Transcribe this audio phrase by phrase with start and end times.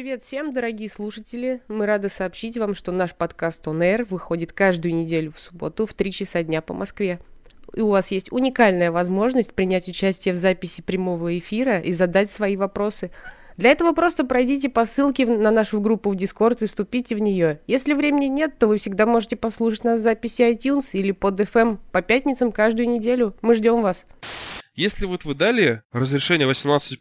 [0.00, 1.60] Привет всем, дорогие слушатели!
[1.66, 5.92] Мы рады сообщить вам, что наш подкаст On Air выходит каждую неделю в субботу в
[5.92, 7.18] 3 часа дня по Москве.
[7.74, 12.54] И у вас есть уникальная возможность принять участие в записи прямого эфира и задать свои
[12.56, 13.10] вопросы.
[13.56, 17.58] Для этого просто пройдите по ссылке на нашу группу в Discord и вступите в нее.
[17.66, 21.78] Если времени нет, то вы всегда можете послушать нас в записи iTunes или под FM
[21.90, 23.34] по пятницам каждую неделю.
[23.42, 24.06] Мы ждем вас.
[24.76, 26.98] Если вот вы дали разрешение 18+,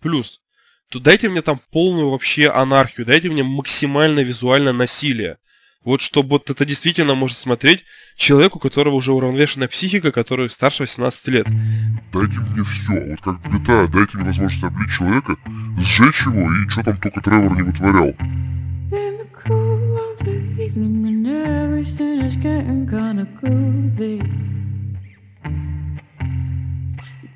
[0.89, 5.37] то дайте мне там полную вообще анархию, дайте мне максимальное визуальное насилие.
[5.83, 10.83] Вот чтобы вот это действительно может смотреть человек, у которого уже уравновешенная психика, который старше
[10.83, 11.47] 18 лет.
[12.13, 15.37] Дайте мне все, вот как GTA, дайте мне возможность облить человека,
[15.79, 18.13] сжечь его и что там только Тревор не вытворял.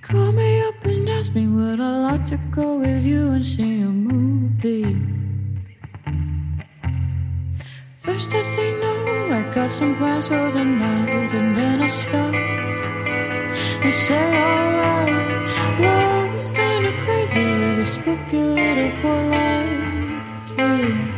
[0.02, 0.71] Call me up
[1.22, 4.98] and ask me would I like to go with you and see a movie.
[7.96, 8.94] First I say no,
[9.32, 12.34] I got some plans for the night, and then I stop
[13.84, 15.50] and say alright.
[15.80, 19.62] Love is kinda crazy with a spooky little boy like
[20.58, 21.12] you.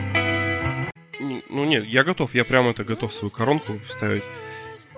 [1.49, 4.23] Ну нет, я готов, я прямо это готов свою коронку вставить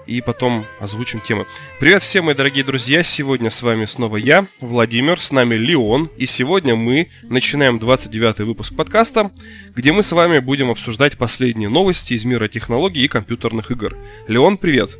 [0.08, 1.46] и потом озвучим темы.
[1.80, 3.04] Привет всем, мои дорогие друзья!
[3.04, 8.76] Сегодня с вами снова я, Владимир, с нами Леон, и сегодня мы начинаем 29-й выпуск
[8.76, 9.32] подкаста,
[9.76, 13.98] где мы с вами будем обсуждать последние новости из мира технологий и компьютерных игр.
[14.28, 14.92] Леон, привет!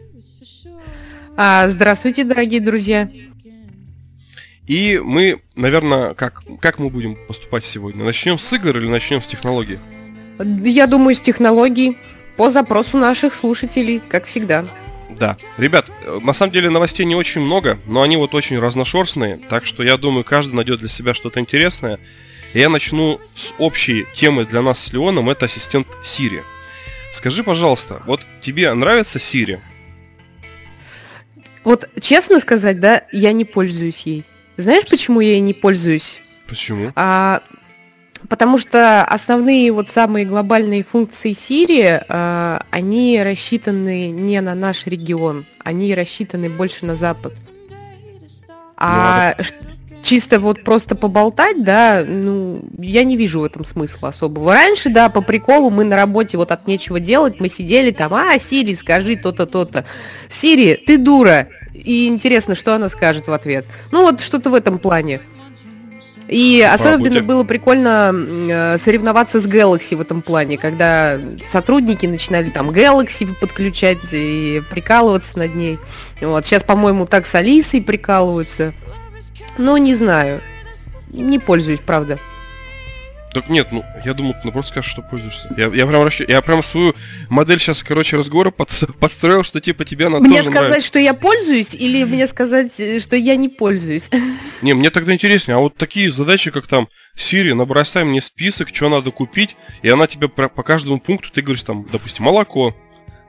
[1.38, 3.10] А, здравствуйте, дорогие друзья!
[4.68, 8.04] И мы, наверное, как, как мы будем поступать сегодня?
[8.04, 9.78] Начнем с игр или начнем с технологий?
[10.40, 11.98] Я думаю, с технологий.
[12.36, 14.66] По запросу наших слушателей, как всегда.
[15.20, 15.38] Да.
[15.58, 15.90] Ребят,
[16.22, 19.98] на самом деле новостей не очень много, но они вот очень разношерстные, так что я
[19.98, 22.00] думаю, каждый найдет для себя что-то интересное.
[22.54, 26.42] И я начну с общей темы для нас с Леоном, это ассистент Siri.
[27.14, 29.60] Скажи, пожалуйста, вот тебе нравится Siri?
[31.64, 34.24] Вот честно сказать, да, я не пользуюсь ей.
[34.58, 36.22] Знаешь, почему я ей не пользуюсь?
[36.48, 36.94] Почему?
[36.96, 37.42] А,
[38.30, 45.46] Потому что основные вот самые глобальные функции Siri, э, они рассчитаны не на наш регион,
[45.64, 47.34] они рассчитаны больше на Запад.
[48.78, 49.44] А ну,
[50.02, 54.54] чисто вот просто поболтать, да, ну, я не вижу в этом смысла особого.
[54.54, 58.38] Раньше, да, по приколу мы на работе вот от нечего делать, мы сидели там, а,
[58.38, 59.86] Сири, скажи то-то, то-то.
[60.30, 61.48] Сири, ты дура.
[61.74, 63.66] И интересно, что она скажет в ответ.
[63.92, 65.22] Ну, вот что-то в этом плане.
[66.28, 71.20] И особенно было прикольно э, соревноваться с Galaxy в этом плане, когда
[71.50, 75.78] сотрудники начинали там Galaxy подключать и прикалываться над ней.
[76.22, 76.46] Вот.
[76.46, 78.74] Сейчас, по-моему, так с Алисой прикалываются.
[79.58, 80.42] Ну, не знаю.
[81.10, 82.20] Не пользуюсь, правда.
[83.36, 85.54] Так нет, ну, я думал, ты просто скажешь, что пользуешься.
[85.58, 86.96] Я, я, прям, я прям свою
[87.28, 90.88] модель сейчас, короче, разговора под, подстроил, что типа тебе она Мне сказать, нравится.
[90.88, 94.10] что я пользуюсь, или мне сказать, э, что я не пользуюсь?
[94.62, 98.88] Не, мне тогда интереснее, а вот такие задачи, как там, Сири, набросай мне список, что
[98.88, 102.74] надо купить, и она тебе по, по каждому пункту, ты говоришь там, допустим, молоко,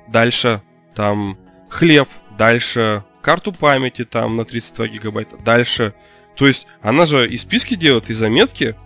[0.06, 0.61] дальше,
[0.94, 1.37] там,
[1.69, 5.94] хлеб, дальше, карту памяти там на 32 гигабайта, дальше.
[6.37, 8.77] То есть она же и списки делает, и заметки,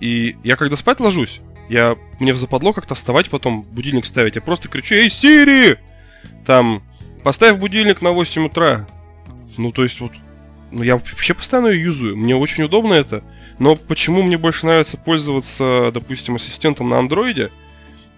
[0.00, 4.36] и я когда спать ложусь, я мне в западло как-то вставать потом, будильник ставить.
[4.36, 5.78] Я просто кричу, эй, Сири!
[6.46, 6.82] Там,
[7.22, 8.86] поставь будильник на 8 утра.
[9.56, 10.12] Ну, то есть вот,
[10.70, 12.16] ну, я вообще постоянно ее юзаю.
[12.16, 13.22] Мне очень удобно это.
[13.58, 17.50] Но почему мне больше нравится пользоваться, допустим, ассистентом на андроиде?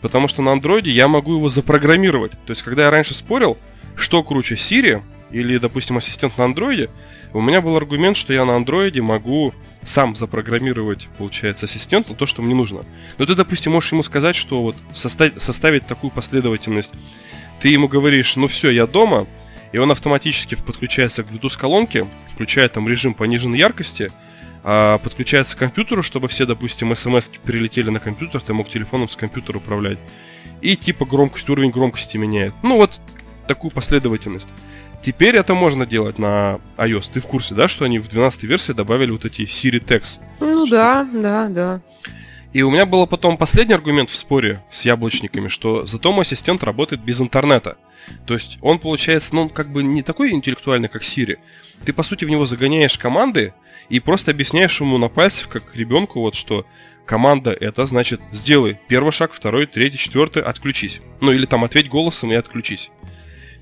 [0.00, 2.32] Потому что на андроиде я могу его запрограммировать.
[2.32, 3.58] То есть, когда я раньше спорил,
[3.96, 6.90] что круче, Siri или, допустим, ассистент на андроиде,
[7.32, 9.54] у меня был аргумент, что я на андроиде могу
[9.84, 12.84] сам запрограммировать, получается, ассистенту то, что мне нужно.
[13.18, 16.92] Но ты, допустим, можешь ему сказать, что вот составить, составить такую последовательность.
[17.60, 19.26] Ты ему говоришь, ну все, я дома,
[19.72, 24.10] и он автоматически подключается к Bluetooth колонке, включает там режим пониженной яркости,
[24.62, 29.16] а подключается к компьютеру, чтобы все, допустим, смс перелетели на компьютер, ты мог телефоном с
[29.16, 29.98] компьютера управлять.
[30.60, 32.52] И типа громкость, уровень громкости меняет.
[32.62, 33.00] Ну вот
[33.46, 34.48] такую последовательность.
[35.02, 37.10] Теперь это можно делать на iOS.
[37.14, 40.20] Ты в курсе, да, что они в 12 версии добавили вот эти Siri Text?
[40.40, 41.80] Ну что да, да, да.
[42.52, 46.64] И у меня был потом последний аргумент в споре с яблочниками, что зато мой ассистент
[46.64, 47.76] работает без интернета.
[48.26, 51.38] То есть он получается, ну, как бы не такой интеллектуальный, как Siri.
[51.84, 53.54] Ты, по сути, в него загоняешь команды
[53.88, 56.66] и просто объясняешь ему на пальцах, как ребенку, вот что
[57.06, 61.00] команда это значит сделай первый шаг, второй, третий, четвертый, отключись.
[61.20, 62.90] Ну или там ответь голосом и отключись.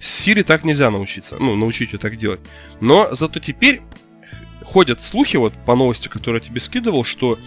[0.00, 2.40] С Siri так нельзя научиться, ну, научить ее так делать.
[2.80, 3.82] Но зато теперь
[4.62, 7.38] ходят слухи, вот по новости, которые я тебе скидывал, что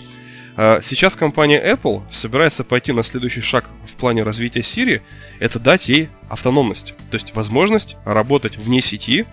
[0.57, 5.01] А, Сейчас компания Apple собирается пойти на следующий шаг в плане развития Siri,
[5.39, 9.25] это дать ей автономность, то есть возможность работать вне сети,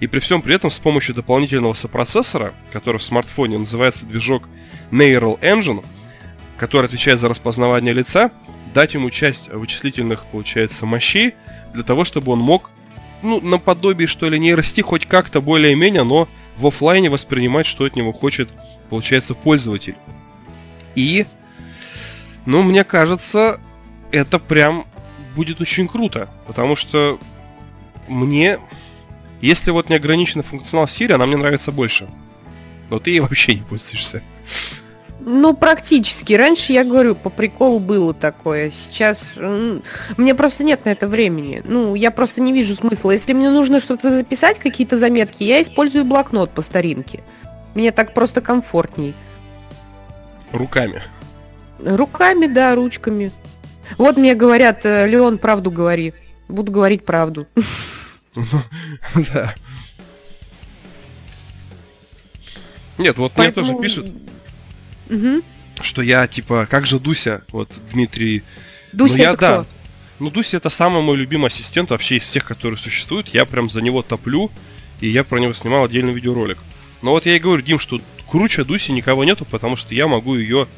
[0.00, 4.48] и при всем при этом с помощью дополнительного сопроцессора, который в смартфоне называется движок
[4.90, 5.84] Neural Engine,
[6.58, 8.32] который отвечает за распознавание лица,
[8.74, 11.34] дать ему часть вычислительных, получается, мощей
[11.74, 12.70] для того, чтобы он мог,
[13.22, 18.12] ну, наподобие, что ли, нейрости хоть как-то более-менее, но в оффлайне воспринимать, что от него
[18.12, 18.48] хочет,
[18.88, 19.96] получается, пользователь.
[20.94, 21.26] И,
[22.46, 23.60] ну, мне кажется,
[24.12, 24.86] это прям
[25.34, 27.18] будет очень круто, потому что
[28.06, 28.58] мне,
[29.40, 32.08] если вот не ограниченный функционал Siri, она мне нравится больше.
[32.90, 34.22] Но ты ей вообще не пользуешься.
[35.26, 36.34] Ну, практически.
[36.34, 38.70] Раньше, я говорю, по приколу было такое.
[38.70, 39.36] Сейчас
[40.18, 41.62] мне просто нет на это времени.
[41.64, 43.12] Ну, я просто не вижу смысла.
[43.12, 47.24] Если мне нужно что-то записать, какие-то заметки, я использую блокнот по старинке.
[47.74, 49.14] Мне так просто комфортней.
[50.52, 51.02] Руками.
[51.78, 53.32] Руками, да, ручками.
[53.96, 56.12] Вот мне говорят, э, Леон, правду говори.
[56.48, 57.46] Буду говорить правду.
[59.32, 59.54] Да.
[62.98, 64.06] Нет, вот мне тоже пишут,
[65.08, 65.42] Мгм.
[65.80, 68.42] что я, типа, как же Дуся, вот Дмитрий
[68.92, 69.52] Дуся, ну, я, это да.
[69.62, 69.66] кто?
[70.20, 73.28] Ну, Дуся это самый мой любимый ассистент вообще из всех, которые существуют.
[73.28, 74.50] Я прям за него топлю,
[75.00, 76.58] и я про него снимал отдельный видеоролик.
[77.02, 80.36] Но вот я и говорю, Дим, что круче Дуси никого нету, потому что я могу
[80.36, 80.68] ее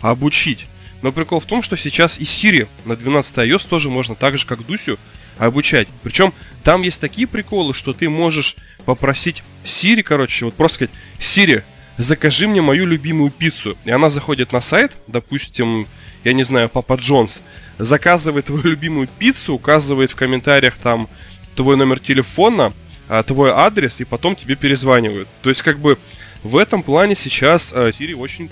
[0.00, 0.66] обучить.
[1.02, 4.46] Но прикол в том, что сейчас и Siri на 12 iOS тоже можно так же,
[4.46, 4.98] как Дусю,
[5.38, 5.88] обучать.
[6.02, 6.32] Причем
[6.62, 11.62] там есть такие приколы, что ты можешь попросить Siri, короче, вот просто сказать, Siri,
[11.98, 13.76] закажи мне мою любимую пиццу.
[13.84, 15.86] И она заходит на сайт, допустим,
[16.24, 17.40] я не знаю, Папа Джонс,
[17.78, 21.08] заказывает твою любимую пиццу, указывает в комментариях там
[21.54, 22.72] твой номер телефона,
[23.08, 25.28] а, твой адрес, и потом тебе перезванивают.
[25.42, 25.98] То есть, как бы,
[26.42, 28.50] в этом плане сейчас а, Siri очень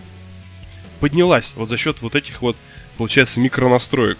[1.00, 2.56] поднялась вот за счет вот этих вот,
[2.96, 4.18] получается, микронастроек.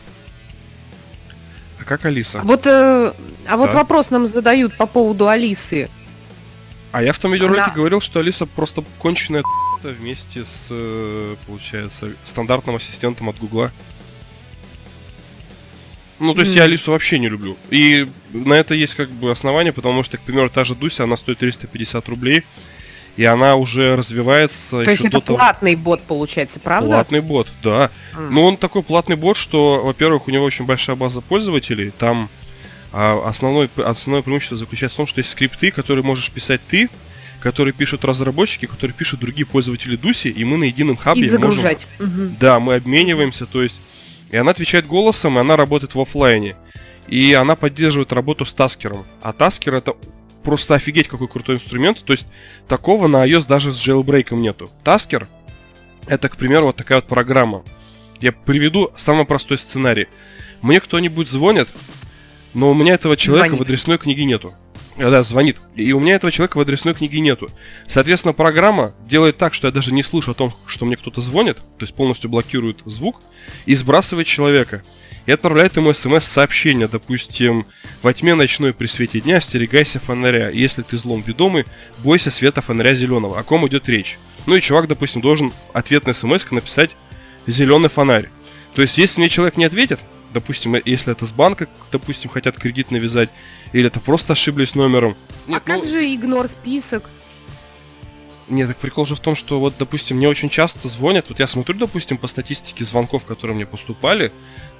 [1.80, 2.40] А как Алиса?
[2.44, 3.12] Вот, э,
[3.46, 3.76] а вот Да.
[3.76, 5.90] вопрос нам задают по поводу Алисы.
[6.92, 9.42] А я в том видеоролике Она- говорил, что Алиса просто конченая
[9.82, 13.72] вместе с, э, получается, стандартным ассистентом от Гугла.
[16.20, 16.68] Ну, то есть я М.
[16.68, 17.56] Алису вообще не люблю.
[17.70, 21.16] И на это есть как бы основания, потому что, к примеру, та же Дуся, она
[21.16, 22.44] стоит 350 рублей,
[23.16, 26.90] и она уже развивается То есть это того- платный бот получается, правда?
[26.90, 27.90] Платный бот, да.
[28.14, 28.32] М.
[28.34, 31.90] Ну, он такой платный бот, что, во-первых, у него очень большая база пользователей.
[31.90, 32.28] Там
[32.92, 36.88] а, основной, основное преимущество заключается в том, что есть скрипты, которые можешь писать ты,
[37.40, 41.40] которые пишут разработчики, которые пишут другие пользователи Дуси, и мы на едином хабе И можем-
[41.40, 41.86] загружать.
[41.98, 42.36] Мгм.
[42.38, 43.76] Да, мы обмениваемся, то есть...
[44.30, 46.56] И она отвечает голосом, и она работает в оффлайне.
[47.08, 49.04] И она поддерживает работу с Tasker ом.
[49.20, 49.94] А Tasker это
[50.42, 52.02] просто офигеть какой крутой инструмент.
[52.02, 52.26] То есть
[52.66, 54.70] такого на iOS даже с джейлбрейком нету.
[54.84, 55.26] Таскер
[56.06, 57.62] это, к примеру, вот такая вот программа.
[58.20, 60.08] Я приведу самый простой сценарий.
[60.60, 61.68] Мне кто-нибудь звонит,
[62.54, 63.60] но у меня этого человека Звонит.
[63.60, 64.52] в адресной книге нету.
[64.96, 65.58] Э, Да, звонит.
[65.74, 67.48] И у меня этого человека в адресной книге нету.
[67.86, 71.56] Соответственно, программа делает так, что я даже не слышу о том, что мне кто-то звонит,
[71.56, 73.20] то есть полностью блокирует звук,
[73.66, 74.82] и сбрасывает человека.
[75.24, 77.64] И отправляет ему смс-сообщение, допустим,
[78.02, 80.50] во тьме ночной при свете дня остерегайся фонаря.
[80.50, 81.64] Если ты злом ведомый,
[81.98, 83.38] бойся света фонаря зеленого.
[83.38, 84.18] О ком идет речь?
[84.46, 86.90] Ну и чувак, допустим, должен ответной смс написать
[87.46, 88.28] зеленый фонарь.
[88.74, 90.00] То есть, если мне человек не ответит,
[90.32, 93.30] допустим, если это с банка, допустим, хотят кредит навязать,
[93.72, 95.16] или это просто ошиблись номером.
[95.48, 97.08] А Нет, как ну, же игнор список?
[98.48, 101.46] нет, так прикол же в том, что вот, допустим, мне очень часто звонят, вот я
[101.46, 104.30] смотрю, допустим, по статистике звонков, которые мне поступали,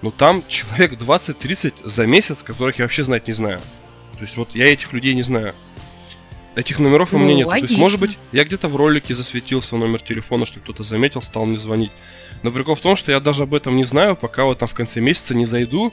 [0.02, 3.61] ну там человек 20-30 за месяц, которых я вообще знать не знаю.
[4.14, 5.54] То есть вот я этих людей не знаю.
[6.54, 7.49] Этих номеров у Ну, меня нет.
[7.49, 7.78] То есть, логично.
[7.80, 11.92] может быть, я где-то в ролике засветился номер телефона, что кто-то заметил, стал мне звонить.
[12.42, 14.75] Но прикол в том, что я даже об этом не знаю, пока вот там в
[14.75, 15.92] конце месяца не зайду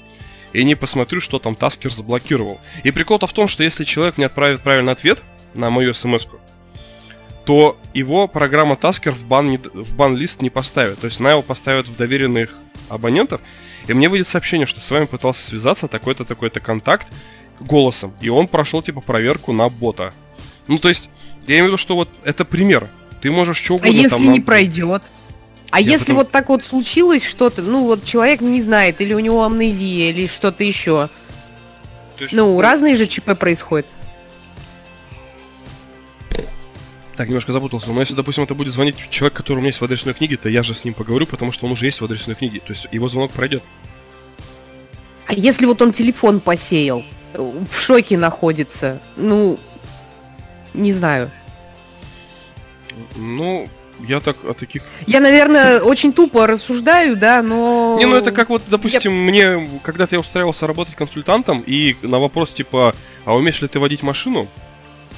[0.54, 2.60] и не посмотрю, что там Таскер заблокировал.
[2.84, 5.22] И прикол-то в том, что если человек мне отправит правильный ответ
[5.54, 6.26] на мою смс
[7.46, 11.00] то его программа Tasker в бан, не- в бан-лист не поставит.
[11.00, 12.52] То есть она его поставит в доверенных
[12.90, 13.42] абонентов,
[13.88, 17.08] и мне выйдет сообщение, что с вами пытался связаться такой-то, такой-то контакт
[17.60, 20.14] голосом, и он прошел типа проверку на бота.
[20.68, 21.10] Ну, то есть,
[21.48, 22.88] я имею в виду, что вот это пример.
[23.22, 25.04] Ты можешь что А угодно если там не нам- пройдет?
[25.72, 29.14] А Я если потом- вот так вот случилось что-то, ну вот человек не знает, или
[29.14, 31.10] у него амнезия, или что-то еще.
[32.18, 33.86] То есть, Ну, разные же ЧП происходят.
[37.16, 37.92] Так, немножко запутался.
[37.92, 40.48] Но если, допустим, это будет звонить человек, который у меня есть в адресной книге, то
[40.48, 42.62] я же с ним поговорю, потому что он уже есть в адресной книге.
[42.62, 43.62] То есть его звонок пройдет.
[45.28, 49.60] А если вот он телефон посеял, в шоке находится, ну,
[50.74, 51.30] не знаю.
[53.18, 53.68] Ну,
[54.08, 54.84] я так о таких...
[55.08, 57.98] Я, наверное, очень тупо рассуждаю, да, но...
[58.00, 62.52] Не, ну это как вот, допустим, мне, когда-то я устраивался работать консультантом, и на вопрос
[62.52, 64.48] типа, а умеешь ли ты водить машину?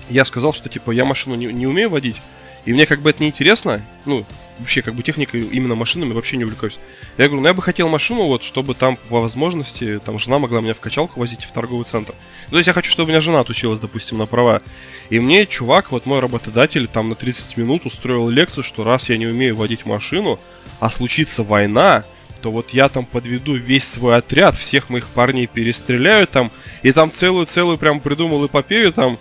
[0.10, 2.18] Я сказал, что типа я машину не, не умею водить,
[2.66, 4.26] и мне как бы это не интересно, ну,
[4.60, 6.80] вообще как бы техникой, именно машинами вообще не увлекаюсь.
[7.18, 10.62] Я говорю, ну я бы хотел машину, вот, чтобы там по возможности, там жена могла
[10.62, 12.14] меня в качалку возить в торговый центр.
[12.48, 14.62] Ну, то есть я хочу, чтобы у меня жена отучилась, допустим, на права.
[15.10, 19.18] И мне чувак, вот мой работодатель, там на 30 минут устроил лекцию, что раз я
[19.18, 20.40] не умею водить машину,
[20.80, 22.06] а случится война,
[22.42, 27.12] то вот я там подведу весь свой отряд, всех моих парней перестреляю там, и там
[27.12, 29.18] целую-целую прям придумал эпопею там,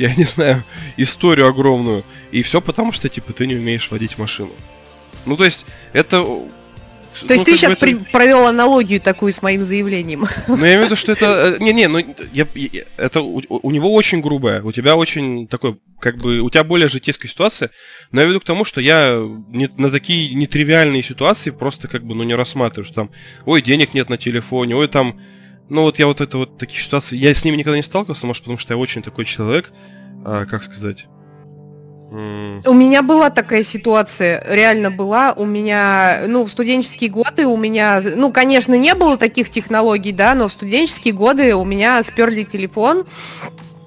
[0.00, 0.62] я не знаю,
[0.96, 2.04] историю огромную.
[2.32, 4.52] И все потому, что, типа, ты не умеешь водить машину.
[5.26, 6.22] Ну, то есть, это...
[6.22, 7.80] То ну, есть ты сейчас это...
[7.80, 7.94] при...
[7.96, 10.26] провел аналогию такую с моим заявлением.
[10.48, 11.56] Ну, я имею в виду, что это...
[11.58, 11.98] Э, не-не, ну,
[12.32, 12.46] я,
[12.96, 16.88] это у, у него очень грубое, у тебя очень такой, как бы, у тебя более
[16.88, 17.70] житейская ситуация,
[18.10, 22.14] но я веду к тому, что я не, на такие нетривиальные ситуации просто, как бы,
[22.14, 23.10] ну, не рассматриваю, что там,
[23.44, 25.20] ой, денег нет на телефоне, ой, там,
[25.70, 28.42] ну, вот я вот это вот, таких ситуаций, я с ними никогда не сталкивался, может,
[28.42, 29.72] потому что я очень такой человек,
[30.24, 31.06] а, как сказать,
[32.12, 35.32] у меня была такая ситуация, реально была.
[35.32, 40.34] У меня, ну, в студенческие годы у меня, ну, конечно, не было таких технологий, да,
[40.34, 43.06] но в студенческие годы у меня сперли телефон,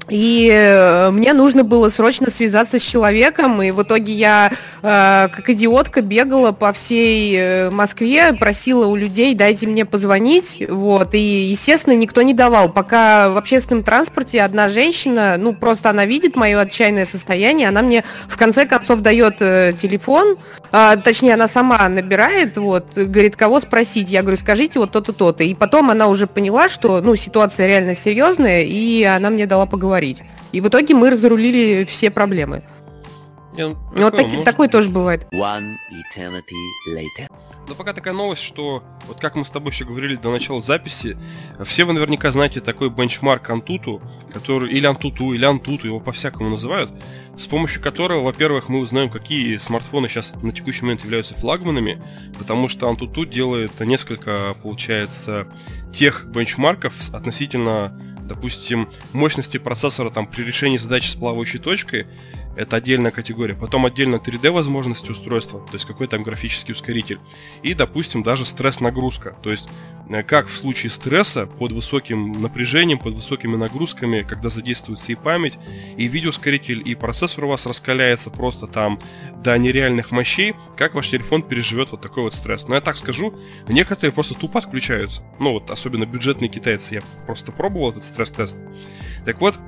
[0.09, 5.49] и э, мне нужно было срочно связаться с человеком, и в итоге я, э, как
[5.49, 11.95] идиотка, бегала по всей э, Москве, просила у людей, дайте мне позвонить, вот, и, естественно,
[11.95, 12.69] никто не давал.
[12.69, 18.03] Пока в общественном транспорте одна женщина, ну, просто она видит мое отчаянное состояние, она мне
[18.27, 20.37] в конце концов дает э, телефон,
[20.73, 25.43] э, точнее, она сама набирает, вот, говорит, кого спросить, я говорю, скажите вот то-то, то-то,
[25.43, 30.21] и потом она уже поняла, что, ну, ситуация реально серьезная, и она мне дала поговорить.
[30.51, 32.63] И в итоге мы разрулили все проблемы.
[33.55, 35.27] Не, ну, ну вот таки, такое тоже бывает.
[35.31, 36.55] One eternity
[36.89, 37.27] later.
[37.67, 41.17] Но пока такая новость, что вот как мы с тобой еще говорили до начала записи,
[41.63, 44.01] все вы наверняка знаете такой бенчмарк Антуту,
[44.33, 46.91] который или Антуту, или Антуту, его по-всякому называют,
[47.37, 52.01] с помощью которого, во-первых, мы узнаем, какие смартфоны сейчас на текущий момент являются флагманами,
[52.37, 55.47] потому что Антуту делает несколько, получается,
[55.93, 62.07] тех бенчмарков относительно допустим, мощности процессора там при решении задачи с плавающей точкой,
[62.55, 63.55] это отдельная категория.
[63.55, 67.19] Потом отдельно 3D возможности устройства, то есть какой там графический ускоритель.
[67.61, 69.35] И, допустим, даже стресс-нагрузка.
[69.41, 69.69] То есть
[70.09, 75.57] э, как в случае стресса под высоким напряжением, под высокими нагрузками, когда задействуется и память,
[75.97, 78.99] и видеоускоритель, и процессор у вас раскаляется просто там
[79.43, 82.67] до нереальных мощей, как ваш телефон переживет вот такой вот стресс.
[82.67, 85.23] Но я так скажу, некоторые просто тупо отключаются.
[85.39, 86.95] Ну вот, особенно бюджетные китайцы.
[86.95, 88.57] Я просто пробовал этот стресс-тест.
[89.25, 89.59] Так вот,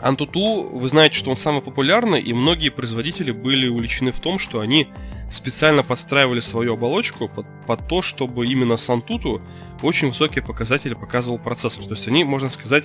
[0.00, 4.60] Антуту, вы знаете, что он самый популярный, и многие производители были увлечены в том, что
[4.60, 4.88] они
[5.30, 9.42] специально подстраивали свою оболочку под, под то, чтобы именно с Антуту
[9.82, 11.84] очень высокие показатели показывал процессор.
[11.84, 12.84] То есть они, можно сказать,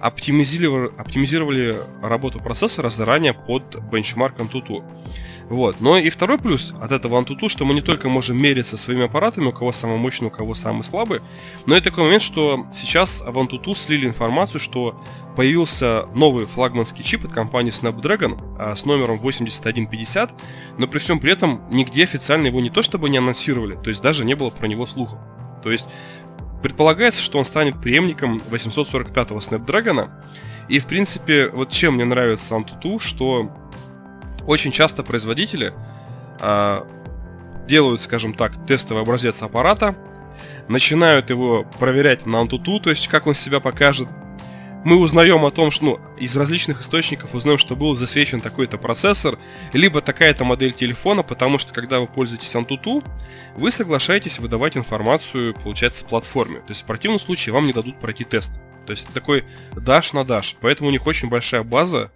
[0.00, 4.82] оптимизировали, оптимизировали работу процессора заранее под бенчмарк Antutu.
[5.48, 5.80] Вот.
[5.80, 9.46] Но и второй плюс от этого Antutu, что мы не только можем мериться своими аппаратами,
[9.46, 11.20] у кого самый мощный, у кого самый слабый,
[11.66, 15.02] но и такой момент, что сейчас в Antutu слили информацию, что
[15.36, 20.32] появился новый флагманский чип от компании Snapdragon а, с номером 8150,
[20.76, 24.02] но при всем при этом нигде официально его не то чтобы не анонсировали, то есть
[24.02, 25.18] даже не было про него слухов.
[25.62, 25.86] То есть
[26.62, 30.10] Предполагается, что он станет преемником 845-го Snapdragon.
[30.68, 33.50] И, в принципе, вот чем мне нравится Antutu, что
[34.46, 35.72] очень часто производители
[36.40, 36.82] э,
[37.68, 39.94] делают, скажем так, тестовый образец аппарата,
[40.68, 44.08] начинают его проверять на Antutu, то есть как он себя покажет,
[44.84, 49.38] мы узнаем о том, что ну, из различных источников узнаем, что был засвечен такой-то процессор,
[49.72, 53.04] либо такая-то модель телефона, потому что когда вы пользуетесь Antutu,
[53.56, 56.60] вы соглашаетесь выдавать информацию, получается, платформе.
[56.60, 58.52] То есть в противном случае вам не дадут пройти тест.
[58.86, 59.44] То есть это такой
[59.74, 60.56] даш на даш.
[60.60, 62.10] Поэтому у них очень большая база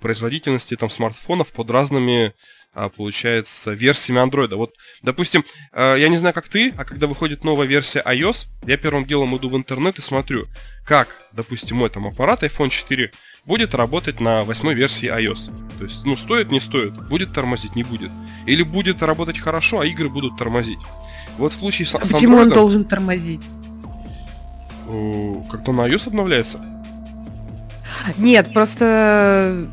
[0.00, 2.32] производительности там смартфонов под разными
[2.94, 4.56] получается, версиями андроида.
[4.56, 8.76] Вот, допустим, а, я не знаю, как ты, а когда выходит новая версия iOS, я
[8.76, 10.46] первым делом иду в интернет и смотрю,
[10.84, 13.10] как, допустим, мой там аппарат iPhone 4
[13.46, 15.50] будет работать на восьмой версии iOS.
[15.78, 18.10] То есть, ну, стоит, не стоит, будет тормозить, не будет.
[18.44, 20.78] Или будет работать хорошо, а игры будут тормозить.
[21.38, 23.42] Вот в случае с, а с Почему Android, он должен тормозить?
[25.50, 26.60] Когда на iOS обновляется?
[28.18, 29.66] Нет, просто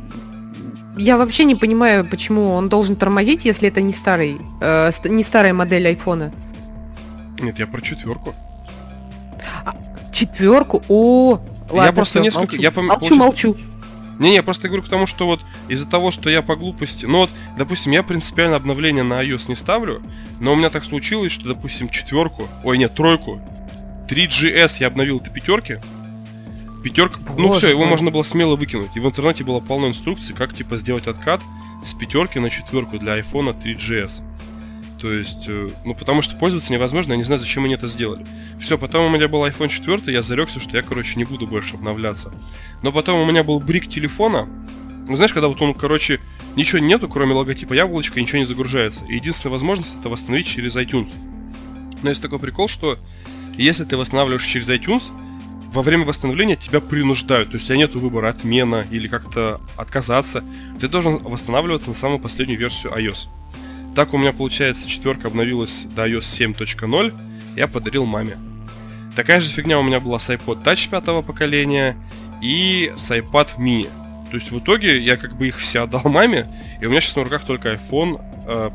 [0.97, 5.53] я вообще не понимаю, почему он должен тормозить, если это не старый, э, не старая
[5.53, 6.31] модель айфона.
[7.39, 8.33] Нет, я про четверку.
[9.65, 9.73] А,
[10.11, 10.83] четверку?
[10.87, 12.61] О, ладно, я просто все, несколько, молчу.
[12.61, 12.85] я пом...
[12.87, 13.57] молчу, молчу.
[14.19, 17.05] Не-не, я просто говорю к тому, что вот из-за того, что я по глупости...
[17.05, 20.03] Ну вот, допустим, я принципиально обновление на iOS не ставлю,
[20.39, 23.41] но у меня так случилось, что, допустим, четверку, ой, нет, тройку,
[24.07, 25.79] 3GS я обновил до пятерки,
[26.83, 27.89] пятерка, ну Боже все, его мой.
[27.89, 28.91] можно было смело выкинуть.
[28.95, 31.41] И в интернете было полно инструкций, как типа сделать откат
[31.85, 34.21] с пятерки на четверку для iPhone 3GS.
[34.99, 38.25] То есть, э, ну потому что пользоваться невозможно, я не знаю, зачем они это сделали.
[38.61, 41.75] Все, потом у меня был iPhone 4, я зарекся, что я, короче, не буду больше
[41.75, 42.31] обновляться.
[42.81, 44.47] Но потом у меня был брик телефона.
[45.07, 46.21] Ну, знаешь, когда вот он, короче,
[46.55, 49.03] ничего нету, кроме логотипа яблочка, ничего не загружается.
[49.09, 51.09] И единственная возможность это восстановить через iTunes.
[52.01, 52.97] Но есть такой прикол, что
[53.57, 55.03] если ты восстанавливаешь через iTunes,
[55.73, 57.49] во время восстановления тебя принуждают.
[57.49, 60.43] То есть у тебя нет выбора отмена или как-то отказаться.
[60.79, 63.27] Ты должен восстанавливаться на самую последнюю версию iOS.
[63.95, 67.13] Так у меня, получается, четверка обновилась до iOS 7.0.
[67.55, 68.37] Я подарил маме.
[69.15, 71.95] Такая же фигня у меня была с iPod Touch пятого поколения
[72.41, 73.89] и с iPad mini.
[74.29, 76.47] То есть в итоге я как бы их все отдал маме,
[76.81, 78.19] и у меня сейчас на руках только iPhone,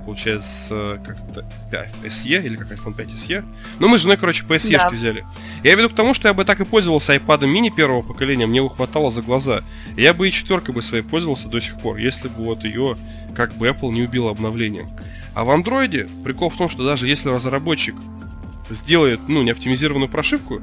[0.05, 3.45] получается, как это, 5 SE или как iPhone 5 SE.
[3.79, 4.91] Ну мы с женой, короче, по SE Да.
[4.91, 5.25] взяли.
[5.63, 8.59] Я веду к тому, что я бы так и пользовался iPad mini первого поколения, мне
[8.59, 9.63] его хватало за глаза.
[9.97, 12.97] Я бы и четверкой бы своей пользовался до сих пор, если бы вот ее
[13.35, 14.89] как бы Apple не убила обновлением.
[15.35, 17.95] А в андроиде прикол в том, что даже если разработчик
[18.71, 20.61] сделает, ну, неоптимизированную прошивку,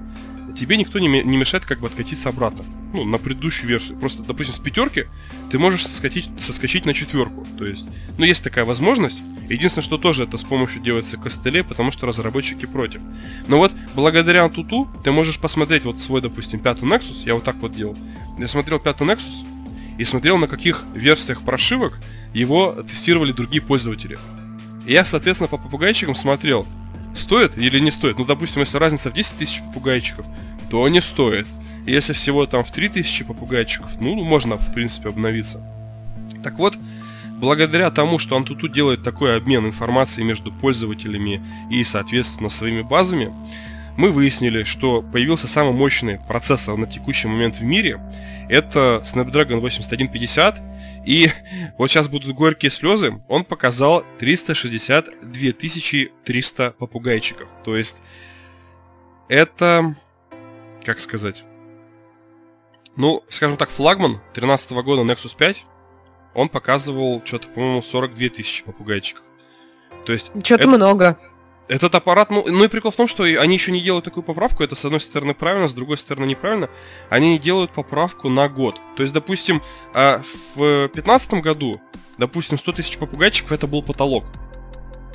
[0.56, 2.64] тебе никто не, не мешает как бы откатиться обратно.
[2.94, 3.98] Ну, на предыдущую версию.
[3.98, 5.06] Просто, допустим, с пятерки
[5.52, 7.46] ты можешь соскочить, соскочить на четверку.
[7.58, 7.86] То есть,
[8.18, 9.22] ну, есть такая возможность.
[9.50, 13.02] Единственное, что тоже это с помощью делается костылей, потому что разработчики против.
[13.48, 17.26] Но вот благодаря Antutu ты можешь посмотреть вот свой, допустим, пятый Nexus.
[17.26, 17.96] Я вот так вот делал.
[18.40, 19.46] Я смотрел пятый Nexus
[19.98, 22.00] и смотрел, на каких версиях прошивок
[22.34, 24.18] его тестировали другие пользователи.
[24.86, 26.66] И я, соответственно, по попугайчикам смотрел,
[27.16, 28.18] стоит или не стоит.
[28.18, 30.26] Ну, допустим, если разница в 10 тысяч попугайчиков,
[30.70, 31.48] то не стоит.
[31.86, 35.62] Если всего там в 3000 попугайчиков, ну, можно, в принципе, обновиться.
[36.44, 36.76] Так вот,
[37.40, 43.32] благодаря тому, что Antutu делает такой обмен информацией между пользователями и, соответственно, своими базами,
[43.98, 48.02] мы выяснили, что появился самый мощный процессор на текущий момент в мире.
[48.50, 50.62] Это Snapdragon 8150.
[51.06, 51.30] И
[51.78, 53.22] вот сейчас будут горькие слезы.
[53.28, 55.52] Он показал 362
[56.24, 57.48] 300 попугайчиков.
[57.64, 58.02] То есть
[59.30, 59.96] это,
[60.86, 61.44] как сказать,
[62.96, 65.66] ну, скажем так, флагман 13 года Nexus 5,
[66.34, 69.24] он показывал что-то, по-моему, 42 тысячи попугайчиков.
[70.06, 71.18] То есть Что-то это- много.
[71.68, 74.64] этот аппарат, ну, ну и прикол в том, что они еще не делают такую поправку,
[74.64, 76.70] это с одной стороны правильно, с другой стороны неправильно,
[77.10, 78.76] они не делают поправку на год.
[78.96, 79.62] То есть, допустим,
[79.94, 80.22] а,
[80.56, 81.82] в 2015 году,
[82.18, 84.26] допустим, 100 тысяч попугайчиков это был потолок.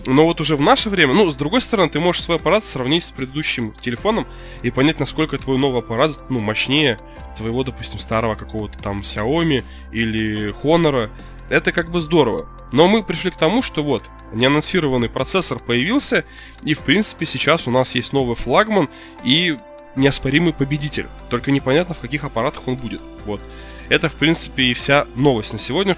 [0.07, 3.05] Но вот уже в наше время, ну, с другой стороны, ты можешь свой аппарат сравнить
[3.05, 4.27] с предыдущим телефоном
[4.63, 6.99] и понять, насколько твой новый аппарат, ну, мощнее
[7.37, 11.11] твоего, допустим, старого какого-то там Xiaomi или Honor.
[11.49, 12.49] Это как бы здорово.
[12.73, 16.25] Но мы пришли к тому, что вот, неанонсированный процессор появился,
[16.63, 18.89] и, в принципе, сейчас у нас есть новый флагман
[19.25, 19.59] и
[19.97, 21.09] неоспоримый победитель.
[21.29, 23.01] Только непонятно, в каких аппаратах он будет.
[23.27, 23.41] Вот.
[23.89, 25.97] Это, в принципе, и вся новость на сегодня.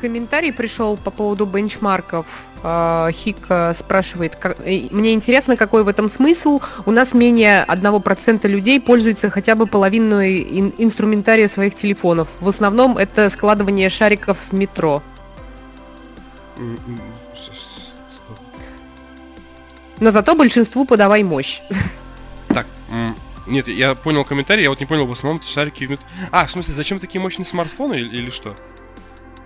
[0.00, 2.26] Комментарий пришел по поводу бенчмарков.
[2.62, 6.60] А, Хик а, спрашивает, как- э, мне интересно, какой в этом смысл.
[6.86, 12.28] У нас менее 1% людей пользуются хотя бы половиной ин- инструментария своих телефонов.
[12.40, 15.02] В основном это складывание шариков в метро.
[20.00, 21.60] Но зато большинству подавай мощь.
[22.48, 22.66] Так,
[23.46, 26.50] нет, я понял комментарий, я вот не понял, в основном шарики в мет- А, в
[26.50, 28.54] смысле, зачем такие мощные смартфоны или, или что?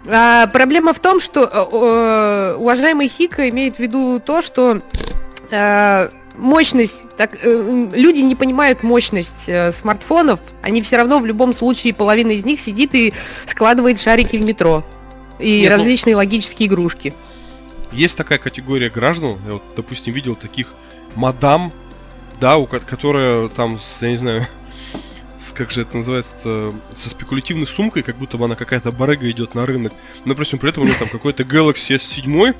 [0.06, 4.82] А, проблема в том, что э, э, уважаемый Хика имеет в виду то, что
[5.50, 11.52] э, мощность, так, э, люди не понимают мощность э, смартфонов, они все равно в любом
[11.52, 13.12] случае половина из них сидит и
[13.46, 14.84] складывает шарики в метро
[15.38, 17.14] и Нет, ну- различные логические игрушки.
[17.92, 20.68] Есть такая категория граждан, я вот, допустим, видел таких
[21.14, 21.70] мадам,
[22.40, 24.46] да, у ко- которая там, я не знаю,
[25.42, 29.54] с, как же это называется, со спекулятивной сумкой, как будто бы она какая-то барыга идет
[29.54, 29.92] на рынок.
[30.24, 32.54] Но, допустим, при этом у нее там какой-то Galaxy S7,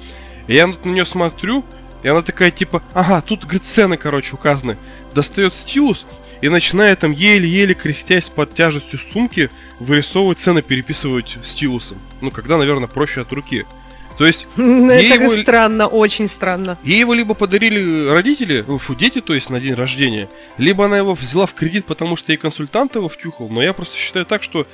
[0.49, 1.65] и я на нее смотрю,
[2.03, 4.77] и она такая типа, ага, тут, говорит, цены, короче, указаны.
[5.15, 6.05] Достает стилус
[6.41, 11.99] и начинает там еле-еле кряхтясь под тяжестью сумки вырисовывать цены, переписывать стилусом.
[12.21, 13.65] Ну, когда, наверное, проще от руки.
[14.19, 16.79] То есть Это его- странно, очень странно.
[16.83, 20.99] Ей его либо подарили родители, ну, фу, дети, то есть на день рождения, либо она
[20.99, 23.49] его взяла в кредит, потому что ей консультант его втюхал.
[23.49, 24.67] Но я просто считаю так, что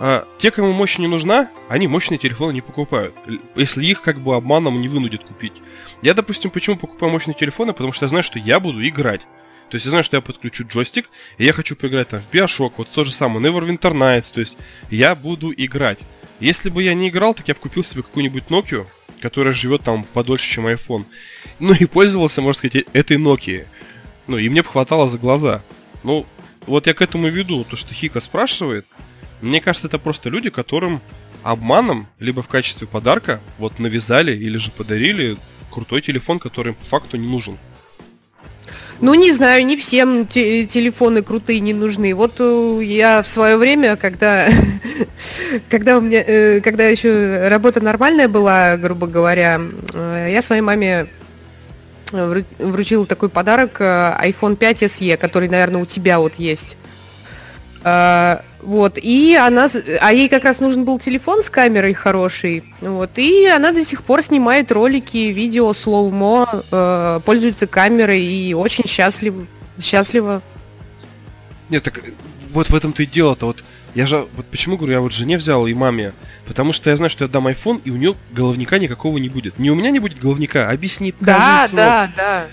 [0.00, 3.14] а, те, кому мощь не нужна, они мощные телефоны не покупают.
[3.56, 5.54] Если их как бы обманом не вынудят купить.
[6.02, 9.22] Я, допустим, почему покупаю мощные телефоны, потому что я знаю, что я буду играть.
[9.70, 12.72] То есть я знаю, что я подключу джойстик, и я хочу поиграть там в Bioshock,
[12.78, 14.56] вот то же самое, Neverwinter Nights, то есть
[14.90, 15.98] я буду играть.
[16.40, 18.86] Если бы я не играл, так я бы купил себе какую-нибудь Nokia,
[19.20, 21.04] которая живет там подольше, чем iPhone.
[21.58, 23.66] Ну и пользовался, можно сказать, этой Nokia.
[24.26, 25.62] Ну и мне бы хватало за глаза.
[26.02, 26.26] Ну,
[26.66, 28.86] вот я к этому веду, то, что Хика спрашивает.
[29.40, 31.00] Мне кажется, это просто люди, которым
[31.42, 35.36] обманом, либо в качестве подарка, вот навязали или же подарили
[35.70, 37.58] крутой телефон, который им по факту не нужен.
[39.00, 42.14] Ну, не знаю, не всем те- телефоны крутые не нужны.
[42.14, 44.48] Вот э, я в свое время, когда,
[45.70, 49.60] когда у меня, э, когда еще работа нормальная была, грубо говоря,
[49.94, 51.06] э, я своей маме
[52.10, 56.76] вру- вручила такой подарок iPhone 5 SE, который, наверное, у тебя вот есть.
[57.84, 59.68] А, вот, и она,
[60.00, 64.02] а ей как раз нужен был телефон с камерой хороший, вот, и она до сих
[64.02, 69.46] пор снимает ролики, видео, слоумо, э, пользуется камерой и очень счастлив,
[69.80, 70.42] счастлива.
[71.68, 72.00] Нет, так
[72.52, 73.46] вот в этом-то и дело-то.
[73.46, 73.64] Вот
[73.94, 76.12] я же, вот почему говорю, я вот жене взял и маме,
[76.46, 79.58] потому что я знаю, что я дам iPhone, и у нее головника никакого не будет.
[79.58, 82.44] Не у меня не будет головника, объясни, Да, да, да.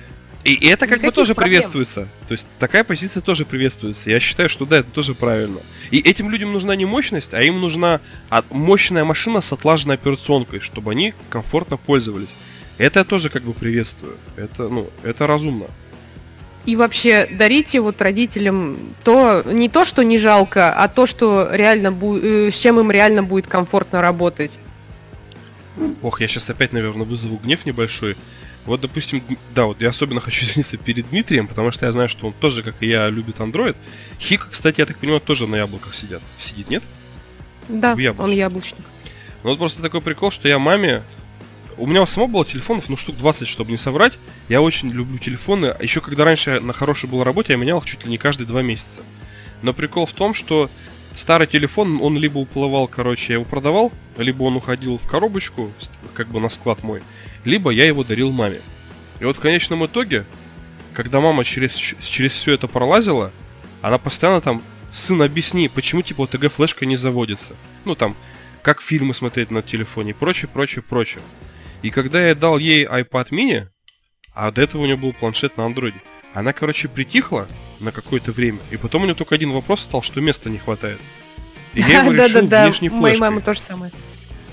[0.45, 1.53] И это как бы тоже проблем.
[1.61, 2.07] приветствуется.
[2.27, 4.09] То есть такая позиция тоже приветствуется.
[4.11, 5.57] Я считаю, что да, это тоже правильно.
[5.89, 10.59] И этим людям нужна не мощность, а им нужна от- мощная машина с отлаженной операционкой,
[10.59, 12.29] чтобы они комфортно пользовались.
[12.77, 14.17] Это я тоже как бы приветствую.
[14.35, 15.65] Это, ну, это разумно.
[16.67, 21.87] И вообще дарите вот родителям то, не то, что не жалко, а то, что реально
[21.87, 24.51] бу- э, с чем им реально будет комфортно работать.
[26.01, 28.15] Ох, я сейчас опять, наверное, вызову гнев небольшой.
[28.65, 29.21] Вот, допустим,
[29.53, 32.63] да, вот я особенно хочу извиниться перед Дмитрием, потому что я знаю, что он тоже,
[32.63, 33.75] как и я, любит Android.
[34.19, 36.21] Хика, кстати, я так понимаю, тоже на яблоках сидят.
[36.37, 36.83] Сидит, нет?
[37.67, 38.85] Да, он яблочник.
[39.43, 41.03] Ну вот просто такой прикол, что я маме...
[41.77, 44.17] У меня у самого было телефонов, ну, штук 20, чтобы не соврать.
[44.47, 45.67] Я очень люблю телефоны.
[45.77, 48.47] А еще когда раньше на хорошей был работе, я менял их чуть ли не каждые
[48.47, 49.01] два месяца.
[49.61, 50.69] Но прикол в том, что
[51.15, 55.71] старый телефон, он либо уплывал, короче, я его продавал, либо он уходил в коробочку,
[56.13, 57.03] как бы на склад мой,
[57.45, 58.61] либо я его дарил маме.
[59.19, 60.25] И вот в конечном итоге,
[60.93, 63.31] когда мама через, через все это пролазила,
[63.81, 67.53] она постоянно там, сын, объясни, почему типа ОТГ флешка не заводится.
[67.85, 68.15] Ну там,
[68.61, 71.21] как фильмы смотреть на телефоне и прочее, прочее, прочее.
[71.81, 73.67] И когда я дал ей iPad mini,
[74.33, 76.01] а до этого у нее был планшет на андроиде,
[76.33, 77.47] она, короче, притихла
[77.79, 80.99] на какое-то время, и потом у нее только один вопрос стал, что места не хватает.
[81.73, 83.19] И я его решил внешней моей флешкой.
[83.19, 83.91] мамы то же самое.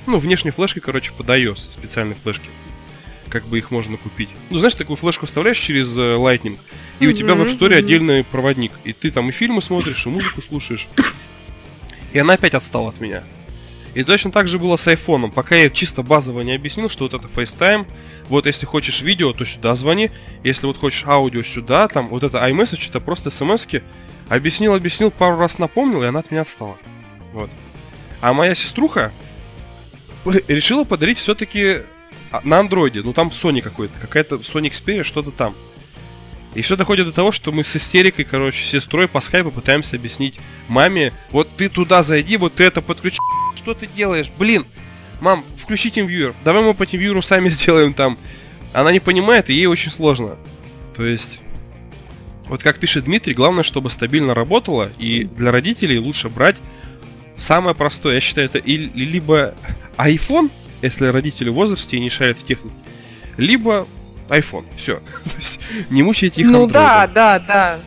[0.06, 2.50] Ну, внешней флешкой, короче, под iOS, специальной флешки.
[3.32, 4.28] Как бы их можно купить.
[4.50, 6.58] Ну, знаешь, такую флешку вставляешь через э, Lightning,
[7.00, 7.78] и у тебя в App Store мгм.
[7.78, 8.72] отдельный проводник.
[8.84, 10.86] И ты там и фильмы смотришь, и музыку слушаешь.
[12.12, 13.24] И она опять отстала от меня.
[13.94, 15.30] И точно так же было с айфоном.
[15.30, 17.86] Пока я чисто базово не объяснил, что вот это FaceTime,
[18.28, 20.10] вот если хочешь видео, то сюда звони,
[20.44, 23.82] если вот хочешь аудио сюда, там вот это iMessage, это просто смс -ки.
[24.28, 26.76] Объяснил, объяснил, пару раз напомнил, и она от меня отстала.
[27.32, 27.48] Вот.
[28.20, 29.10] А моя сеструха
[30.48, 31.82] решила подарить все-таки
[32.44, 35.54] на андроиде, ну там Sony какой-то, какая-то Sony Xperia, что-то там.
[36.54, 40.38] И все доходит до того, что мы с истерикой, короче, сестрой по скайпу пытаемся объяснить
[40.68, 43.18] маме, вот ты туда зайди, вот ты это подключи.
[43.56, 44.30] Что ты делаешь?
[44.38, 44.66] Блин,
[45.20, 46.34] мам, включи TeamViewer.
[46.44, 48.18] Давай мы по TeamViewer сами сделаем там.
[48.74, 50.36] Она не понимает, и ей очень сложно.
[50.96, 51.38] То есть,
[52.46, 56.56] вот как пишет Дмитрий, главное, чтобы стабильно работало, и для родителей лучше брать
[57.38, 58.14] самое простое.
[58.14, 59.54] Я считаю, это и, и либо
[59.96, 60.50] iPhone,
[60.82, 62.74] если родители в возрасте и не шарят в технике,
[63.36, 63.86] либо
[64.28, 64.64] iPhone.
[64.76, 64.96] Все.
[65.24, 66.72] То есть не мучайте их Ну андроидом.
[66.72, 67.78] да, да, да.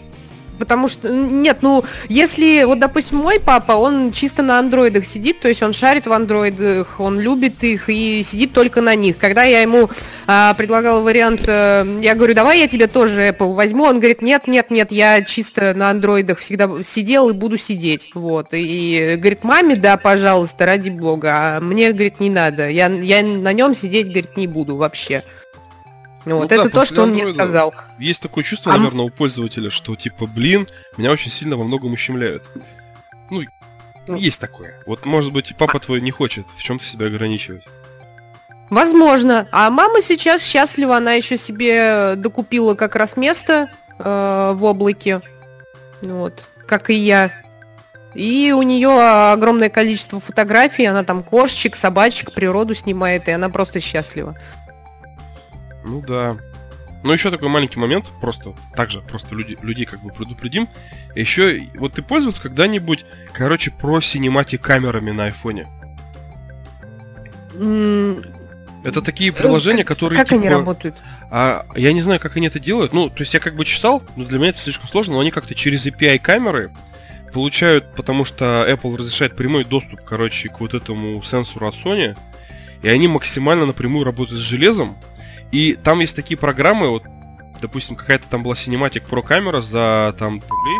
[0.57, 5.47] Потому что, нет, ну, если, вот, допустим, мой папа, он чисто на андроидах сидит, то
[5.47, 9.17] есть он шарит в андроидах, он любит их и сидит только на них.
[9.17, 9.89] Когда я ему
[10.27, 14.47] а, предлагала вариант, э, я говорю, давай я тебе тоже Apple возьму, он говорит, нет,
[14.47, 18.47] нет, нет, я чисто на андроидах всегда сидел и буду сидеть, вот.
[18.51, 23.53] И, говорит, маме, да, пожалуйста, ради бога, а мне, говорит, не надо, я, я на
[23.53, 25.23] нем сидеть, говорит, не буду вообще.
[26.25, 27.73] Вот, да, это то, что он мне сказал.
[27.99, 31.93] Есть такое чувство, А наверное, у пользователя, что типа, блин, меня очень сильно во многом
[31.93, 32.43] ущемляют.
[33.29, 33.43] Ну,
[34.07, 34.15] Ну.
[34.15, 34.81] есть такое.
[34.85, 37.63] Вот, может быть, и папа твой не хочет в чем-то себя ограничивать.
[38.69, 39.47] Возможно.
[39.51, 45.21] А мама сейчас счастлива, она еще себе докупила как раз место э, в облаке.
[46.01, 47.31] Вот, как и я.
[48.15, 48.89] И у нее
[49.31, 54.35] огромное количество фотографий, она там кошечек, собачек, природу снимает, и она просто счастлива.
[55.85, 56.37] Ну да.
[57.03, 60.67] Ну еще такой маленький момент, просто также просто люди, людей как бы предупредим.
[61.13, 65.67] Еще, вот ты пользовался когда-нибудь, короче, про синематик камерами на айфоне?
[68.83, 70.95] Это такие приложения, которые Как они типа, работают?
[71.31, 72.93] А я не знаю, как они это делают.
[72.93, 75.31] Ну, то есть я как бы читал, но для меня это слишком сложно, но они
[75.31, 76.71] как-то через API камеры
[77.33, 82.15] получают, потому что Apple разрешает прямой доступ, короче, к вот этому сенсору от Sony,
[82.81, 84.95] и они максимально напрямую работают с железом.
[85.55, 87.03] И там есть такие программы, вот,
[87.61, 90.79] допустим, какая-то там была Cinematic Pro камера за там рублей.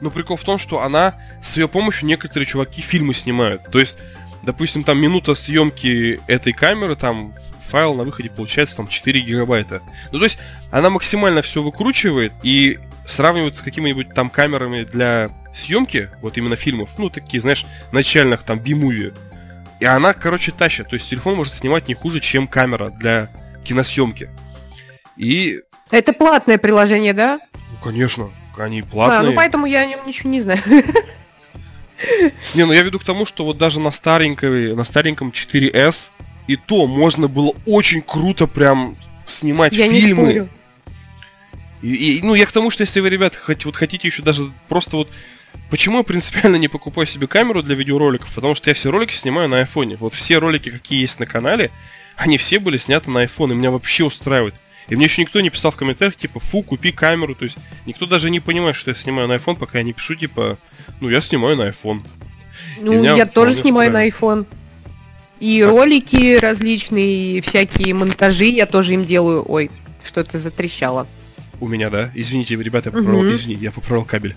[0.00, 3.64] Но прикол в том, что она с ее помощью некоторые чуваки фильмы снимают.
[3.64, 3.98] То есть,
[4.44, 7.34] допустим, там минута съемки этой камеры, там
[7.68, 9.82] файл на выходе получается там 4 гигабайта.
[10.12, 10.38] Ну, то есть,
[10.70, 16.90] она максимально все выкручивает и сравнивает с какими-нибудь там камерами для съемки, вот именно фильмов,
[16.96, 19.18] ну, такие, знаешь, начальных там B-movie.
[19.80, 20.90] И она, короче, тащит.
[20.90, 23.30] То есть телефон может снимать не хуже, чем камера для
[23.66, 24.30] киносъемки.
[25.16, 27.40] И, Это платное приложение, да?
[27.52, 29.30] ну, конечно, они А, платные.
[29.30, 30.60] ну поэтому я о нем ничего не знаю.
[32.54, 36.10] Не, ну я веду к тому, что вот даже на старенькой, на стареньком 4S
[36.46, 40.22] и то можно было очень круто прям снимать Я не фильмы.
[40.24, 40.48] спорю.
[41.82, 44.50] И, и, ну, я к тому, что если вы, ребят, хоть, вот хотите еще даже
[44.68, 45.08] просто вот...
[45.70, 48.32] Почему я принципиально не покупаю себе камеру для видеороликов?
[48.34, 49.96] Потому что я все ролики снимаю на айфоне.
[49.96, 51.70] Вот все ролики, какие есть на канале,
[52.16, 54.54] они все были сняты на iPhone, и меня вообще устраивает.
[54.88, 57.34] И мне еще никто не писал в комментариях, типа, фу, купи камеру.
[57.34, 60.14] То есть никто даже не понимает, что я снимаю на iPhone, пока я не пишу,
[60.14, 60.58] типа,
[61.00, 62.02] ну, я снимаю на iPhone.
[62.80, 64.46] Ну, я тоже снимаю на iPhone.
[65.40, 65.70] И Так.
[65.70, 69.44] ролики различные, и всякие монтажи я тоже им делаю.
[69.46, 69.70] Ой,
[70.04, 71.06] что-то затрещало.
[71.60, 72.10] У меня, да?
[72.14, 73.32] Извините, ребята, я поправил, Мгм.
[73.32, 74.34] извини, я поправил кабель.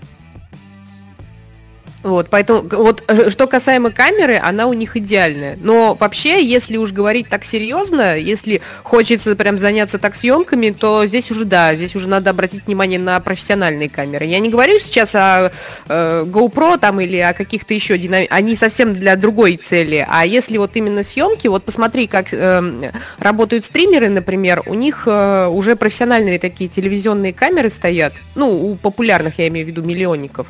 [2.02, 5.58] Вот, поэтому, вот, э, что касаемо камеры, она у них идеальная.
[5.60, 11.30] Но вообще, если уж говорить так серьезно, если хочется прям заняться так съемками, то здесь
[11.30, 14.24] уже, да, здесь уже надо обратить внимание на профессиональные камеры.
[14.24, 15.52] Я не говорю сейчас о
[15.88, 18.26] э, GoPro там или о каких-то еще динами...
[18.30, 20.06] Они совсем для другой цели.
[20.08, 22.82] А если вот именно съемки, вот посмотри, как эм,
[23.18, 28.14] работают стримеры, например, у них э, уже профессиональные такие телевизионные камеры стоят.
[28.34, 30.46] Ну, у популярных, я имею в виду, миллионников.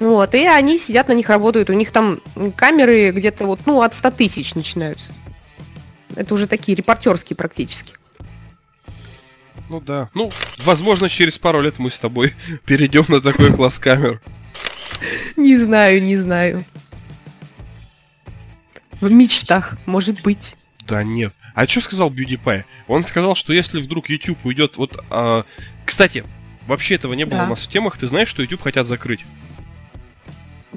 [0.00, 1.70] Вот, и они сидят на них, работают.
[1.70, 2.20] У них там
[2.56, 5.12] камеры где-то вот, ну, от 100 тысяч начинаются.
[6.16, 7.94] Это уже такие репортерские практически.
[9.68, 10.08] Ну да.
[10.14, 10.32] Ну,
[10.64, 12.34] возможно, через пару лет мы с тобой
[12.64, 14.20] перейдем на такой класс камер.
[15.36, 16.64] Не знаю, не знаю.
[19.00, 20.56] В мечтах, может быть.
[20.86, 21.32] Да нет.
[21.54, 22.64] А что сказал PewDiePie?
[22.88, 24.76] Он сказал, что если вдруг YouTube уйдет...
[24.76, 25.44] Вот, а,
[25.84, 26.24] Кстати,
[26.66, 27.46] вообще этого не было Да.
[27.46, 27.96] у нас в темах.
[27.98, 29.20] Ты знаешь, что YouTube хотят закрыть?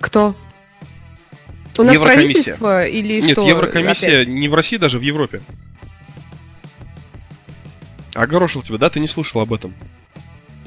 [0.03, 0.35] Кто?
[1.77, 2.23] У нас Еврокомиссия.
[2.55, 3.47] правительство или Нет, что?
[3.47, 4.27] Еврокомиссия опять?
[4.27, 5.41] не в России, даже в Европе.
[8.13, 8.89] Огорошил тебя, да?
[8.89, 9.73] Ты не слышал об этом?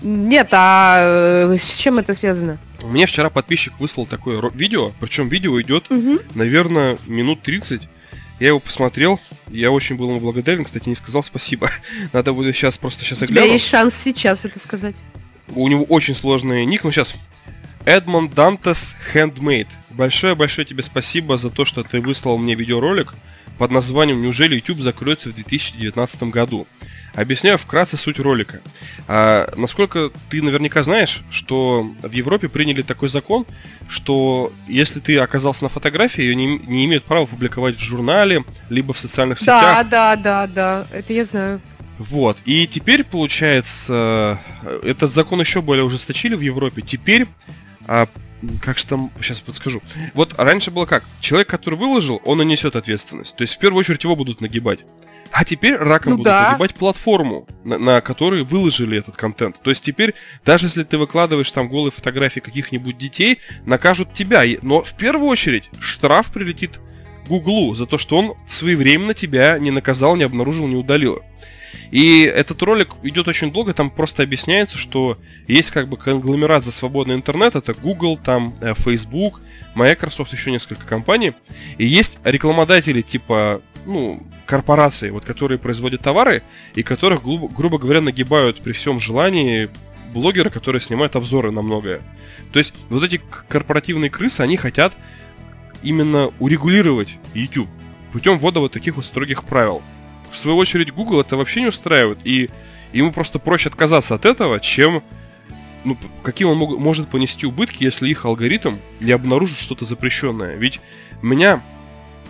[0.00, 2.56] Нет, а э, с чем это связано?
[2.82, 6.20] Мне вчера подписчик выслал такое видео, причем видео идет, Мгм.
[6.34, 7.82] наверное, минут 30.
[8.40, 11.70] Я его посмотрел, я очень был ему благодарен, кстати, не сказал спасибо.
[12.14, 14.96] Надо будет сейчас просто сейчас У тебя есть шанс сейчас это сказать.
[15.54, 17.14] У него очень сложный ник, ну сейчас.
[17.86, 19.68] Эдмонд Дантес Handmade.
[19.90, 23.14] Большое-большое тебе спасибо за то, что ты выслал мне видеоролик
[23.58, 26.66] под названием «Неужели YouTube закроется в 2019 году?».
[27.14, 28.60] Объясняю вкратце суть ролика.
[29.08, 33.46] А, насколько ты наверняка знаешь, что в Европе приняли такой закон,
[33.88, 38.92] что если ты оказался на фотографии, ее не, не имеют права публиковать в журнале, либо
[38.92, 39.88] в социальных Да, сетях.
[39.88, 40.86] да, да, да.
[40.92, 41.62] Это я знаю.
[41.98, 42.36] Вот.
[42.44, 44.38] И теперь, получается,
[44.82, 46.82] этот закон еще более ужесточили в Европе.
[46.82, 47.26] Теперь,
[47.86, 48.08] а,
[48.62, 49.82] как же там, сейчас подскажу.
[50.14, 51.04] Вот раньше было как?
[51.20, 53.36] Человек, который выложил, он и несет ответственность.
[53.36, 54.80] То есть в первую очередь его будут нагибать.
[55.32, 56.50] А теперь раком Ну будут да.
[56.50, 59.60] нагибать платформу, на, на которой выложили этот контент.
[59.60, 64.44] То есть теперь, даже если ты выкладываешь там голые фотографии каких-нибудь детей, накажут тебя.
[64.62, 66.80] Но в первую очередь штраф прилетит
[67.28, 71.22] Гуглу за то, что он своевременно тебя не наказал, не обнаружил, не удалил.
[71.90, 76.72] И этот ролик идет очень долго, там просто объясняется, что есть как бы конгломерат за
[76.72, 79.40] свободный интернет, это Google, там э, Facebook,
[79.74, 81.32] Microsoft, еще несколько компаний.
[81.78, 86.42] И есть рекламодатели типа, ну, корпорации, вот, которые производят товары,
[86.74, 89.68] и которых, грубо, говоря, нагибают при всем желании
[90.12, 92.00] блогеры, которые снимают обзоры на многое.
[92.52, 94.94] То есть вот эти корпоративные крысы, они хотят
[95.82, 97.68] именно урегулировать YouTube
[98.12, 99.82] путем ввода вот таких вот строгих правил.
[100.30, 102.50] В свою очередь, Google это вообще не устраивает, и
[102.92, 105.02] ему просто проще отказаться от этого, чем
[105.84, 110.56] ну, каким он мог- может понести убытки, если их алгоритм не обнаружит что-то запрещенное.
[110.56, 110.80] Ведь
[111.22, 111.62] меня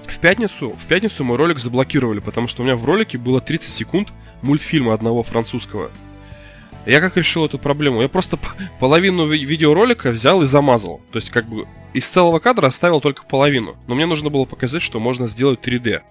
[0.06, 3.72] в пятницу, в пятницу мой ролик заблокировали, потому что у меня в ролике было 30
[3.72, 4.08] секунд
[4.42, 5.90] мультфильма одного французского.
[6.84, 8.02] Я как решил эту проблему?
[8.02, 8.38] Я просто
[8.78, 11.00] половину ви- видеоролика взял и замазал.
[11.10, 13.76] То есть как бы из целого кадра оставил только половину.
[13.86, 16.02] Но мне нужно было показать, что можно сделать 3D.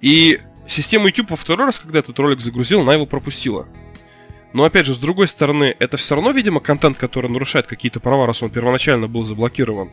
[0.00, 3.66] И система YouTube во второй раз, когда этот ролик загрузил, она его пропустила.
[4.52, 8.26] Но опять же, с другой стороны, это все равно, видимо, контент, который нарушает какие-то права,
[8.26, 9.90] раз он первоначально был заблокирован.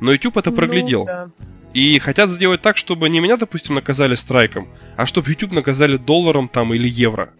[0.00, 1.00] Но YouTube это проглядел.
[1.00, 1.30] Ну, да.
[1.74, 6.48] И хотят сделать так, чтобы не меня, допустим, наказали страйком, а чтобы YouTube наказали долларом
[6.48, 7.30] там или евро.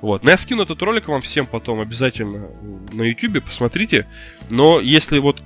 [0.00, 0.24] Вот.
[0.24, 2.48] Но я скину этот ролик вам всем потом обязательно
[2.92, 4.06] на YouTube, посмотрите.
[4.48, 5.42] Но если вот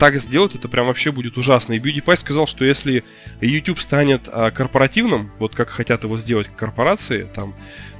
[0.00, 1.74] так сделать, это прям вообще будет ужасно.
[1.74, 3.04] И PewDiePie сказал, что если
[3.42, 7.54] YouTube станет а, корпоративным, вот как хотят его сделать корпорации, там,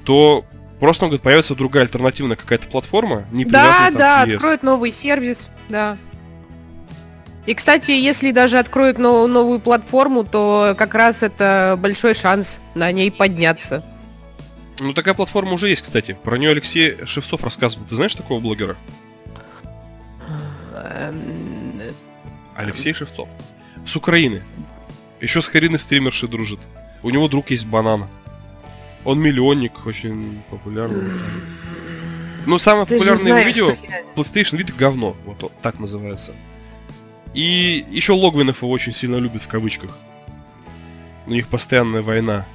[0.05, 0.47] то
[0.81, 5.99] просто, он говорит, появится другая альтернативная какая-то платформа, не Да, да, откроют новый сервис, да.
[7.45, 12.91] И, кстати, если даже откроют но- новую платформу, то как раз это большой шанс на
[12.93, 13.85] ней подняться.
[14.79, 16.17] Ну, такая платформа уже есть, кстати.
[16.25, 17.85] Про нее Алексей Шевцов рассказывал.
[17.87, 18.79] Ты знаешь такого блогера?
[22.61, 23.29] Алексей Шевцов.
[23.87, 24.43] С Украины.
[25.21, 26.61] Еще с Кариной стримерши дружит.
[27.03, 28.07] У него друг есть банан.
[29.05, 31.11] Он миллионник, очень популярный.
[32.47, 35.17] Ну, самое ты популярное знаешь, видео я- PlayStation вид говно.
[35.25, 36.33] Вот так называется.
[37.35, 39.97] И еще Логвинов его очень сильно любят в кавычках.
[41.27, 42.47] У них постоянная война.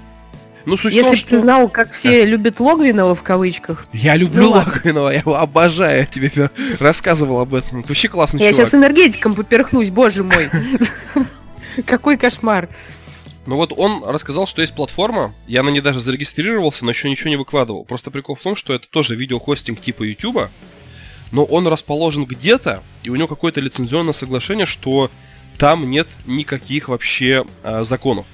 [0.65, 1.29] Ну, суть Если бы что...
[1.29, 3.85] ты знал, как все любят Логвинова в кавычках.
[3.93, 4.51] Я люблю Ну.
[4.51, 6.49] Логвинова, я его обожаю, я тебе
[6.79, 7.79] рассказывал об этом.
[7.79, 8.65] Это вообще классный Я чувак.
[8.65, 10.49] сейчас энергетиком поперхнусь, боже мой.
[11.85, 12.69] Какой кошмар.
[13.45, 17.29] Ну вот он рассказал, что есть платформа, я на ней даже зарегистрировался, но еще ничего
[17.29, 17.83] не выкладывал.
[17.83, 20.49] Просто прикол в том, что это тоже видеохостинг типа YouTube,
[21.31, 25.11] но он расположен где-то, и у него какое-то лицензионное соглашение, что
[25.59, 28.25] там нет никаких вообще а, законов.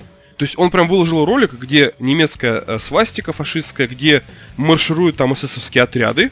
[0.41, 4.23] То есть он прям выложил ролик, где немецкая э, свастика фашистская, где
[4.57, 6.31] маршируют там эсэсовские отряды,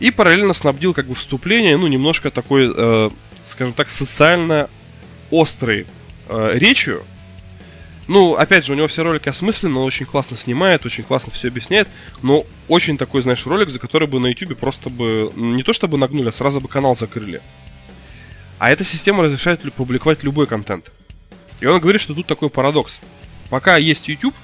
[0.00, 3.10] и параллельно снабдил как бы вступление, ну, немножко такой, э,
[3.44, 4.70] скажем так, социально
[5.30, 5.86] острой
[6.30, 7.04] э, речью,
[8.08, 11.48] ну, опять же, у него все ролики осмысленны, он очень классно снимает, очень классно все
[11.48, 11.86] объясняет,
[12.22, 15.98] но очень такой, знаешь, ролик, за который бы на YouTube просто бы, не то чтобы
[15.98, 17.42] нагнули, а сразу бы канал закрыли.
[18.58, 20.90] А эта система разрешает публиковать любой контент.
[21.60, 23.00] И он говорит, что тут такой парадокс.
[23.50, 24.34] Пока есть YouTube,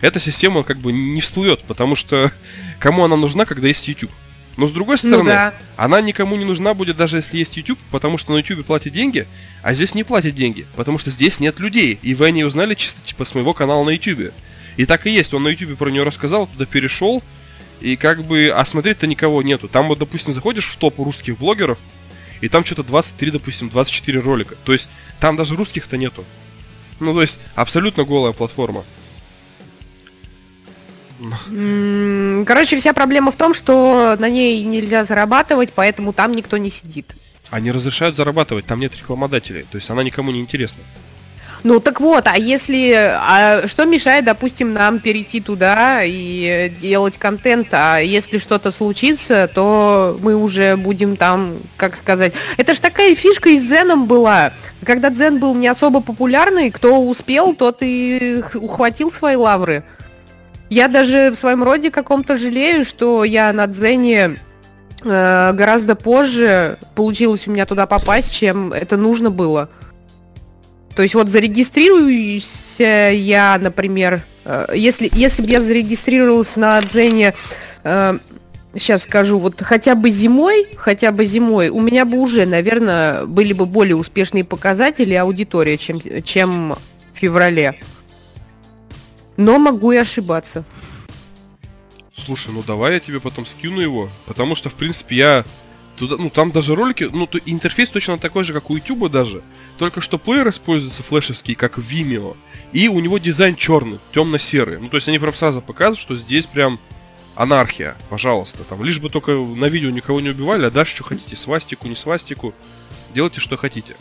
[0.00, 2.32] эта система как бы не всплывет, потому что
[2.78, 4.10] кому она нужна, когда есть YouTube?
[4.56, 5.54] Но с другой Ну стороны, да.
[5.76, 9.26] она никому не нужна будет, даже если есть YouTube, потому что на YouTube платят деньги,
[9.62, 11.98] а здесь не платят деньги, потому что здесь нет людей.
[12.02, 14.34] И вы они узнали чисто типа с моего канала на YouTube.
[14.76, 17.22] И так и есть, он на YouTube про нее рассказал, туда перешел,
[17.80, 19.68] и как бы, а смотреть-то никого нету.
[19.68, 21.78] Там вот, допустим, заходишь в топ русских блогеров,
[22.40, 24.56] и там что-то 23, допустим, 24 ролика.
[24.64, 24.88] То есть
[25.20, 26.24] там даже русских-то нету.
[27.00, 28.84] Ну, то есть абсолютно голая платформа.
[32.46, 37.14] Короче, вся проблема в том, что на ней нельзя зарабатывать, поэтому там никто не сидит.
[37.50, 39.66] Они разрешают зарабатывать, там нет рекламодателей.
[39.70, 40.82] То есть она никому не интересна.
[41.62, 42.92] Ну так вот, а если...
[42.94, 50.18] А что мешает, допустим, нам перейти туда и делать контент, а если что-то случится, то
[50.22, 52.32] мы уже будем там, как сказать...
[52.56, 54.52] Это ж такая фишка и с Дзеном была.
[54.84, 59.84] Когда Дзен был не особо популярный, кто успел, тот и ухватил свои лавры.
[60.70, 64.36] Я даже в своем роде каком-то жалею, что я на Дзене
[65.02, 69.68] э, гораздо позже получилось у меня туда попасть, чем это нужно было.
[70.94, 77.34] То есть вот зарегистрируюсь э, я, например, э, если, если бы я зарегистрировался на Дзене,
[78.74, 83.52] сейчас скажу, вот хотя бы зимой, хотя бы зимой, у меня бы уже, наверное, были
[83.52, 86.76] бы более успешные показатели аудитория, чем, чем
[87.12, 87.80] в феврале.
[89.36, 90.64] Но могу и ошибаться.
[92.14, 95.44] Слушай, ну давай я тебе потом скину его, потому что, в принципе, я
[96.00, 99.42] туда, ну там даже ролики, ну то, интерфейс точно такой же, как у YouTube даже,
[99.78, 102.38] только что плеер используется флешевский, как в Vimeo,
[102.72, 104.78] и у него дизайн черный, темно-серый.
[104.78, 106.80] Ну то есть они прям сразу показывают, что здесь прям
[107.34, 111.36] анархия, пожалуйста, там, лишь бы только на видео никого не убивали, а дальше что хотите,
[111.36, 112.54] свастику, не свастику,
[113.14, 113.94] делайте что хотите.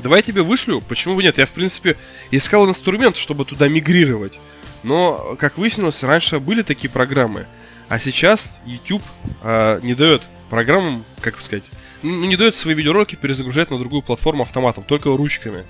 [0.00, 1.38] Давай я тебе вышлю, почему бы нет?
[1.38, 1.96] Я, в принципе,
[2.30, 4.38] искал инструмент, чтобы туда мигрировать.
[4.84, 7.46] Но, как выяснилось, раньше были такие программы,
[7.88, 9.02] а сейчас YouTube
[9.42, 11.64] а, не дает программам, как сказать,
[12.02, 15.64] ну, не дает свои видеоролики перезагружать на другую платформу автоматом, только ручками.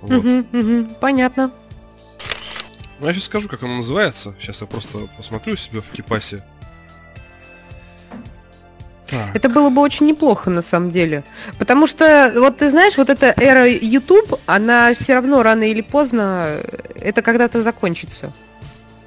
[0.00, 0.46] Вот.
[1.00, 1.52] Понятно.
[3.00, 4.34] Ну, я сейчас скажу, как она называется.
[4.40, 6.42] Сейчас я просто посмотрю себя в Кипасе.
[9.12, 9.36] Так.
[9.36, 11.22] Это было бы очень неплохо на самом деле.
[11.58, 16.46] Потому что, вот ты знаешь, вот эта эра YouTube, она все равно рано или поздно,
[16.46, 18.32] э, это когда-то закончится.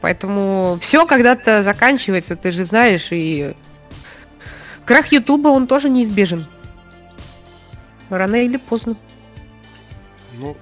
[0.02, 3.56] Поэтому все когда-то заканчивается, ты же знаешь, и
[4.86, 6.46] крах Ютуба, он тоже неизбежен.
[8.10, 8.96] Рано или поздно.
[10.38, 10.56] Ну,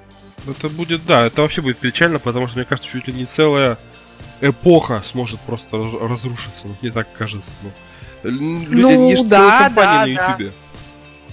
[0.48, 3.78] Это будет, да, это вообще будет печально, потому что, мне кажется, чуть ли не целая
[4.42, 6.68] эпоха сможет просто раз- разрушиться.
[6.68, 7.50] Ну, мне так кажется.
[7.62, 10.38] Ну, люди, Ну, есть да, да, на да.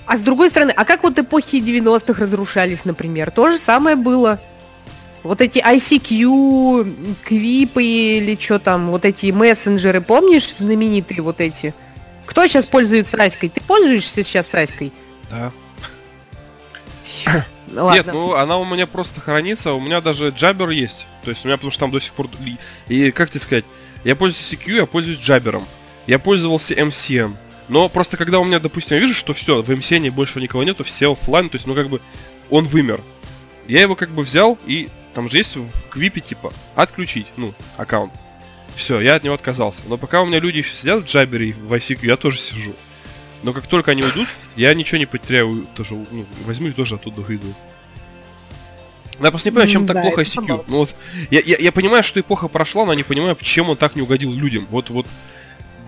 [0.07, 3.31] А с другой стороны, а как вот эпохи 90-х разрушались, например?
[3.31, 4.41] То же самое было.
[5.23, 11.75] Вот эти ICQ, квипы или что там, вот эти мессенджеры, помнишь, знаменитые вот эти?
[12.31, 13.49] Кто сейчас пользуется Аськой?
[13.49, 14.93] Ты пользуешься сейчас Аськой?
[15.29, 15.53] Да.
[17.73, 17.97] Ну, Ладно.
[17.97, 21.07] Нет, ну она у меня просто хранится, у меня даже джабер есть.
[21.25, 22.29] То есть у меня, потому что там до сих пор...
[22.89, 23.65] И как тебе сказать,
[24.05, 25.67] я пользуюсь CQ, я пользуюсь джабером.
[26.07, 27.37] Я пользовался MCN.
[27.69, 30.85] Но просто когда у меня, допустим, я вижу, что все, в MCN больше никого нету,
[30.85, 32.01] все оффлайн, то есть, ну как бы,
[32.49, 33.01] он вымер.
[33.67, 38.13] Я его как бы взял, и там же есть в квипе, типа, отключить, ну, аккаунт.
[38.77, 39.83] Все, я от него отказался.
[39.87, 42.75] Но пока у меня люди еще сидят в джабере и в ICQ, я тоже сижу.
[43.43, 47.21] Но как только они уйдут, я ничего не потеряю, тоже, ну, возьму их тоже оттуда
[47.23, 47.47] выйду.
[49.19, 50.65] Ну, Я просто не понимаю, чем так да, плохо это ICQ.
[50.69, 50.95] Ну вот,
[51.31, 54.33] я, я, я понимаю, что эпоха прошла, но не понимаю, чем он так не угодил
[54.33, 54.67] людям.
[54.71, 55.07] Вот, вот,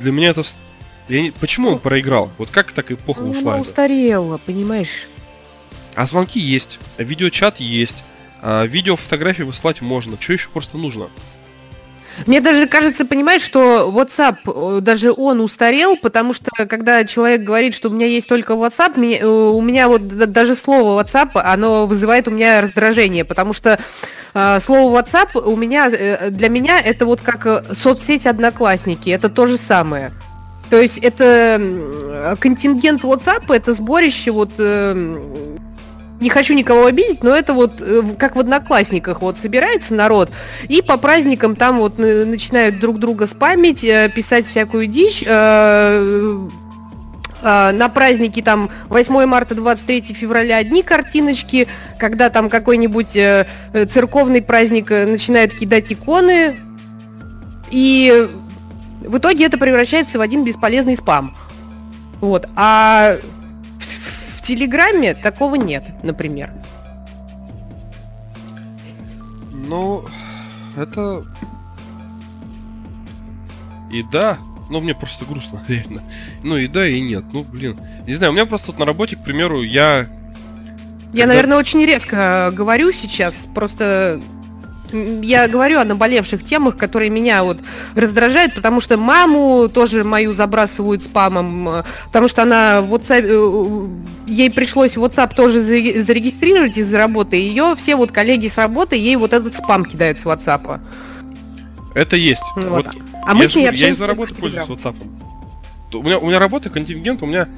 [0.00, 0.42] для меня это...
[1.08, 1.30] Я не...
[1.30, 2.30] Почему он проиграл?
[2.38, 3.54] Вот как так эпоха Ну, ушла?
[3.54, 5.08] она устарела, понимаешь?
[5.94, 8.02] А звонки есть, видеочат есть,
[8.40, 10.16] а видео, фотографии выслать можно.
[10.20, 11.08] Что еще просто нужно?
[12.26, 17.74] Мне даже кажется, понимаешь, что WhatsApp, э, даже он устарел, потому что когда человек говорит,
[17.74, 22.28] что у меня есть только WhatsApp, э, у меня вот даже слово WhatsApp, оно вызывает
[22.28, 23.78] у меня раздражение, потому что
[24.34, 25.90] э, слово WhatsApp у меня,
[26.30, 30.12] для меня это вот как соцсеть Одноклассники, это то же самое.
[30.70, 35.51] То есть это контингент WhatsApp, это сборище вот э,
[36.22, 40.30] не хочу никого обидеть, но это вот э, как в Одноклассниках, вот собирается народ,
[40.68, 45.24] и по праздникам там вот э, начинают друг друга спамить, э, писать всякую дичь.
[47.44, 51.66] На праздники там 8 марта, 23 февраля одни картиночки,
[51.98, 53.18] когда там какой-нибудь
[53.90, 56.60] церковный праздник начинают кидать иконы,
[57.72, 58.28] и
[59.00, 61.36] в итоге это превращается в один бесполезный спам.
[62.20, 62.48] Вот.
[62.54, 63.16] А
[64.42, 66.50] в- Телеграме такого нет, например.
[69.52, 70.04] Ну,
[70.76, 71.24] это...
[73.92, 74.38] И да,
[74.70, 76.02] ну мне просто грустно, реально.
[76.42, 77.24] Ну и да, и нет.
[77.32, 77.78] Ну, блин.
[78.06, 80.08] Не знаю, у меня просто вот на работе, к примеру, я...
[81.12, 84.20] Я, Когда- наверное, очень резко говорю сейчас, просто
[84.92, 87.58] я говорю о наболевших темах, которые меня вот
[87.94, 94.30] раздражают, потому что маму тоже мою забрасывают спамом, э, потому что она в WhatsApp, э,
[94.30, 98.96] ей пришлось WhatsApp тоже заре- зарегистрировать из-за работы, и ее все вот коллеги с работы
[98.96, 100.80] ей вот этот спам кидают с WhatsApp.
[101.94, 102.42] Это есть.
[102.56, 102.86] Вот.
[102.86, 104.66] Вот А мы я с ней говорю, я общаемся из-за работы пользуюсь.
[104.68, 104.96] WhatsApp.
[105.94, 107.48] У меня, у меня работа, контингент, у меня...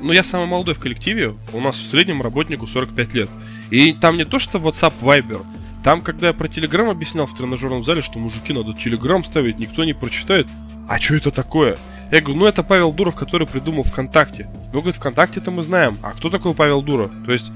[0.00, 3.28] Ну, я самый молодой в коллективе, у нас в среднем работнику 45 лет.
[3.70, 5.44] И там не то, что WhatsApp, Viber,
[5.82, 9.84] там, когда я про Telegram объяснял в тренажерном зале, что мужики надо Telegram ставить, никто
[9.84, 10.46] не прочитает.
[10.88, 11.78] А что это такое?
[12.10, 14.48] Я говорю, ну это Павел Дуров, который придумал ВКонтакте.
[14.72, 15.96] Ну, говорит, ВКонтакте-то мы знаем.
[16.02, 17.12] А кто такой Павел Дуров?
[17.24, 17.52] То есть,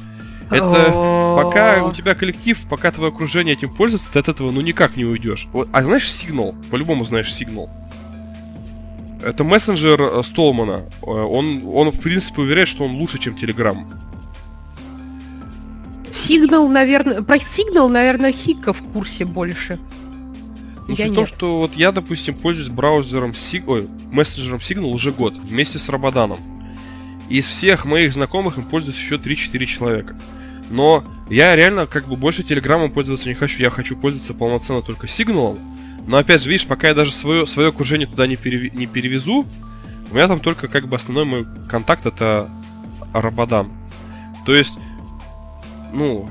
[0.50, 0.92] это
[1.36, 5.04] пока у тебя коллектив, пока твое окружение этим пользуется, ты от этого ну никак не
[5.04, 5.48] уйдешь.
[5.52, 6.54] Вот, а знаешь Signal?
[6.70, 7.68] По-любому знаешь Signal.
[9.22, 10.82] Это мессенджер э, Столмана.
[11.02, 13.84] Э, Он, он, в принципе, уверяет, что он лучше, чем Telegram.
[16.14, 19.80] Сигнал, наверное, про сигнал, наверное, Хика в курсе больше.
[20.86, 23.64] Но Я суть в том, что вот я, допустим, пользуюсь браузером Sig...
[23.66, 26.38] Ой, мессенджером Signal уже год, вместе с Рабаданом.
[27.28, 30.16] Из всех моих знакомых им пользуются еще 3-4 человека.
[30.70, 33.60] Но я реально как бы больше Телеграмом пользоваться не хочу.
[33.60, 35.58] Я хочу пользоваться полноценно только Сигналом.
[36.06, 39.46] Но опять же, видишь, пока я даже свое, свое окружение туда не, переви- не перевезу,
[40.10, 42.48] у меня там только как бы основной мой контакт это
[43.12, 43.72] Рабадан.
[44.46, 44.74] То есть,
[45.94, 46.28] ну,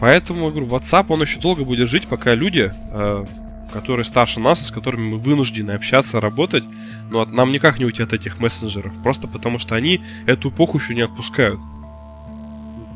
[0.00, 3.24] поэтому, говорю, WhatsApp, он еще долго будет жить, пока люди, э,
[3.72, 6.64] которые старше нас, с которыми мы вынуждены общаться, работать,
[7.10, 10.78] но от- нам никак не уйти от этих мессенджеров, просто потому что они эту эпоху
[10.78, 11.60] еще не отпускают.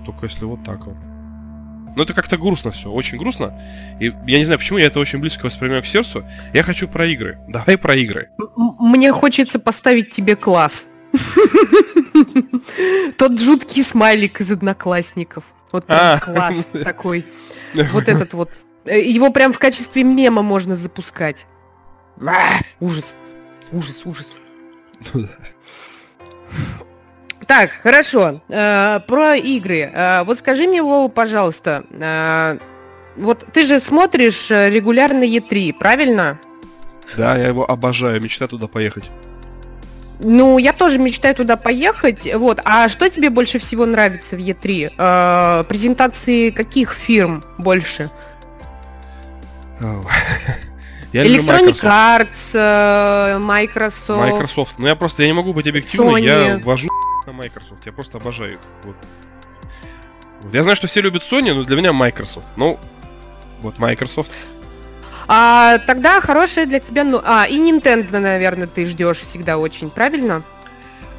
[0.07, 0.97] Только если вот так вот.
[1.97, 3.53] Ну это как-то грустно все, очень грустно.
[4.01, 6.25] И я не знаю, почему я это очень близко воспринимаю к сердцу.
[6.55, 7.39] Я хочу про игры.
[7.49, 8.31] Давай про игры.
[8.57, 10.87] Мне хочется поставить тебе класс.
[13.19, 15.45] Тот жуткий смайлик из одноклассников.
[15.73, 16.19] Вот прям А.
[16.21, 17.25] класс такой.
[17.93, 18.51] Вот этот вот.
[18.85, 21.47] Э, Его прям в качестве мема можно запускать.
[22.27, 23.15] А, Ужас.
[23.73, 24.39] Ужас, ужас.
[27.47, 28.41] Так, хорошо.
[28.49, 29.91] Э, Про игры.
[29.93, 32.59] Э, Вот скажи мне, Вова, пожалуйста, э,
[33.17, 36.39] вот ты же смотришь регулярно Е3, правильно?
[37.17, 39.11] Да, я его обожаю, мечта туда поехать.
[40.23, 42.29] Ну, я тоже мечтаю туда поехать.
[42.35, 42.61] Вот.
[42.65, 44.93] А что тебе больше всего нравится в Е3?
[44.97, 48.11] Э, презентации каких фирм больше?
[51.13, 51.85] Я люблю Electronic Microsoft.
[51.85, 54.31] Arts, э, Microsoft.
[54.31, 54.79] Microsoft.
[54.79, 56.21] Ну я просто, я не могу быть объективным, Sony.
[56.21, 56.89] я вожу
[57.27, 58.61] на Microsoft, я просто обожаю их.
[58.85, 58.95] Вот.
[60.43, 60.55] Вот.
[60.55, 62.47] Я знаю, что все любят Sony, но для меня Microsoft.
[62.57, 62.79] Ну,
[63.61, 64.37] вот Microsoft.
[65.33, 67.05] А тогда хорошая для тебя...
[67.05, 70.43] Ну, а, и Nintendo, наверное, ты ждешь всегда очень, правильно?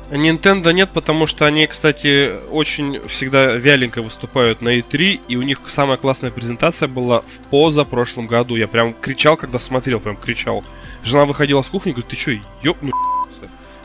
[0.10, 5.62] Nintendo нет, потому что они, кстати, очень всегда вяленько выступают на E3, и у них
[5.70, 8.58] самая классная презентация была в позапрошлом году.
[8.58, 10.66] Я прям кричал, когда смотрел, прям кричал.
[11.06, 12.32] Жена выходила с кухни говорит, ты что,
[12.62, 12.92] ёбну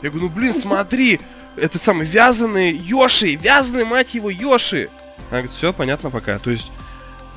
[0.01, 1.21] Я говорю, ну блин, смотри,
[1.55, 4.89] это самый вязаный Йоши, вязаный, мать его, Йоши.
[5.29, 6.37] Она говорит, все, понятно пока.
[6.37, 6.69] То есть,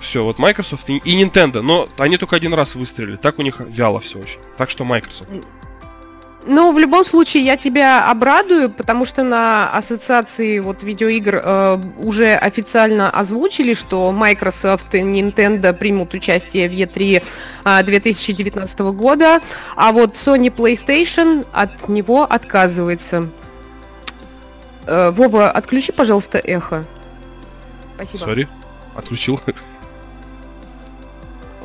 [0.00, 3.60] все, вот Microsoft и, и Nintendo, но они только один раз выстрелили, так у них
[3.60, 4.38] вяло все очень.
[4.56, 5.30] Так что Microsoft.
[6.46, 12.34] Ну, в любом случае, я тебя обрадую, потому что на ассоциации вот видеоигр э, уже
[12.34, 17.22] официально озвучили, что Microsoft и Nintendo примут участие в E3
[17.64, 19.42] э, 2019 года,
[19.76, 23.28] а вот Sony PlayStation от него отказывается.
[24.86, 26.86] Э, Вова, отключи, пожалуйста, эхо.
[27.96, 28.24] Спасибо.
[28.24, 28.48] Сори,
[28.96, 29.38] отключил.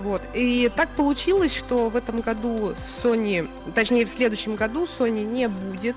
[0.06, 0.22] Вот.
[0.36, 5.96] И так получилось, что в этом году Sony, точнее в следующем году Sony не будет.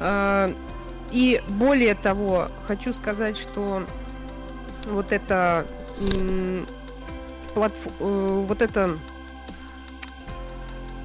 [0.00, 0.50] А,
[1.12, 3.82] И более того, хочу сказать, что
[4.86, 5.66] вот это
[7.54, 8.98] платф- э, вот это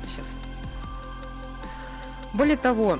[0.09, 0.27] сейчас.
[2.31, 2.99] Более того,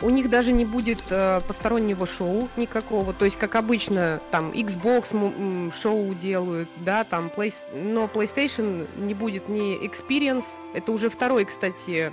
[0.00, 3.12] у них даже не будет э, постороннего шоу никакого.
[3.12, 7.52] То есть, как обычно, там Xbox шоу делают, да, там Play...
[7.74, 10.46] но PlayStation не будет ни Experience.
[10.74, 12.12] Это уже второй, кстати,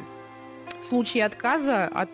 [0.81, 2.09] случай отказа от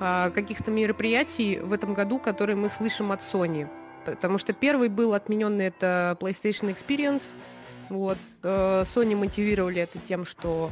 [0.00, 3.68] а, каких-то мероприятий в этом году, которые мы слышим от Sony.
[4.04, 7.24] Потому что первый был отмененный это PlayStation Experience.
[7.88, 8.18] Вот.
[8.42, 10.70] Э, Sony мотивировали это тем, что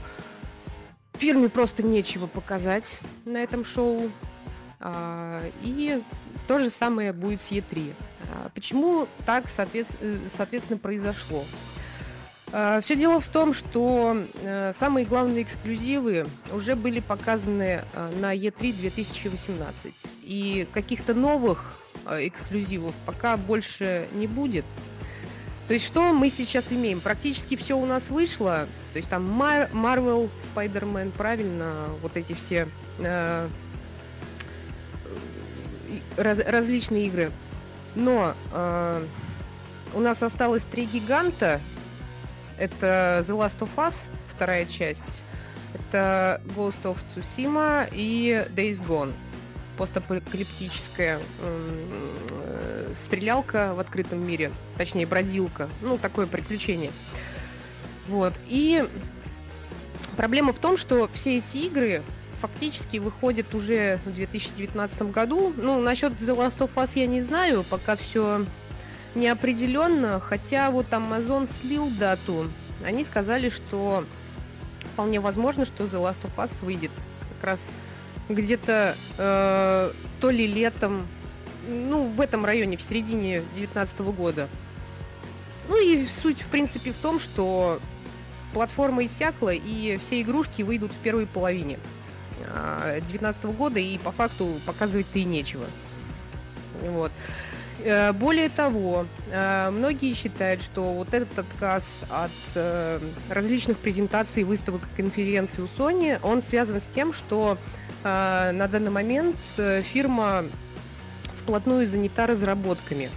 [1.20, 2.96] фирме просто нечего показать
[3.26, 4.10] на этом шоу.
[4.80, 6.02] А, И
[6.48, 7.92] то же самое будет с E3.
[8.32, 9.84] А, Почему так, э,
[10.34, 11.44] соответственно, произошло?
[12.82, 17.84] Все дело в том, что э, самые главные эксклюзивы уже были показаны
[18.18, 19.94] на E3 2018.
[20.24, 21.72] И каких-то новых
[22.08, 24.64] эксклюзивов пока больше не будет.
[25.68, 26.98] То есть что мы сейчас имеем?
[26.98, 28.66] Практически все у нас вышло.
[28.92, 32.68] То есть там Мар- Marvel, Spider-Man, правильно, вот эти все
[32.98, 33.48] э,
[36.16, 37.32] раз- различные игры.
[37.94, 39.04] Но э,
[39.94, 41.60] у нас осталось три гиганта.
[42.58, 43.94] Это The Last of Us,
[44.28, 45.22] вторая часть.
[45.72, 49.12] Это Ghost of Tsushima и Days Gone.
[49.76, 54.52] Постапокалиптическая э, стрелялка в открытом мире.
[54.76, 55.68] Точнее, бродилка.
[55.80, 56.90] Ну, такое приключение.
[58.08, 58.34] Вот.
[58.48, 58.84] И
[60.16, 62.02] проблема в том, что все эти игры
[62.38, 65.52] фактически выходят уже в 2019 году.
[65.56, 68.44] Ну, насчет The Last of Us я не знаю, пока все
[69.14, 72.50] неопределенно, хотя вот Amazon слил дату.
[72.84, 74.04] Они сказали, что
[74.92, 76.92] вполне возможно, что The Last of Us выйдет
[77.36, 77.66] как раз
[78.28, 81.06] где-то э, то ли летом,
[81.68, 84.48] ну, в этом районе, в середине 2019 года.
[85.70, 87.78] Ну и суть, в принципе, в том, что
[88.52, 91.78] платформа иссякла, и все игрушки выйдут в первой половине
[92.40, 95.64] 2019 года, и по факту показывать-то и нечего.
[96.82, 97.12] Вот.
[97.84, 102.98] Э, Более того, э, многие считают, что вот этот отказ от э,
[103.28, 107.56] различных презентаций, выставок и конференций у Sony, он связан с тем, что
[108.02, 110.46] на данный момент фирма
[111.34, 113.10] вплотную занята разработками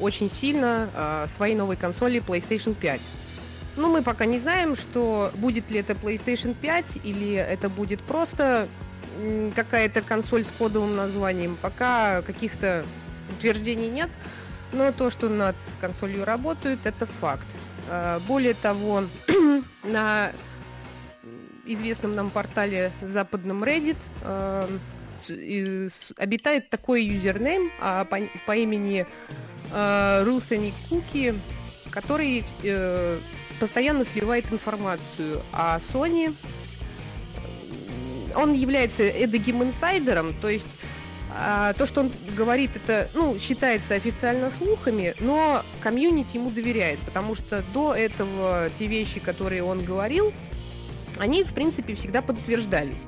[0.00, 3.00] очень сильно э, своей новой консоли PlayStation 5.
[3.76, 8.68] Ну, мы пока не знаем, что будет ли это PlayStation 5 или это будет просто
[9.54, 11.56] какая-то консоль с кодовым названием.
[11.60, 12.84] Пока каких-то
[13.30, 14.10] утверждений нет,
[14.72, 17.46] но то, что над консолью работают, это факт.
[17.88, 19.02] Э, Более того,
[19.84, 20.32] на
[21.64, 24.91] известном нам портале западном Reddit э, с-
[26.16, 29.06] обитает такой юзернейм а, по, по имени
[29.72, 31.34] э, Русани Куки,
[31.90, 33.18] который э,
[33.60, 36.34] постоянно сливает информацию о Sony.
[38.34, 40.78] Он является эдаким инсайдером, то есть
[41.34, 47.34] а, то, что он говорит, это, ну, считается официально слухами, но комьюнити ему доверяет, потому
[47.34, 50.32] что до этого те вещи, которые он говорил,
[51.18, 53.02] они, в принципе, всегда подтверждались.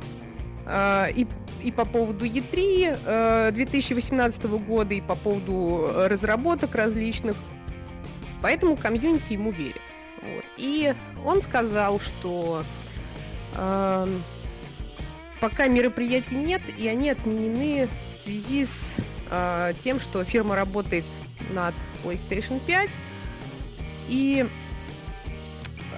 [0.67, 1.27] э, и,
[1.65, 7.37] и по поводу E3 э, 2018 года, и по поводу разработок различных.
[8.43, 9.81] Поэтому комьюнити ему верит.
[10.23, 10.45] Вот.
[10.59, 10.95] И
[11.25, 12.63] он сказал, что
[13.55, 14.09] э,
[15.41, 17.89] пока мероприятий нет, и они отменены
[18.19, 18.95] в связи с
[19.31, 21.05] э, тем, что фирма работает
[21.51, 22.91] над PlayStation 5.
[24.09, 24.47] И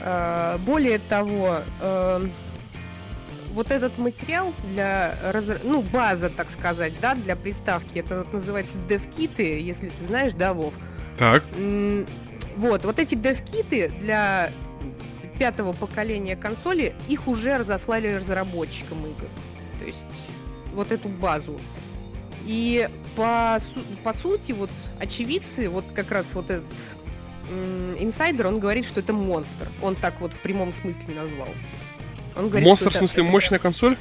[0.02, 2.28] э, более того, э,
[3.56, 5.46] вот этот материал для раз...
[5.64, 10.52] ну база, так сказать, да, для приставки, это вот называется DevKit, если ты знаешь, да,
[10.52, 10.74] Вов.
[11.16, 11.42] Так.
[12.56, 14.50] Вот, вот эти DevKit для
[15.38, 19.28] пятого поколения консоли, их уже разослали разработчикам игр.
[19.80, 20.04] То есть
[20.74, 21.58] вот эту базу.
[22.44, 23.58] И по,
[24.04, 26.64] по сути, вот очевидцы, вот как раз вот этот
[27.98, 29.66] инсайдер, он говорит, что это монстр.
[29.80, 31.48] Он так вот в прямом смысле назвал.
[32.36, 33.32] Он говорит, монстр, в смысле, это...
[33.32, 33.96] мощная консоль?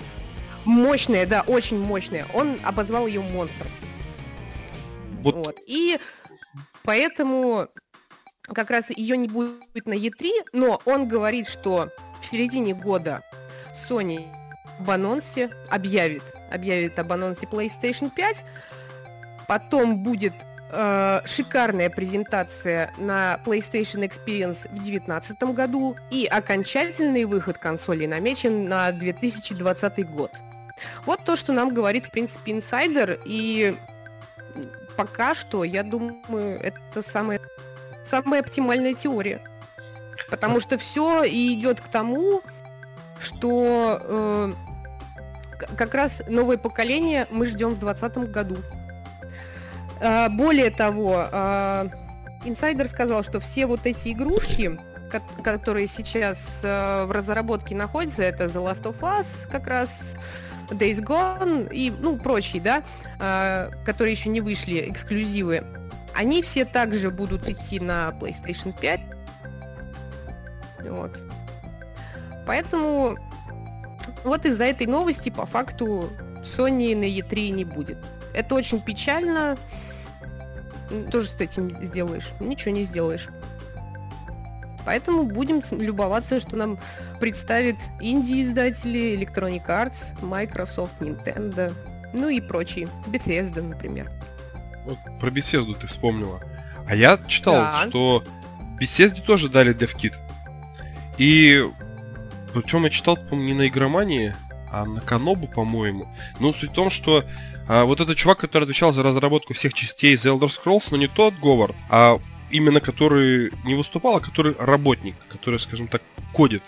[0.65, 2.25] Мощная, да, очень мощная.
[2.33, 3.69] Он обозвал ее монстром.
[5.21, 5.35] Вот.
[5.35, 5.57] вот.
[5.65, 5.99] И
[6.83, 7.67] поэтому
[8.53, 11.89] как раз ее не будет на E3, но он говорит, что
[12.21, 13.23] в середине года
[13.89, 14.27] Sony
[14.79, 18.43] в анонсе объявит, объявит об анонсе PlayStation 5,
[19.47, 20.33] потом будет
[20.71, 28.91] э, шикарная презентация на PlayStation Experience в 2019 году и окончательный выход консоли намечен на
[28.91, 30.31] 2020 год.
[31.05, 33.75] Вот то, что нам говорит, в принципе, инсайдер, и
[34.95, 37.41] пока что, я думаю, это самая,
[38.03, 39.41] самая оптимальная теория.
[40.29, 42.41] Потому что все идет к тому,
[43.19, 44.53] что э,
[45.77, 48.57] как раз новое поколение мы ждем в 2020 году.
[50.01, 51.87] А, более того, а,
[52.43, 54.79] инсайдер сказал, что все вот эти игрушки,
[55.43, 60.15] которые сейчас а, в разработке находятся, это The Last of Us, как раз
[60.69, 65.63] Days Gone и ну прочие, да, которые еще не вышли, эксклюзивы,
[66.15, 69.01] они все также будут идти на PlayStation 5.
[70.89, 71.21] Вот.
[72.47, 73.17] Поэтому
[74.23, 76.09] вот из-за этой новости по факту
[76.43, 77.97] Sony на E3 не будет.
[78.33, 79.57] Это очень печально.
[81.11, 82.27] Тоже с этим сделаешь?
[82.39, 83.27] Ничего не сделаешь.
[84.85, 86.79] Поэтому будем любоваться, что нам
[87.19, 91.73] представит инди-издатели, Electronic Arts, Microsoft, Nintendo,
[92.13, 92.87] ну и прочие.
[93.07, 94.11] Bethesda, например.
[94.85, 96.39] Вот про Bethesda ты вспомнила.
[96.87, 97.85] А я читал, да.
[97.89, 98.23] что
[98.79, 100.13] Bethesda тоже дали DevKit.
[101.17, 101.65] И
[102.53, 104.35] причем я читал, по-моему, не на игромании,
[104.71, 106.07] а на Канобу, по-моему.
[106.39, 107.23] Ну, суть в том, что
[107.67, 111.07] а, вот этот чувак, который отвечал за разработку всех частей The Elder Scrolls, но не
[111.07, 112.19] тот Говард, а
[112.51, 116.01] именно который не выступал, а который работник, который, скажем так,
[116.33, 116.63] кодит.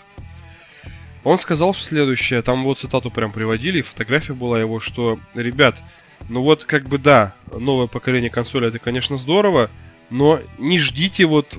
[1.24, 5.82] Он сказал что следующее, там вот цитату прям приводили, фотография была его, что, ребят,
[6.28, 9.70] ну вот как бы да, новое поколение консоли это, конечно, здорово,
[10.10, 11.58] но не ждите вот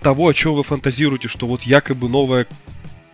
[0.00, 2.46] того, о чем вы фантазируете, что вот якобы новое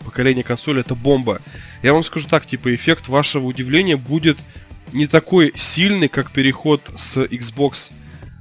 [0.04, 1.40] поколение консоли это бомба.
[1.82, 4.38] Я вам скажу так, типа, эффект вашего удивления будет
[4.92, 7.90] не такой сильный, как переход с Xbox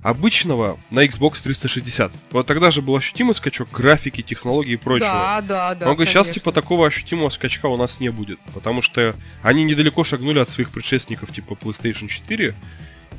[0.06, 2.12] обычного на Xbox 360.
[2.30, 5.10] Вот тогда же был ощутимый скачок графики, технологий и прочего.
[5.10, 5.86] Да, да, да.
[5.86, 10.38] Говорит, сейчас типа такого ощутимого скачка у нас не будет, потому что они недалеко шагнули
[10.38, 12.54] от своих предшественников типа PlayStation 4.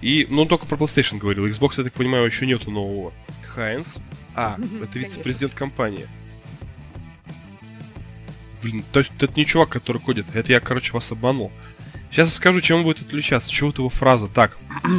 [0.01, 1.47] И, ну, он только про PlayStation говорил.
[1.47, 3.13] Xbox, я так понимаю, еще нету нового.
[3.49, 3.97] Хайнс.
[4.37, 6.07] А, это вице-президент компании.
[8.63, 10.27] Блин, то есть это не чувак, который ходит.
[10.35, 11.51] Это я, короче, вас обманул.
[12.11, 13.51] Сейчас я скажу, чем он будет отличаться.
[13.51, 14.29] Чего вот его фраза.
[14.29, 14.59] Так.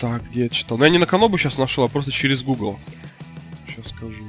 [0.00, 0.78] так, где я читал?
[0.78, 2.78] Ну, я не на Канобу сейчас нашел, а просто через Google.
[3.66, 4.24] Сейчас скажу.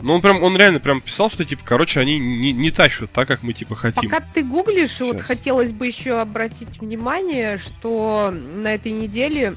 [0.00, 3.26] Ну, он прям, он реально прям писал, что, типа, короче, они не, не тащат так,
[3.26, 4.10] как мы, типа, хотим.
[4.10, 5.00] Пока ты гуглишь, Сейчас.
[5.00, 9.56] вот хотелось бы еще обратить внимание, что на этой неделе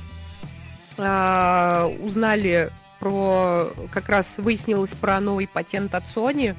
[0.98, 6.56] э, узнали про, как раз выяснилось про новый патент от Sony,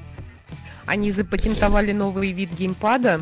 [0.89, 3.21] они запатентовали новый вид геймпада.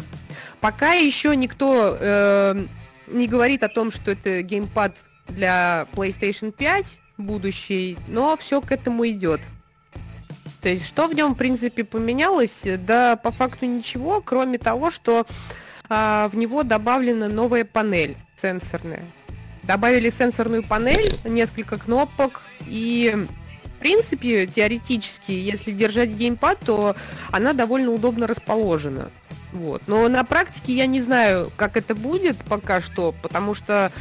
[0.61, 2.65] Пока еще никто э,
[3.07, 4.95] не говорит о том, что это геймпад
[5.27, 9.41] для PlayStation 5 будущий, но все к этому идет.
[10.61, 12.61] То есть, что в нем, в принципе, поменялось?
[12.85, 15.27] Да, по факту ничего, кроме того, что
[15.89, 19.03] а, в него добавлена новая панель сенсорная.
[19.63, 23.27] Добавили сенсорную панель, несколько кнопок и
[23.77, 26.95] в принципе, теоретически, если держать геймпад, то
[27.31, 29.11] она довольно удобно расположена.
[29.53, 29.83] Вот.
[29.85, 33.91] Но на практике я не знаю, как это будет пока что, потому что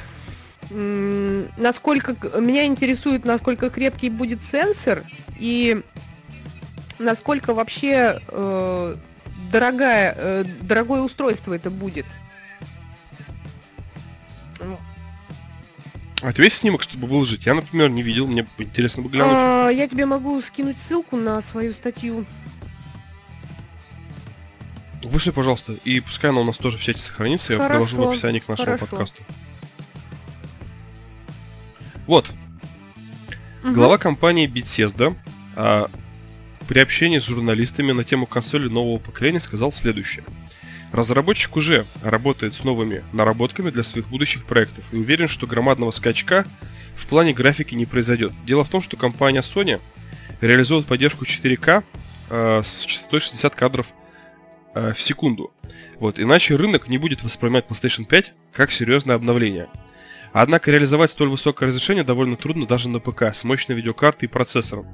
[0.70, 5.04] насколько меня интересует, насколько крепкий будет сенсор
[5.38, 5.82] и
[6.98, 8.96] насколько вообще э,
[9.52, 12.06] дорогая, э, дорогое устройство это будет.
[16.22, 17.44] А у тебя есть снимок, чтобы выложить?
[17.46, 19.34] Я, например, не видел, мне интересно бы глянуть.
[19.36, 22.24] а, я тебе могу скинуть ссылку на свою статью.
[25.02, 28.10] Вышли, пожалуйста, и пускай она у нас тоже в чате сохранится, я Хорошо, приложу в
[28.10, 28.86] описании к нашему хорошо.
[28.86, 29.22] подкасту.
[32.06, 32.30] Вот,
[33.62, 33.74] Мгм.
[33.74, 35.14] глава компании Bethesda
[35.54, 35.88] а,
[36.66, 40.24] при общении с журналистами на тему консоли нового поколения сказал следующее.
[40.92, 46.46] Разработчик уже работает с новыми наработками для своих будущих проектов и уверен, что громадного скачка
[46.94, 48.32] в плане графики не произойдет.
[48.46, 49.80] Дело в том, что компания Sony
[50.40, 51.82] реализует поддержку 4К
[52.30, 53.86] э, с частотой 60 кадров
[54.74, 55.52] э, в секунду.
[55.98, 59.68] Вот, иначе рынок не будет воспринимать PlayStation 5 как серьезное обновление.
[60.32, 64.86] Однако реализовать столь высокое разрешение довольно трудно даже на ПК с мощной видеокартой и процессором.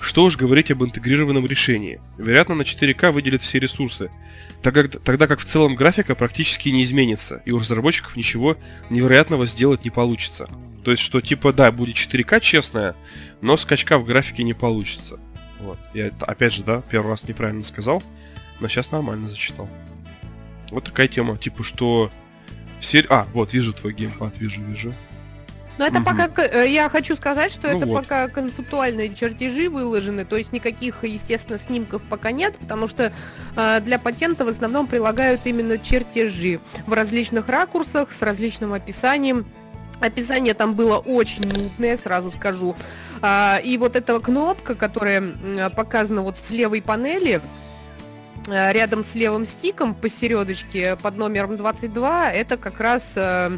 [0.00, 2.00] Что уж говорить об интегрированном решении.
[2.18, 4.10] Вероятно, на 4К выделят все ресурсы,
[4.62, 8.56] так как, тогда как в целом графика практически не изменится, и у разработчиков ничего
[8.90, 10.48] невероятного сделать не получится.
[10.84, 12.94] То есть, что типа, да, будет 4К честная,
[13.40, 15.18] но скачка в графике не получится.
[15.60, 15.78] Вот.
[15.94, 18.02] Я опять же, да, первый раз неправильно сказал,
[18.60, 19.68] но сейчас нормально зачитал.
[20.70, 22.10] Вот такая тема, типа, что
[22.80, 24.94] в сер- А, вот, вижу твой геймпад, вижу, вижу.
[25.78, 26.04] Но это Мгм.
[26.04, 28.02] пока, э, я хочу сказать, что Ну это вот.
[28.02, 33.12] пока концептуальные чертежи выложены, то есть никаких, естественно, снимков пока нет, потому что
[33.56, 39.46] э, для патента в основном прилагают именно чертежи в различных ракурсах, с различным описанием.
[40.00, 42.76] Описание там было очень нудное, сразу скажу.
[43.22, 45.32] А, и вот эта кнопка, которая
[45.74, 47.40] показана вот с левой панели,
[48.46, 53.56] э, рядом с левым стиком посередочке под номером 22, это как раз э,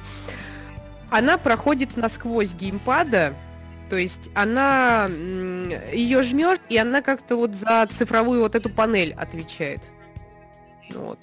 [1.11, 3.35] она проходит насквозь геймпада,
[3.89, 5.09] то есть она
[5.93, 9.81] ее жмешь, и она как-то вот за цифровую вот эту панель отвечает.
[10.95, 11.19] Вот.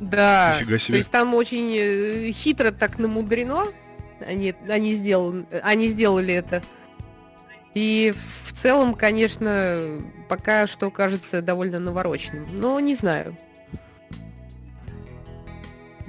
[0.00, 0.56] Да.
[0.66, 3.64] То есть там очень э, хитро так намудрено.
[4.20, 6.62] Они, они, сделан, они сделали это.
[7.74, 8.12] И
[8.44, 12.58] в целом, конечно, пока что кажется довольно навороченным.
[12.58, 13.36] Но не знаю.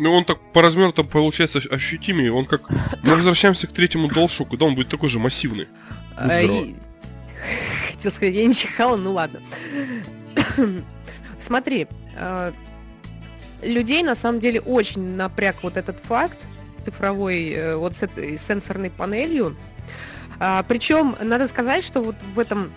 [0.01, 2.33] Ну, он так по размеру там получается ощ- ощутимее.
[2.33, 2.67] Он как...
[3.03, 5.67] Мы возвращаемся к третьему DualShock, да, он будет такой же массивный.
[6.17, 6.73] А, и-
[7.91, 9.39] Хотел сказать, я не чихала, ну ладно.
[11.39, 12.51] Смотри, а,
[13.61, 16.43] людей на самом деле очень напряг вот этот факт
[16.83, 19.55] цифровой, э, вот с этой сенсорной панелью.
[20.67, 22.71] Причем надо сказать, что вот в этом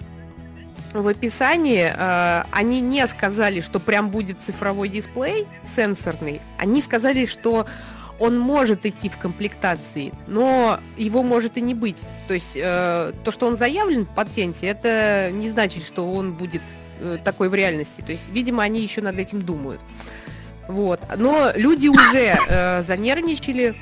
[0.94, 6.40] в описании э, они не сказали, что прям будет цифровой дисплей сенсорный.
[6.56, 7.66] Они сказали, что
[8.20, 11.98] он может идти в комплектации, но его может и не быть.
[12.28, 16.62] То есть э, то, что он заявлен в патенте, это не значит, что он будет
[17.00, 18.00] э, такой в реальности.
[18.00, 19.80] То есть, видимо, они еще над этим думают.
[20.68, 21.00] Вот.
[21.16, 23.74] Но люди уже э, занервничали.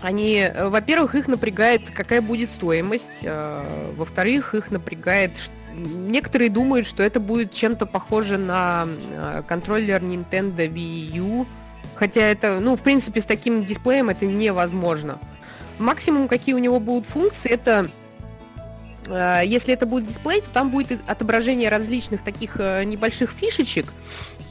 [0.00, 3.12] Они, э, во-первых, их напрягает, какая будет стоимость.
[3.22, 5.38] э, во-вторых, их напрягает.
[5.38, 11.46] ш- Некоторые думают, что это будет чем-то похоже на э, контроллер Nintendo Wii U.
[11.94, 15.18] Хотя это, ну, в принципе, с таким дисплеем это невозможно.
[15.78, 17.88] Максимум, какие у него будут функции, это
[19.08, 23.86] если это будет дисплей, то там будет отображение различных таких э, небольших фишечек.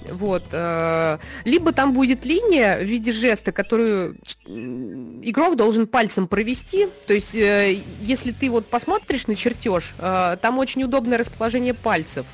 [0.10, 0.44] Вот.
[0.52, 6.88] э, Либо там будет линия в виде жеста, которую игрок должен пальцем провести.
[7.08, 12.26] То есть, э, если ты вот посмотришь на чертеж, э, там очень удобное расположение пальцев.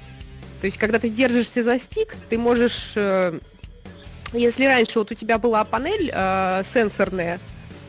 [0.61, 3.39] То есть, когда ты держишься за стик, ты можешь э,
[4.34, 7.39] если раньше вот у тебя была панель э, сенсорная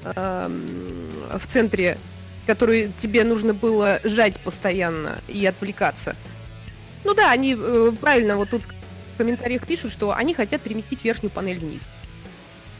[0.04, 1.98] в центре,
[2.48, 6.16] которую тебе нужно было сжать постоянно и отвлекаться.
[7.04, 11.30] Ну да, они э, правильно вот тут в комментариях пишут, что они хотят переместить верхнюю
[11.30, 11.82] панель вниз.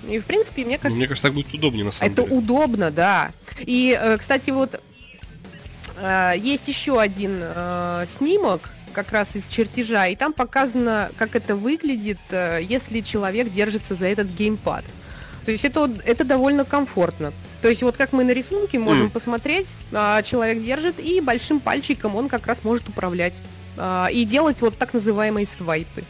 [0.09, 2.35] И в принципе, мне кажется, Мне кажется, так будет удобнее на самом это деле.
[2.35, 3.33] удобно, да.
[3.61, 4.81] И, э, кстати, вот
[5.99, 11.55] э, есть еще один э, снимок, как раз из чертежа, и там показано, как это
[11.55, 14.87] выглядит, э, если человек держится за этот геймпад.
[15.49, 17.33] То есть это, это довольно комфортно.
[17.63, 19.13] То есть вот как мы на рисунке можем Мгм.
[19.13, 23.33] посмотреть, а, человек держит, и большим пальчиком он как раз может управлять.
[23.79, 26.05] а, и делать вот так называемые свайпы.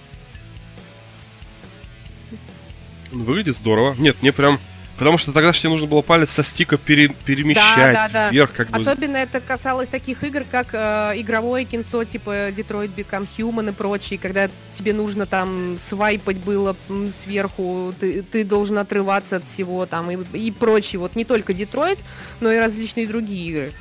[3.12, 3.94] Выглядит здорово.
[3.98, 4.58] Нет, мне прям...
[4.98, 8.30] Потому что тогда же тебе нужно было палец со стика пере- перемещать да, да.
[8.30, 8.76] вверх, как бы.
[8.76, 14.18] Особенно это касалось таких игр, как э, игровое кинцо, типа Detroit Become Human и прочие,
[14.18, 16.74] когда тебе нужно там свайпать было
[17.22, 20.98] сверху, ты, ты должен отрываться от всего там и, и прочее.
[20.98, 22.00] Вот не только Детройт,
[22.40, 23.72] но и различные другие игры.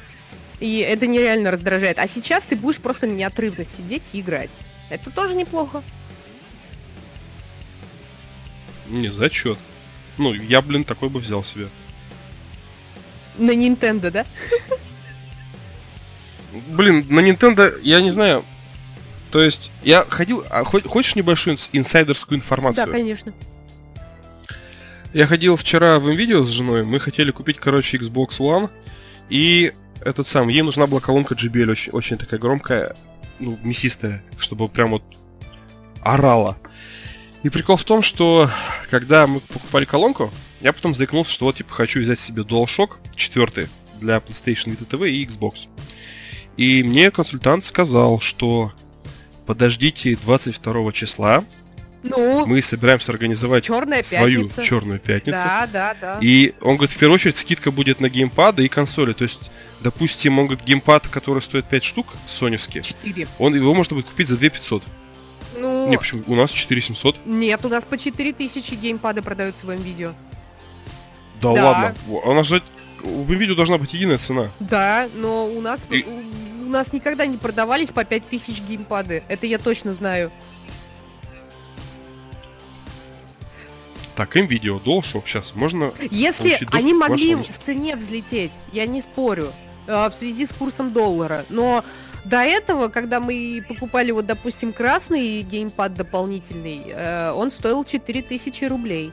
[0.59, 1.97] И это нереально раздражает.
[1.97, 4.51] А сейчас ты будешь просто неотрывно сидеть и играть.
[4.91, 5.81] Это тоже неплохо.
[8.87, 9.57] Не, зачет.
[10.17, 11.67] Ну, я, блин, такой бы взял себе.
[13.37, 14.25] На Nintendo, да?
[16.69, 18.43] Блин, на Nintendo, я не знаю.
[19.31, 20.43] То есть, я ходил...
[20.49, 22.85] А, хо- хочешь небольшую инс- инсайдерскую информацию?
[22.87, 23.33] Да, конечно.
[25.13, 28.69] Я ходил вчера в видео с женой, мы хотели купить, короче, Xbox One,
[29.29, 32.95] и этот сам, ей нужна была колонка JBL, очень, очень такая громкая,
[33.39, 35.03] ну, мясистая, чтобы прям вот
[36.01, 36.57] орала.
[37.47, 38.51] И прикол в том, что
[38.89, 43.69] когда мы покупали колонку, я потом заикнулся, что вот, типа, хочу взять себе DualShock 4
[44.01, 45.69] для PlayStation Vita TV и Xbox.
[46.57, 48.73] И мне консультант сказал, что
[49.45, 51.45] подождите 22 числа,
[52.03, 54.65] Ну, мы собираемся организовать черная свою пятница.
[54.65, 55.37] черную пятницу.
[55.41, 56.19] Да, да, да.
[56.21, 59.13] И он говорит, в первую очередь, скидка будет на геймпады и консоли.
[59.13, 63.25] То есть, допустим, он говорит, геймпад, который стоит 5 штук, соневский, Четыре.
[63.39, 64.83] он его можно будет купить за 2500.
[65.59, 66.23] Ну, Не, почему?
[66.27, 67.25] У нас 4700.
[67.25, 70.13] нет, у нас по 4000 геймпады продаются в видео.
[71.41, 71.63] Да, Да.
[71.65, 71.95] ладно.
[72.07, 72.61] Во- Она же...
[73.03, 74.49] У видео должна быть единая цена.
[74.59, 79.23] Да, но у нас И- у, у нас никогда не продавались по 5000 геймпады.
[79.27, 80.31] Это я точно знаю.
[84.15, 85.91] Так, им видео, DualShock сейчас можно...
[86.09, 89.53] Если они могли в цене взлететь, я не спорю,
[89.85, 91.85] э, в связи с курсом доллара, но
[92.27, 99.11] до этого, когда мы покупали, вот, допустим, красный геймпад дополнительный, э, он стоил 4000 рублей.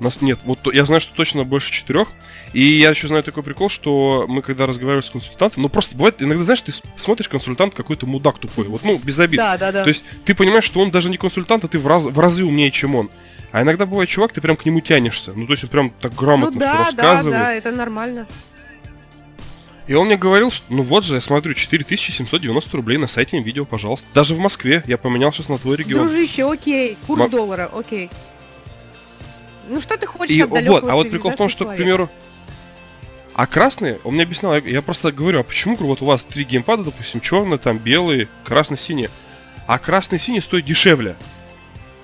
[0.00, 2.08] У нас нет, вот я знаю, что точно больше четырех.
[2.54, 6.22] И я еще знаю такой прикол, что мы когда разговариваем с консультантом, ну просто бывает,
[6.22, 9.38] иногда, знаешь, ты смотришь, консультант какой-то мудак тупой, вот, ну, без обид.
[9.38, 9.82] Да, да, да.
[9.84, 12.44] То есть ты понимаешь, что он даже не консультант, а ты в, раз, в разы
[12.44, 13.10] умнее, чем он.
[13.52, 15.32] А иногда бывает чувак, ты прям к нему тянешься.
[15.34, 17.38] Ну, то есть он прям так ну грамотно все да, да, рассказывает.
[17.38, 18.26] да, это нормально.
[19.90, 23.64] И он мне говорил, что ну вот же, я смотрю, 4790 рублей на сайте видео,
[23.64, 24.06] пожалуйста.
[24.14, 24.84] Даже в Москве.
[24.86, 26.06] Я поменял сейчас на твой регион.
[26.06, 28.08] Дружище, окей, курс Ма- доллара, окей.
[29.68, 31.82] Ну что ты хочешь И от вот, а вот прикол в том, что, к цивилизации
[31.82, 32.10] примеру,
[33.34, 36.22] а красные, он мне объяснял, я, я просто говорю, а почему, говорю, вот у вас
[36.22, 39.08] три геймпада, допустим, черный, там, белый, красно-синий,
[39.66, 41.16] а красный и синий стоят дешевле.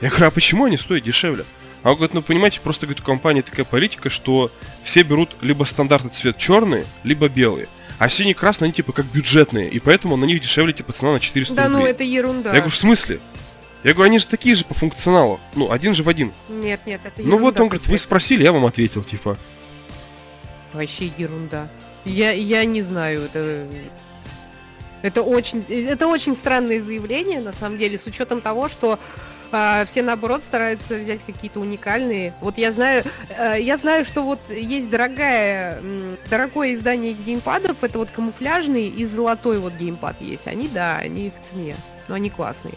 [0.00, 1.44] Я говорю, а почему они стоят дешевле?
[1.84, 4.50] А он говорит, ну понимаете, просто говорит, у компании такая политика, что
[4.82, 7.68] все берут либо стандартный цвет черный, либо белый.
[7.98, 11.12] А синий и красный, они типа как бюджетные, и поэтому на них дешевле типа цена
[11.12, 11.92] на 400 Да ну рублей.
[11.92, 12.50] это ерунда.
[12.50, 13.20] Я говорю, в смысле?
[13.84, 15.40] Я говорю, они же такие же по функционалу.
[15.54, 16.32] Ну, один же в один.
[16.48, 19.38] Нет, нет, это Ну вот ерунда он говорит, вы спросили, я вам ответил, типа.
[20.72, 21.68] Вообще ерунда.
[22.04, 23.66] Я, я не знаю, это...
[25.02, 28.98] Это очень, это очень странное заявление, на самом деле, с учетом того, что
[29.58, 32.34] а, все наоборот стараются взять какие-то уникальные.
[32.42, 35.80] Вот я знаю, э, я знаю, что вот есть дорогая,
[36.28, 40.46] дорогое издание геймпадов, это вот камуфляжный и золотой вот геймпад есть.
[40.46, 41.74] Они, да, они в цене,
[42.06, 42.74] но они классные.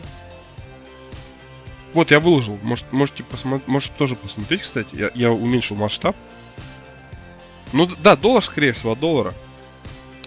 [1.93, 2.57] Вот я выложил.
[2.61, 4.88] Может, можете посмотреть, может тоже посмотреть, кстати.
[4.93, 6.15] Я, я уменьшил масштаб.
[7.73, 9.34] Ну да, доллар, скорее всего, от доллара.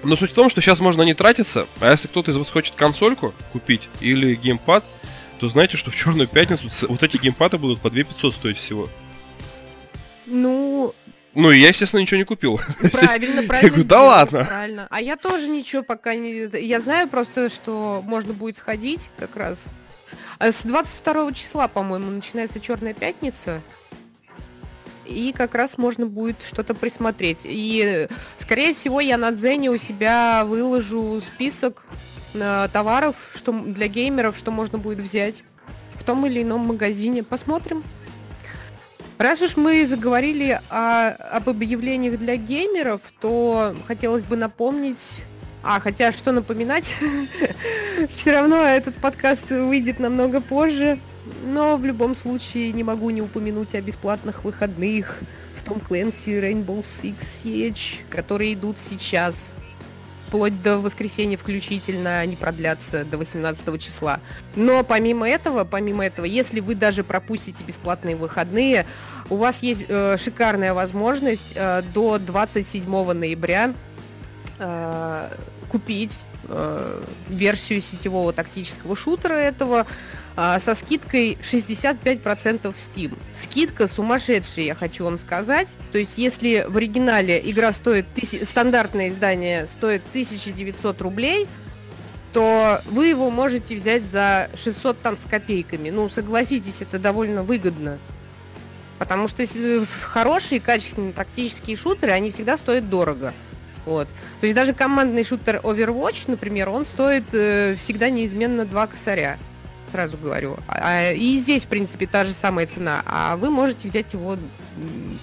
[0.03, 2.75] Но суть в том, что сейчас можно не тратиться, а если кто-то из вас хочет
[2.75, 4.85] консольку купить или геймпад,
[5.43, 8.89] то знаете, что в черную пятницу вот эти геймпады будут по 2500 стоить всего.
[10.25, 10.95] Ну,
[11.35, 12.61] Ну и я, естественно, ничего не купил.
[12.93, 13.69] Правильно, правильно.
[13.71, 14.45] говорю, «Да ладно».
[14.45, 14.87] Правильно.
[14.89, 16.49] А я тоже ничего пока не...
[16.65, 19.65] Я знаю просто, что можно будет сходить как раз.
[20.39, 23.63] А С 22 числа, по-моему, начинается Черная пятница.
[25.07, 27.41] И как раз можно будет что-то присмотреть.
[27.43, 28.07] И,
[28.39, 31.85] скорее всего, я на Дзене у себя выложу список
[32.35, 35.43] э, товаров что, для геймеров, что можно будет взять
[35.95, 37.23] в том или ином магазине.
[37.23, 37.85] Посмотрим.
[39.19, 45.23] Раз уж мы заговорили о- об объявлениях для геймеров, то хотелось бы напомнить...
[45.65, 46.97] А, хотя что напоминать,
[48.17, 50.99] все равно этот подкаст выйдет намного позже,
[51.45, 55.21] но в любом случае не могу не упомянуть о бесплатных выходных
[55.55, 59.53] в том Clancy Rainbow Six Siege, которые идут сейчас.
[60.33, 64.21] Вплоть до воскресенья включительно, они продлятся до 18 числа.
[64.57, 68.87] Но помимо этого, помимо этого, если вы даже пропустите бесплатные выходные,
[69.29, 73.75] у вас есть э, шикарная возможность э, до 27 ноября
[74.59, 75.29] э,
[75.69, 76.19] купить
[76.49, 79.87] э, версию сетевого тактического шутера этого
[80.37, 83.19] со скидкой 65% в Steam.
[83.35, 85.69] Скидка сумасшедшая, я хочу вам сказать.
[85.93, 91.47] То есть, если в оригинале игра стоит, тыси- стандартное издание стоит 1900 рублей,
[92.33, 95.91] то вы его можете взять за 600 там с копейками.
[95.91, 97.99] Ну, согласитесь, это довольно выгодно.
[98.99, 99.45] Потому что
[100.01, 103.35] хорошие, качественные тактические шутеры, они всегда стоят дорого.
[103.85, 104.09] Вот.
[104.41, 109.39] То есть даже командный шутер Overwatch, например, он стоит э, всегда неизменно 2 косаря.
[109.93, 110.57] Сразу говорю.
[110.67, 113.03] А, и здесь, в принципе, та же самая цена.
[113.07, 114.37] А вы можете взять его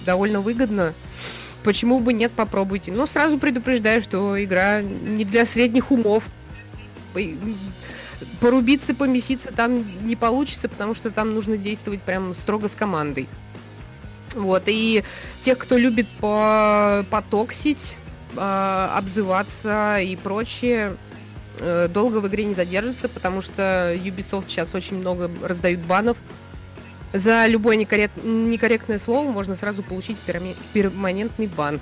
[0.06, 0.94] довольно выгодно.
[1.62, 2.92] Почему бы нет, попробуйте.
[2.92, 6.24] Но сразу предупреждаю, что игра не для средних умов.
[8.40, 13.28] Порубиться, помеситься там не получится, потому что там нужно действовать прям строго с командой.
[14.34, 15.02] Вот, и
[15.42, 17.94] тех, кто любит по потоксить,
[18.36, 20.96] э, обзываться и прочее,
[21.92, 26.16] долго в игре не задержится, потому что Ubisoft сейчас очень много раздают банов.
[27.12, 30.16] За любое некоррект, некорректное слово можно сразу получить
[30.72, 31.80] перманентный бан.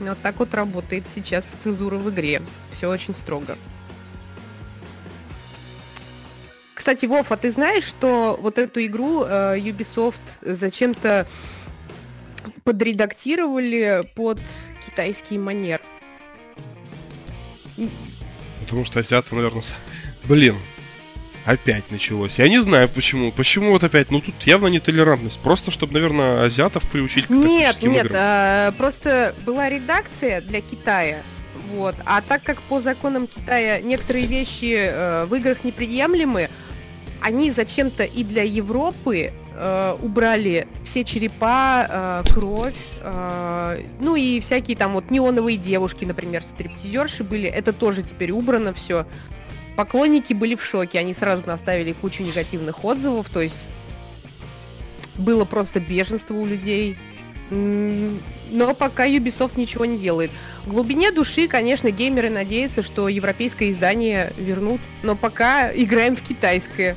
[0.00, 2.42] Вот так вот работает сейчас цензура в игре.
[2.72, 3.56] Все очень строго.
[6.74, 11.26] Кстати, Вов, а ты знаешь, что вот эту игру э, Ubisoft зачем-то
[12.64, 14.38] подредактировали под
[14.84, 15.80] китайский манер.
[18.64, 19.62] Потому что азиаты, наверное,
[20.24, 20.56] блин,
[21.44, 22.38] опять началось.
[22.38, 23.30] Я не знаю почему.
[23.30, 24.10] Почему вот опять?
[24.10, 25.38] Ну тут явно нетолерантность.
[25.38, 28.06] Просто чтобы, наверное, азиатов приучить к Нет, нет.
[28.12, 31.22] А, просто была редакция для Китая.
[31.74, 31.94] Вот.
[32.04, 36.50] А так как по законам Китая некоторые вещи э, в играх неприемлемы,
[37.20, 44.76] они зачем-то и для Европы э, убрали все черепа, э, кровь, э, ну и всякие
[44.76, 49.06] там вот неоновые девушки, например, стриптизерши были, это тоже теперь убрано все.
[49.76, 53.66] Поклонники были в шоке, они сразу наставили кучу негативных отзывов, то есть
[55.16, 56.96] было просто бешенство у людей.
[57.50, 60.30] Но пока Ubisoft ничего не делает.
[60.64, 66.96] В глубине души, конечно, геймеры надеются, что европейское издание вернут, но пока играем в китайское.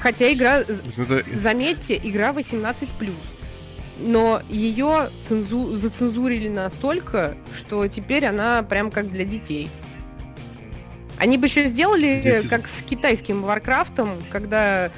[0.00, 1.24] Хотя игра, Это...
[1.34, 3.10] заметьте, игра 18+.
[3.98, 5.76] Но ее цензу...
[5.76, 9.68] зацензурили настолько, что теперь она прям как для детей.
[11.18, 12.48] Они бы еще сделали, Дети...
[12.48, 14.90] как с китайским Warcraft ом, когда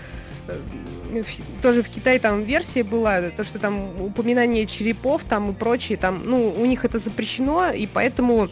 [0.47, 1.23] э,
[1.61, 6.23] тоже в Китае там версия была, то, что там упоминание черепов там и прочее, там,
[6.25, 8.49] ну, у них это запрещено, и поэтому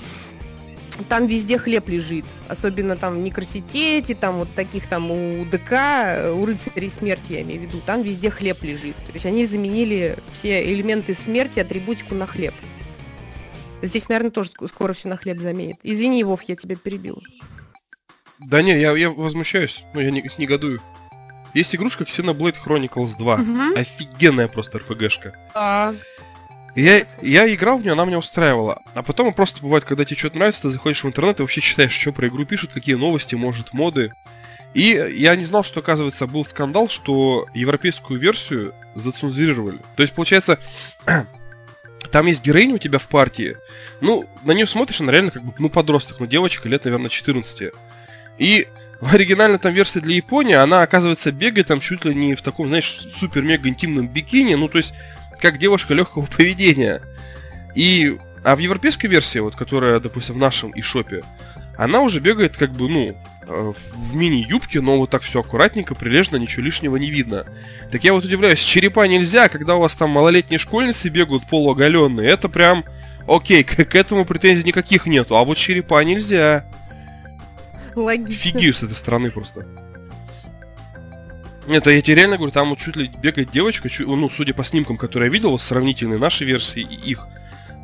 [1.09, 2.25] там везде хлеб лежит.
[2.49, 7.61] Особенно там в Некроситете, там вот таких там у ДК, у рыцарей смерти, я имею
[7.61, 8.97] в виду, там везде хлеб лежит.
[8.97, 12.55] То есть они заменили все элементы смерти, атрибутику на хлеб.
[13.83, 15.79] Здесь, наверное, тоже скоро все на хлеб заменит.
[15.83, 17.23] Извини, Вов, я тебя перебил.
[18.39, 20.81] Да не, я, я возмущаюсь, но я не, негодую.
[21.53, 23.35] Есть игрушка Xenoblade Chronicles 2.
[23.35, 23.79] Угу.
[23.79, 25.35] Офигенная просто РПГшка.
[25.55, 25.95] А,
[26.75, 28.83] я, я играл в нее, она меня устраивала.
[28.95, 31.93] А потом просто бывает, когда тебе что-то нравится, ты заходишь в интернет и вообще читаешь,
[31.93, 34.12] что про игру пишут, какие новости, может, моды.
[34.73, 39.79] И я не знал, что, оказывается, был скандал, что европейскую версию зацензурировали.
[39.97, 40.61] То есть, получается,
[42.12, 43.57] там есть героиня у тебя в партии.
[44.01, 47.73] Ну, на нее смотришь, она реально как бы, ну, подросток, ну, девочка лет, наверное, 14.
[48.39, 48.68] И
[49.01, 52.68] в оригинальной там версии для Японии она, оказывается, бегает там чуть ли не в таком,
[52.68, 54.55] знаешь, супер-мега интимном бикини.
[54.55, 54.95] Ну, то есть,
[55.41, 57.03] как девушка легкого поведения.
[57.74, 61.22] И, а в европейской версии, вот, которая, допустим, в нашем и шопе,
[61.76, 63.16] она уже бегает как бы, ну,
[63.47, 67.47] э, в мини-юбке, но вот так все аккуратненько, прилежно, ничего лишнего не видно.
[67.91, 72.49] Так я вот удивляюсь, черепа нельзя, когда у вас там малолетние школьницы бегают полуоголенные, это
[72.49, 72.84] прям,
[73.26, 76.66] окей, к, к этому претензий никаких нету, а вот черепа нельзя.
[77.95, 78.36] Логично.
[78.36, 79.66] Фигию с этой стороны просто.
[81.67, 84.65] Нет, я тебе реально говорю, там вот чуть ли бегает девочка, чуть, ну, судя по
[84.65, 87.27] снимкам, которые я видел, сравнительные нашей версии и их,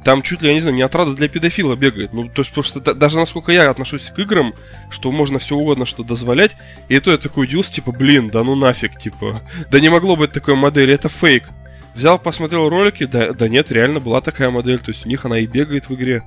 [0.07, 2.13] там чуть ли, я не знаю, не отрада для педофила бегает.
[2.13, 4.55] Ну, то есть просто да, даже насколько я отношусь к играм,
[4.89, 6.57] что можно все угодно что дозволять,
[6.89, 10.31] и то я такой удивился, типа, блин, да ну нафиг, типа, да не могло быть
[10.31, 11.49] такой модели, это фейк.
[11.97, 15.41] Взял, посмотрел ролики, да, да нет, реально была такая модель, то есть у них она
[15.41, 16.23] и бегает в игре.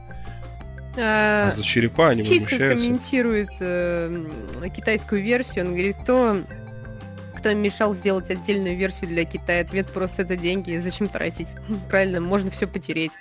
[0.98, 2.86] А, а за черепа они возмущаются.
[2.86, 4.26] комментирует э,
[4.76, 5.98] китайскую версию, он говорит,
[7.40, 9.62] кто кто мешал сделать отдельную версию для Китая?
[9.62, 10.78] Ответ просто это деньги.
[10.78, 11.48] Зачем тратить?
[11.90, 13.14] Правильно, можно все потереть.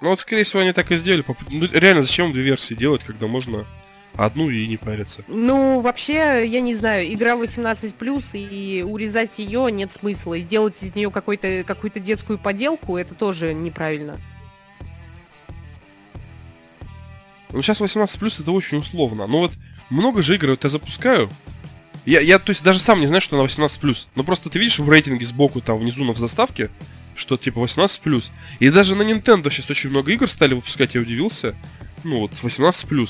[0.00, 1.24] Ну вот, скорее всего, они так и сделали.
[1.50, 3.66] Ну, реально, зачем две версии делать, когда можно
[4.14, 5.24] одну и не париться?
[5.28, 10.34] Ну, вообще, я не знаю, игра 18+, и урезать ее нет смысла.
[10.34, 14.18] И делать из нее какую-то детскую поделку, это тоже неправильно.
[17.50, 19.26] Ну, сейчас 18+, это очень условно.
[19.26, 19.52] Ну вот,
[19.90, 21.30] много же игр вот я запускаю,
[22.04, 24.06] я, я, то есть, даже сам не знаю, что она 18+.
[24.14, 26.70] Но просто ты видишь в рейтинге сбоку, там, внизу на в заставке,
[27.16, 28.30] что типа 18+.
[28.60, 31.54] И даже на Nintendo сейчас очень много игр стали выпускать, я удивился.
[32.02, 33.08] Ну вот, 18+.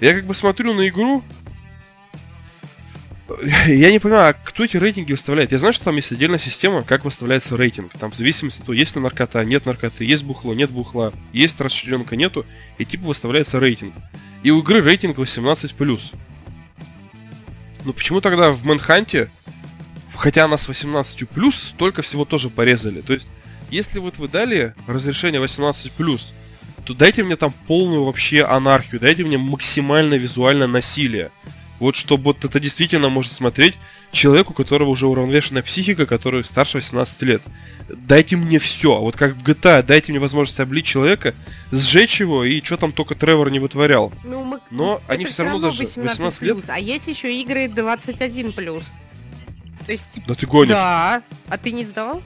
[0.00, 1.22] Я как бы смотрю на игру,
[3.66, 5.52] я не понимаю, а кто эти рейтинги выставляет?
[5.52, 7.92] Я знаю, что там есть отдельная система, как выставляется рейтинг.
[7.98, 11.60] Там в зависимости от того, есть ли наркота, нет наркоты, есть бухло, нет бухла, есть
[11.60, 12.44] расширенка, нету,
[12.78, 13.94] и типа выставляется рейтинг.
[14.42, 16.14] И у игры рейтинг 18+.
[17.84, 19.28] Ну почему тогда в Мэнханте,
[20.16, 23.00] хотя она с 18 плюс, столько всего тоже порезали?
[23.00, 23.28] То есть,
[23.70, 26.32] если вот вы дали разрешение 18 плюс,
[26.84, 31.30] то дайте мне там полную вообще анархию, дайте мне максимальное визуальное насилие.
[31.78, 33.76] Вот чтобы вот это действительно может смотреть
[34.12, 37.42] человеку, у которого уже уравновешенная психика, который старше 18 лет.
[37.92, 38.98] Дайте мне все.
[38.98, 41.34] Вот как в GTA, дайте мне возможность облить человека,
[41.70, 44.12] сжечь его, и что там только Тревор не вытворял.
[44.24, 44.60] Ну, мы...
[44.70, 46.64] Но это они все равно даже 18 лет...
[46.68, 48.84] А есть еще игры 21 плюс.
[49.84, 50.08] То есть...
[50.26, 50.70] Да ты гонишь.
[50.72, 51.22] Да.
[51.48, 52.22] А ты не сдавал?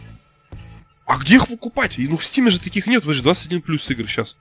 [1.05, 1.95] А где их покупать?
[1.99, 4.37] Ну в Стиме же таких нет, вы же 21 плюс игр сейчас.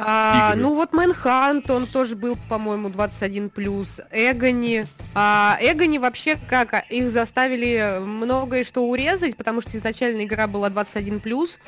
[0.00, 0.62] А, Игры.
[0.62, 4.00] ну вот Мэнхант, он тоже был, по-моему, 21 плюс.
[4.12, 4.86] Эгони.
[5.14, 6.72] А, Эгони вообще как?
[6.72, 11.58] а, Их заставили многое что урезать, потому что изначально игра была 21 плюс.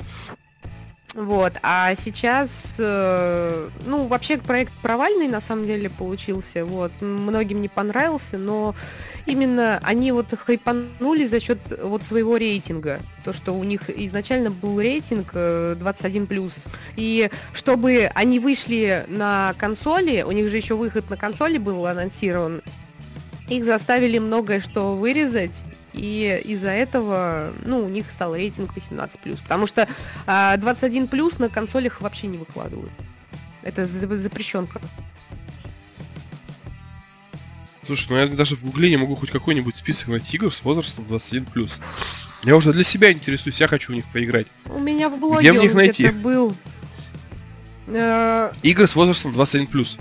[1.13, 7.67] Вот, а сейчас, э, ну, вообще проект провальный на самом деле получился, вот, многим не
[7.67, 8.75] понравился, но
[9.25, 14.79] именно они вот хайпанули за счет вот своего рейтинга, то, что у них изначально был
[14.79, 16.53] рейтинг э, 21+,
[16.95, 22.61] и чтобы они вышли на консоли, у них же еще выход на консоли был анонсирован,
[23.49, 25.55] их заставили многое что вырезать,
[25.93, 29.37] и из-за этого, ну, у них стал рейтинг 18+.
[29.43, 29.87] Потому что
[30.25, 32.91] а, 21+, на консолях вообще не выкладывают.
[33.61, 34.79] Это за- запрещенка.
[37.91, 41.03] Слушай, ну я даже в гугле не могу хоть какой-нибудь список найти игр с возрастом
[41.09, 41.73] 21 плюс.
[42.41, 44.47] Я уже для себя интересуюсь, я хочу в них поиграть.
[44.67, 46.07] У меня в блоге Где мне их найти?
[46.07, 46.55] был.
[47.87, 49.97] Э, Игры с возрастом 21 плюс.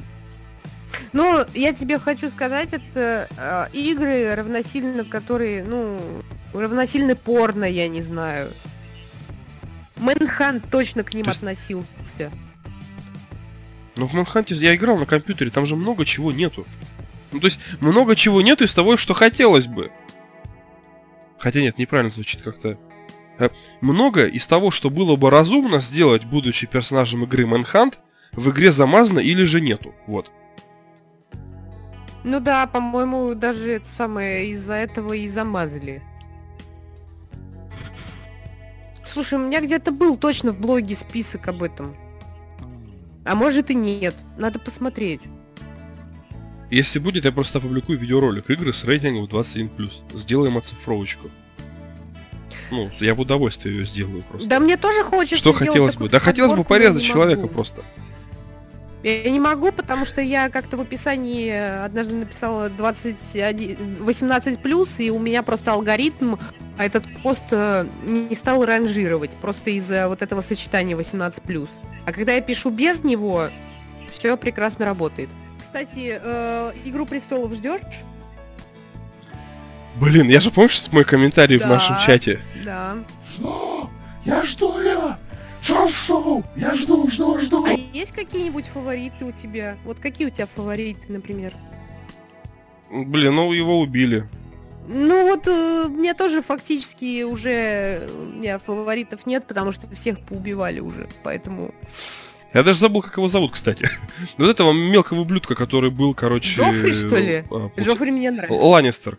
[1.13, 6.01] Ну, я тебе хочу сказать, это э, игры равносильно, которые, ну,
[6.55, 8.53] равносильно порно, я не знаю.
[9.97, 12.31] Мэнхан точно к ним То есть- относился.
[13.97, 16.65] Но в Манханте я играл на компьютере, там же много чего нету.
[17.33, 19.91] Ну, то есть, много чего нету из того, что хотелось бы.
[21.39, 22.79] Хотя нет, неправильно звучит как-то.
[23.39, 23.49] Э,
[23.81, 27.95] Много из того, что было бы разумно сделать, будучи персонажем игры Manhunt,
[28.33, 29.95] в игре замазано или же нету.
[30.07, 30.31] Вот.
[32.23, 36.03] Ну да, по-моему, даже это самое из-за этого и замазали.
[39.03, 41.97] Слушай, у меня где-то был точно в блоге список об этом.
[43.25, 44.15] А может и нет.
[44.37, 45.23] Надо посмотреть.
[46.71, 49.91] Если будет, я просто опубликую видеоролик игры с рейтингом 21+.
[50.15, 51.31] Сделаем оцифровочку.
[52.71, 54.49] Ну, я в удовольствие ее сделаю просто.
[54.49, 56.09] Да мне тоже хочется Что хотелось бы?
[56.09, 57.55] Да хотелось бы порезать человека могу.
[57.55, 57.83] просто.
[59.03, 65.11] Я не могу, потому что я как-то в описании однажды написала 21, 18 плюс, и
[65.11, 66.37] у меня просто алгоритм
[66.81, 71.69] а этот пост э, не не стал ранжировать, просто из-за вот этого сочетания 18 плюс.
[72.07, 73.51] А когда я пишу без него,
[74.11, 75.29] все прекрасно работает.
[75.73, 77.81] Кстати, э, Игру престолов ждешь?
[80.01, 81.69] Блин, я же помнишь мой комментарий в Да.
[81.69, 82.41] нашем чате?
[82.65, 82.97] Да.
[83.31, 83.89] Жду!
[84.25, 85.15] Я жду его!
[85.63, 86.43] Джон Сноу!
[86.57, 87.65] Я жду, жду, жду!
[87.67, 89.77] А есть какие-нибудь фавориты у тебя?
[89.85, 91.55] Вот какие у тебя фавориты, например?
[92.91, 94.27] Блин, ну его убили.
[94.89, 100.19] Ну вот э, мне тоже фактически уже э, у меня фаворитов нет, потому что всех
[100.19, 101.73] поубивали уже, поэтому...
[102.53, 103.89] Я даже забыл, как его зовут, кстати.
[104.39, 106.57] Вот этого мелкого ублюдка, который был, короче...
[106.57, 107.45] Джоффри, что ли?
[107.51, 108.67] а, Джоффри мне нравится.
[108.67, 109.19] Ланнистер.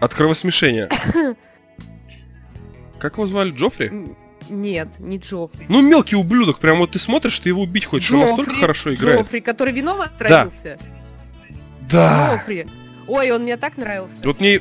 [0.00, 0.88] От кровосмешения.
[2.98, 3.50] Как его звали?
[3.50, 4.14] Джоффри?
[4.48, 5.66] Нет, не Джоффри.
[5.68, 9.20] Ну, мелкий ублюдок, прям вот ты смотришь, ты его убить хочешь, он настолько хорошо играет.
[9.20, 10.78] Джоффри, который виноват отравился.
[11.90, 12.34] Да.
[12.36, 12.66] Джоффри.
[13.06, 14.14] Ой, он мне так нравился.
[14.24, 14.60] Вот мне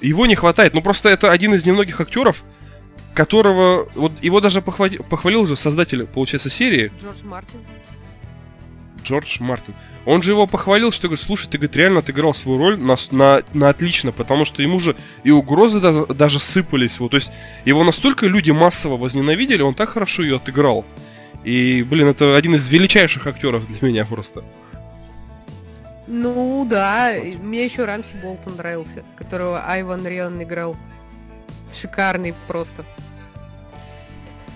[0.00, 0.74] его не хватает.
[0.74, 2.42] Ну просто это один из немногих актеров,
[3.14, 7.60] которого вот его даже похвали- похвалил же создатель, получается, серии Джордж Мартин.
[9.02, 9.74] Джордж Мартин.
[10.06, 13.42] Он же его похвалил, что говорит, слушай, ты говорит, реально отыграл свою роль на, на,
[13.52, 16.98] на отлично, потому что ему же и угрозы даже, даже сыпались.
[17.00, 17.30] Вот, то есть
[17.64, 20.86] его настолько люди массово возненавидели, он так хорошо ее отыграл.
[21.44, 24.42] И, блин, это один из величайших актеров для меня просто.
[26.06, 30.76] Ну да, и мне еще Рамси Болтон нравился, которого Айван Риан играл.
[31.78, 32.84] Шикарный просто.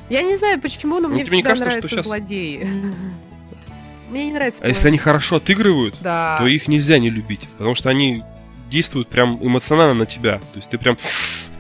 [0.09, 2.69] Я не знаю почему, но Ну, мне тебе не всегда кажется, что нравятся щас- злодеи.
[4.11, 4.63] Мне не нравится.
[4.63, 6.37] А если они хорошо отыгрывают, Да.
[6.39, 8.23] то их нельзя не любить, потому что они
[8.71, 10.39] действуют прям эмоционально на тебя.
[10.39, 10.99] То есть ты прям,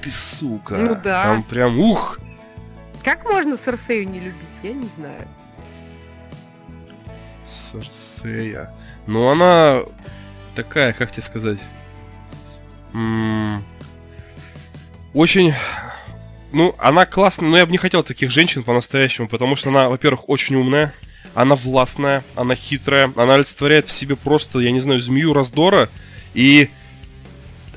[0.02, 1.22] ты сука, Ну да.
[1.24, 2.18] там прям, ух,
[3.02, 4.48] Как можно Серсею не любить?
[4.62, 5.26] Я не знаю.
[7.46, 8.70] Серсея.
[9.06, 9.80] Ну она
[10.54, 11.58] такая, как тебе сказать,
[12.92, 13.64] М,
[15.14, 15.54] очень,
[16.52, 20.28] ну она классная, но я бы не хотел таких женщин по-настоящему, потому что она, во-первых,
[20.28, 20.92] очень умная,
[21.34, 25.88] она властная, она хитрая, она олицетворяет в себе просто, я не знаю, змею раздора,
[26.34, 26.68] и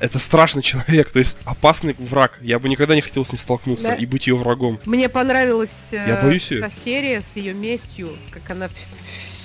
[0.00, 2.38] это страшный человек, то есть опасный враг.
[2.42, 3.94] Я бы никогда не хотел с ней столкнуться Да.
[3.94, 4.78] и быть ее врагом.
[4.84, 6.62] Мне понравилась э, Я боюсь её.
[6.62, 8.68] та серия с ее местью, как она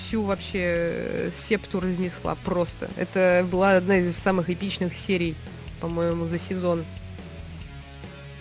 [0.08, 2.90] всю вообще э, септу разнесла просто.
[2.98, 5.34] Это была одна из самых эпичных серий,
[5.80, 6.86] по-моему, за сезон.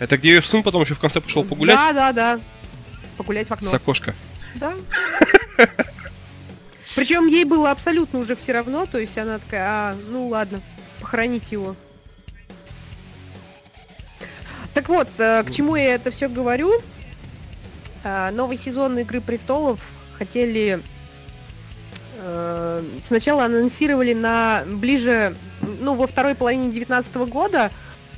[0.03, 2.39] Это где ее сын потом еще в конце пошел погулять Да, да, да.
[3.15, 3.69] Погулять в окно.
[3.69, 4.13] с окошка.
[4.55, 4.73] Да.
[6.93, 10.59] Причем ей было абсолютно уже все равно, то есть она такая, а, ну ладно,
[10.99, 11.77] похоронить его.
[14.73, 16.81] Так вот, э, к чему я это все говорю?
[18.03, 19.79] А, Новый сезон Игры престолов
[20.17, 20.81] хотели
[22.17, 27.71] э, сначала анонсировали на ближе, ну, во второй половине 2019 года,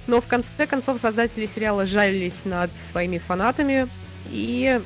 [0.07, 3.87] но в конце концов создатели сериала жалились над своими фанатами,
[4.29, 4.81] и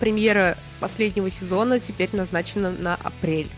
[0.00, 3.48] премьера последнего сезона теперь назначена на апрель.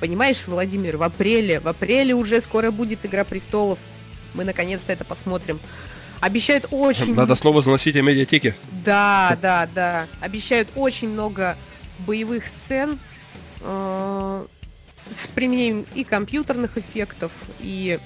[0.00, 3.78] Понимаешь, Владимир, в апреле, в апреле уже скоро будет Игра престолов.
[4.34, 5.58] Мы наконец-то это посмотрим.
[6.20, 7.14] Обещают очень...
[7.14, 8.54] Надо снова заносить о медиатеке.
[8.84, 10.06] Да, да, да.
[10.20, 11.56] Обещают очень много
[12.00, 12.98] боевых сцен
[13.60, 14.46] э,
[15.14, 17.98] с применением и компьютерных эффектов, и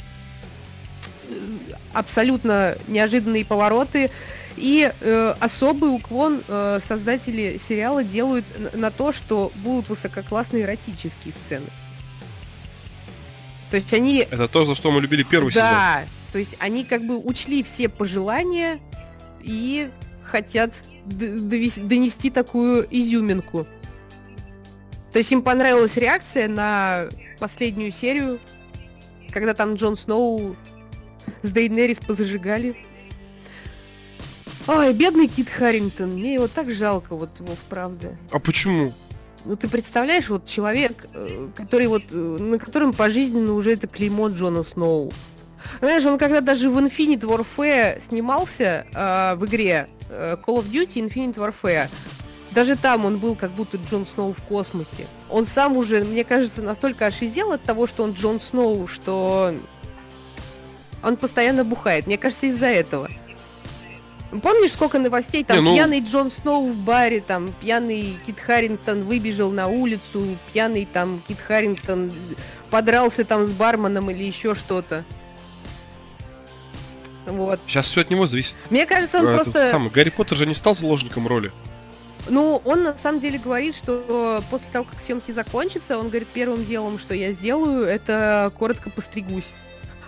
[1.92, 4.10] абсолютно неожиданные повороты.
[4.56, 8.44] И э, особый уклон э, создатели сериала делают
[8.74, 11.66] на то, что будут высококлассные эротические сцены.
[13.70, 15.64] То есть они Это то, за что мы любили первый сезон.
[15.64, 18.80] да, то есть они как бы учли все пожелания
[19.40, 19.90] и
[20.24, 20.74] хотят
[21.06, 23.66] донести такую изюминку.
[25.12, 28.40] То есть им понравилась реакция на последнюю серию,
[29.30, 30.56] когда там Джон Сноу
[31.42, 32.76] с Дейнерис позажигали.
[34.66, 38.16] Ой, бедный Кит Харрингтон, мне его так жалко, вот его правда.
[38.30, 38.92] А почему?
[39.44, 44.28] Ну ты представляешь, вот человек, э, который вот, э, на котором пожизненно уже это клеймо
[44.28, 45.10] Джона Сноу.
[45.80, 51.06] Знаешь, он когда даже в Infinite Warfare снимался э, в игре э, Call of Duty
[51.06, 51.88] Infinite Warfare,
[52.50, 55.06] даже там он был как будто Джон Сноу в космосе.
[55.30, 59.55] Он сам уже, мне кажется, настолько ошизел от того, что он Джон Сноу, что
[61.02, 62.06] он постоянно бухает.
[62.06, 63.08] Мне кажется, из-за этого.
[64.42, 65.42] Помнишь, сколько новостей?
[65.42, 70.36] Там Не, ну- пьяный Джон Сноу в баре, там пьяный Кит Харрингтон выбежал на улицу,
[70.52, 72.12] пьяный там Кит Харрингтон
[72.68, 75.04] подрался там с барменом или еще что-то.
[77.26, 77.60] Вот.
[77.66, 78.54] Сейчас все от него зависит.
[78.70, 79.68] Мне кажется, он А, просто...
[79.68, 81.52] самый, Гарри Поттер же не стал заложником роли.
[82.28, 86.64] Ну, он на самом деле говорит, что после того, как съемки закончатся, он говорит, первым
[86.64, 89.46] делом, что я сделаю, это коротко постригусь.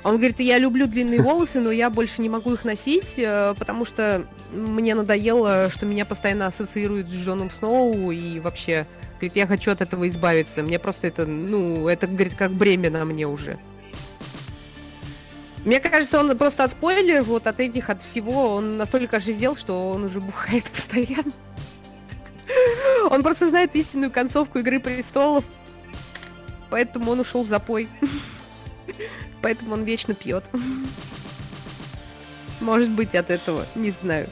[0.03, 3.85] Он говорит, я люблю длинные волосы, но я больше не могу их носить, э, потому
[3.85, 9.71] что мне надоело, что меня постоянно ассоциируют с Джоном Сноу, и вообще, говорит, я хочу
[9.71, 10.63] от этого избавиться.
[10.63, 13.59] Мне просто это, ну, это, говорит, как бремя на мне уже.
[15.67, 19.91] Мне кажется, он просто от спойлеров, вот от этих, от всего, он настолько ожизел, что
[19.91, 21.33] он уже бухает постоянно.
[23.11, 25.45] Он просто знает истинную концовку Игры Престолов,
[26.71, 27.87] поэтому он ушел в запой.
[29.43, 30.45] Поэтому он вечно пьет.
[32.61, 34.29] Может быть от этого, не знаю.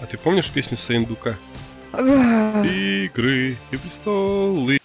[0.00, 1.36] А ты помнишь песню Саиндука?
[1.94, 4.78] Игры и престолы.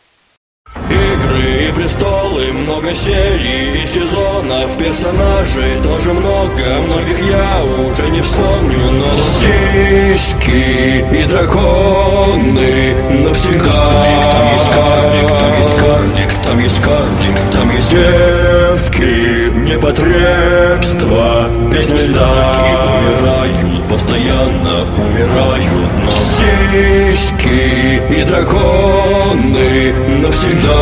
[0.90, 8.92] Игры и престолы, много серий и сезонов Персонажей тоже много, многих я уже не вспомню
[8.92, 17.76] Но сиськи и драконы навсегда Там есть карлик, там есть карлик, там есть карлик Там
[17.76, 22.56] есть девки, непотребства Песни льда.
[23.00, 25.66] Умирают, постоянно умирают
[26.04, 30.80] Но сиськи и драконы навсегда.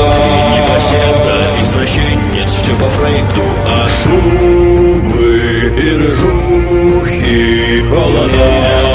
[0.56, 3.46] Непоседа, извращенец, все по Фрейду.
[3.68, 8.48] А шубы и рыжухи Холода,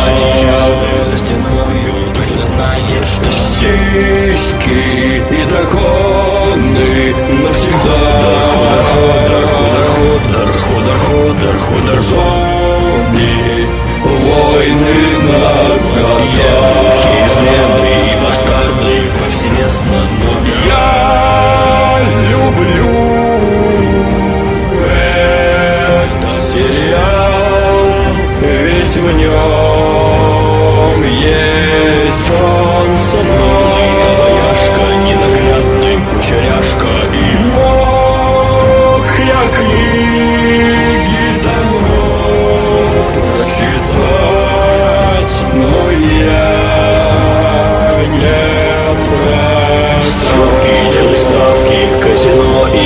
[0.07, 1.80] одеялы за Точно
[2.61, 4.83] знаешь, что сиськи
[5.31, 8.01] и драконы навсегда.
[8.53, 13.35] Ходор, ходор, ходор, ходор, ходор, ходор, зомби
[14.05, 15.45] Войны на
[15.95, 16.53] Духи,
[17.27, 20.33] измены и бастарды повсеместно Но
[20.67, 20.89] я
[22.31, 22.95] люблю
[24.87, 27.81] этот сериал
[28.41, 31.70] Ведь в нем есть
[32.27, 37.17] Джон Сноу Обаяшка, ненаглядный кучеряшка И
[37.55, 42.03] мог я книги давно
[43.15, 44.17] прочитать
[45.55, 46.49] Но я
[48.07, 48.43] не
[49.07, 52.77] прочитал Ставки, делай ставки, казино и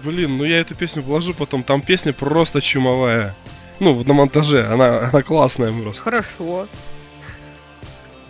[0.07, 1.63] блин, ну я эту песню вложу потом.
[1.63, 3.35] Там песня просто чумовая.
[3.81, 4.67] Ну, на монтаже.
[4.67, 6.03] Она, она классная просто.
[6.03, 6.69] Хорошо.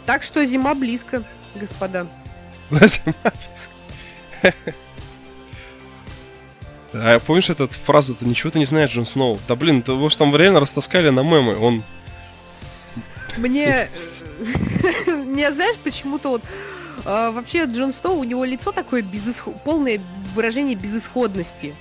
[0.06, 1.22] Так что зима близко,
[1.54, 2.06] господа.
[6.98, 9.38] А помнишь этот фразу-то ничего ты не знаешь, Джон Сноу?
[9.48, 11.54] Да блин, ты его ж там реально растаскали на мемы.
[11.58, 11.82] Он
[13.36, 13.90] Мне,
[15.06, 16.42] мне знаешь, почему-то вот
[17.06, 19.62] э, вообще Джон Сноу, у него лицо такое безысход...
[19.62, 20.00] полное
[20.34, 21.74] выражение безысходности.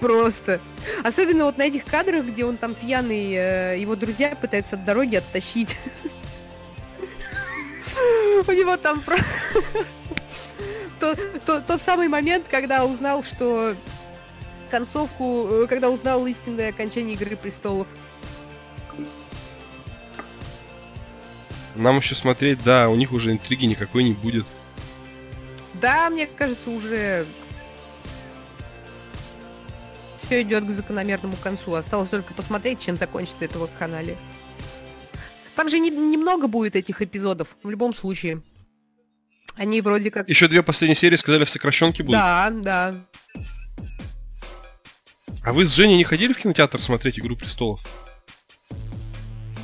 [0.00, 0.60] Просто.
[1.02, 5.16] Особенно вот на этих кадрах, где он там пьяный, э, его друзья пытаются от дороги
[5.16, 5.76] оттащить.
[8.46, 9.02] У него там
[11.46, 13.74] Тот самый момент, когда узнал, что
[14.70, 17.86] концовку, э, когда узнал истинное окончание Игры Престолов.
[21.74, 24.46] Нам еще смотреть, да, у них уже интриги никакой не будет.
[25.74, 27.26] Да, мне кажется, уже
[30.22, 31.74] все идет к закономерному концу.
[31.74, 34.16] Осталось только посмотреть, чем закончится это в канале.
[35.56, 38.42] Там же не- немного будет этих эпизодов, в любом случае.
[39.54, 40.28] Они вроде как...
[40.28, 42.18] Еще две последние серии сказали в сокращенке будут.
[42.18, 42.94] Да, да.
[45.44, 47.80] А вы с Женей не ходили в кинотеатр смотреть Игру Престолов?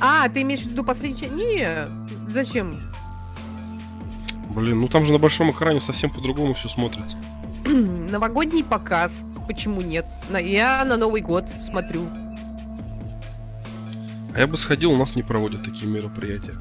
[0.01, 1.27] А, ты имеешь в виду последний...
[1.29, 1.87] Не,
[2.29, 2.79] зачем?
[4.49, 7.17] Блин, ну там же на большом экране совсем по-другому все смотрится.
[7.65, 9.21] Новогодний показ.
[9.47, 10.05] Почему нет?
[10.29, 12.03] На- Я на Новый год смотрю.
[14.35, 16.53] А я бы сходил, у нас не проводят такие мероприятия.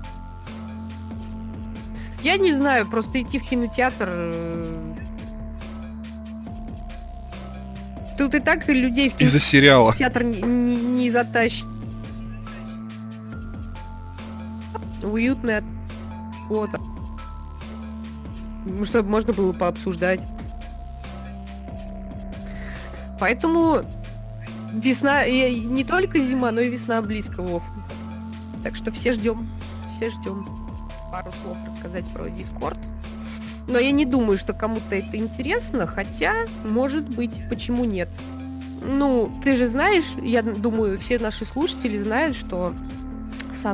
[2.23, 4.09] Я не знаю, просто идти в кинотеатр...
[4.11, 4.95] э,
[8.17, 9.95] Тут и так людей в Из-за сериала.
[9.95, 11.65] театр не, не, не затащит.
[15.09, 15.63] Уютная
[16.49, 16.71] вот.
[18.65, 20.21] Ну, Чтобы можно было пообсуждать.
[23.21, 23.83] Поэтому
[24.73, 27.63] весна, и не только зима, но и весна близко, Вов.
[28.63, 29.49] Так что все ждем,
[29.97, 30.47] все ждем
[31.11, 32.79] пару слов рассказать про Дискорд.
[33.67, 38.09] Но я не думаю, что кому-то это интересно, хотя, может быть, почему нет.
[38.83, 42.73] Ну, ты же знаешь, я думаю, все наши слушатели знают, что
[43.53, 43.65] с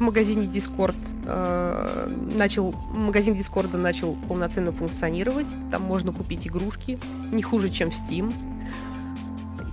[0.00, 0.96] в магазине Discord
[1.26, 5.46] э, начал, магазин Дискорда начал полноценно функционировать.
[5.70, 6.98] Там можно купить игрушки,
[7.32, 8.32] не хуже, чем в Steam.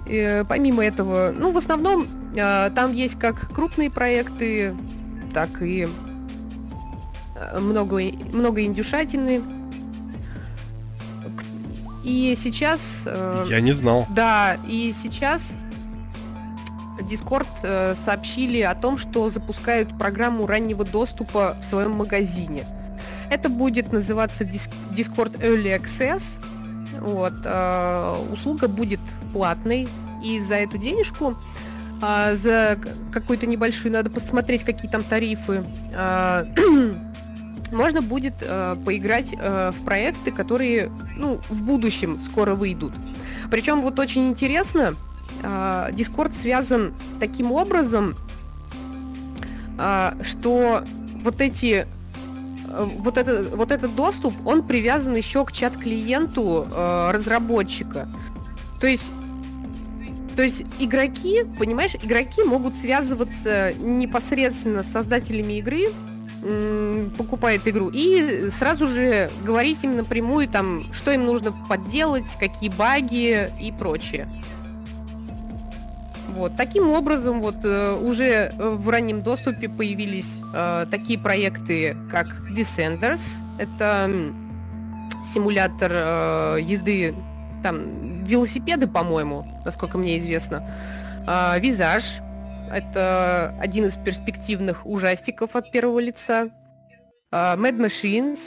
[0.05, 4.75] Э, помимо этого, ну, в основном э, там есть как крупные проекты,
[5.33, 5.87] так и
[7.35, 8.01] э, много,
[8.33, 9.41] много индюшатины.
[12.03, 13.03] И сейчас...
[13.05, 14.05] э, Я не знал.
[14.09, 15.53] да, и сейчас
[16.99, 22.65] Discord э, сообщили о том, что запускают программу раннего доступа в своем магазине.
[23.29, 26.23] Это будет называться Discord Early Access.
[26.99, 28.99] Вот, э, услуга будет
[29.33, 29.87] платной,
[30.23, 31.35] и за эту денежку,
[32.01, 32.79] а, за
[33.11, 35.63] какую-то небольшую, надо посмотреть, какие там тарифы,
[37.71, 42.93] можно будет э, поиграть э, в проекты, которые, ну, в будущем скоро выйдут.
[43.51, 44.95] Причем вот очень интересно,
[45.43, 48.15] а, Discord связан таким образом,
[49.77, 50.83] а, что
[51.23, 51.85] вот эти
[52.69, 58.07] э, вот, это, вот этот доступ, он привязан еще к чат-клиенту э, разработчика.
[58.79, 59.11] То есть
[60.37, 65.89] то есть игроки, понимаешь, игроки могут связываться непосредственно с создателями игры,
[66.43, 72.69] м, покупает игру, и сразу же говорить им напрямую, там, что им нужно подделать, какие
[72.69, 74.29] баги и прочее.
[76.37, 76.55] Вот.
[76.55, 83.21] Таким образом, вот э, уже э, в раннем доступе появились э, такие проекты, как Descenders.
[83.57, 84.07] Это
[85.33, 85.91] симулятор
[86.59, 87.15] езды,
[87.63, 90.63] там, велосипеды, по-моему, насколько мне известно.
[91.57, 92.19] Визаж.
[92.71, 96.51] Это один из перспективных ужастиков от первого лица.
[97.31, 98.39] Mad Machines.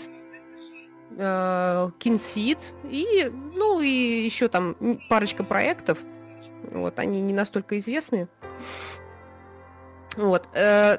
[1.99, 2.59] Кинсид.
[2.85, 4.77] И, ну, и еще там
[5.09, 5.99] парочка проектов.
[6.71, 8.29] Вот, они не настолько известны.
[10.17, 10.49] Вот.
[10.55, 10.99] э,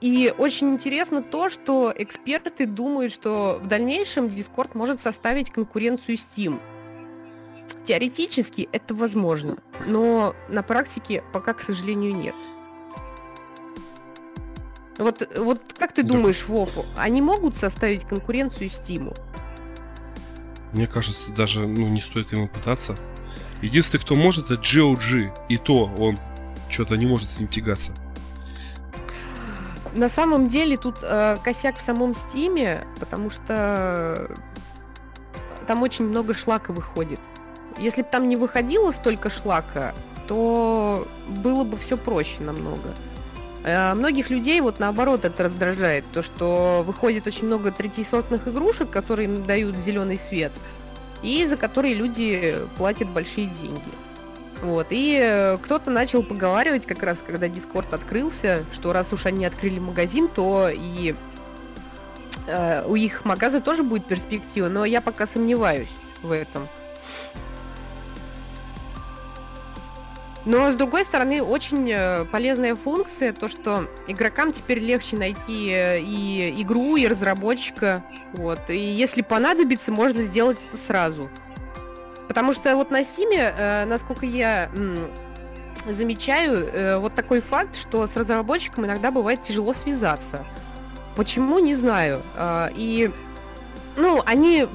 [0.00, 6.60] И очень интересно то, что эксперты думают, что в дальнейшем Discord может составить конкуренцию Steam.
[7.84, 12.34] Теоретически это возможно, но на практике пока, к сожалению, нет.
[14.98, 16.08] Вот, вот как ты Да.
[16.08, 19.16] думаешь, Вов, они могут составить конкуренцию Steam?
[20.72, 22.96] Мне кажется, даже ну, не стоит ему пытаться.
[23.62, 25.30] Единственный, кто может, это GOG.
[25.48, 26.18] И то он
[26.68, 27.92] что-то не может с ним тягаться.
[29.94, 34.30] На самом деле тут э, косяк в самом Стиме, потому что
[35.66, 37.20] там очень много шлака выходит.
[37.78, 39.94] Если бы там не выходило столько шлака,
[40.26, 42.94] то было бы все проще намного.
[43.64, 49.28] Э, Многих людей вот наоборот это раздражает, то что выходит очень много третьесортных игрушек, которые
[49.28, 50.52] им дают зеленый свет,
[51.22, 53.80] и за которые люди платят большие деньги.
[54.62, 59.44] Вот, и э, кто-то начал поговаривать как раз, когда Дискорд открылся, что раз уж они
[59.44, 61.14] открыли магазин, то и
[62.46, 65.90] э, у их магаза тоже будет перспектива, но я пока сомневаюсь
[66.22, 66.66] в этом.
[70.48, 76.00] Но, с другой стороны, очень э, полезная функция, то, что игрокам теперь легче найти э,
[76.00, 78.02] и игру, и разработчика.
[78.32, 78.58] Вот.
[78.70, 81.28] И если понадобится, можно сделать это сразу.
[82.28, 84.70] Потому что вот на Стиме, э, насколько я
[85.86, 90.46] замечаю, вот такой факт, что с разработчиком иногда бывает тяжело связаться.
[91.14, 92.22] Почему, не знаю.
[92.36, 93.10] А, И,
[93.96, 94.66] ну, они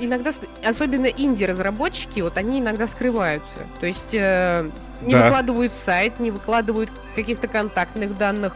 [0.00, 0.30] иногда,
[0.64, 3.66] особенно инди-разработчики, вот они иногда скрываются.
[3.80, 4.70] То есть э,
[5.02, 5.24] не Да.
[5.24, 8.54] выкладывают сайт, не выкладывают каких-то контактных данных.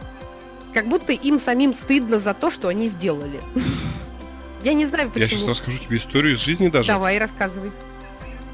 [0.73, 3.39] Как будто им самим стыдно за то, что они сделали.
[4.63, 5.49] Я не знаю, Я сейчас почему.
[5.51, 6.87] расскажу тебе историю из жизни даже.
[6.87, 7.71] Давай, рассказывай.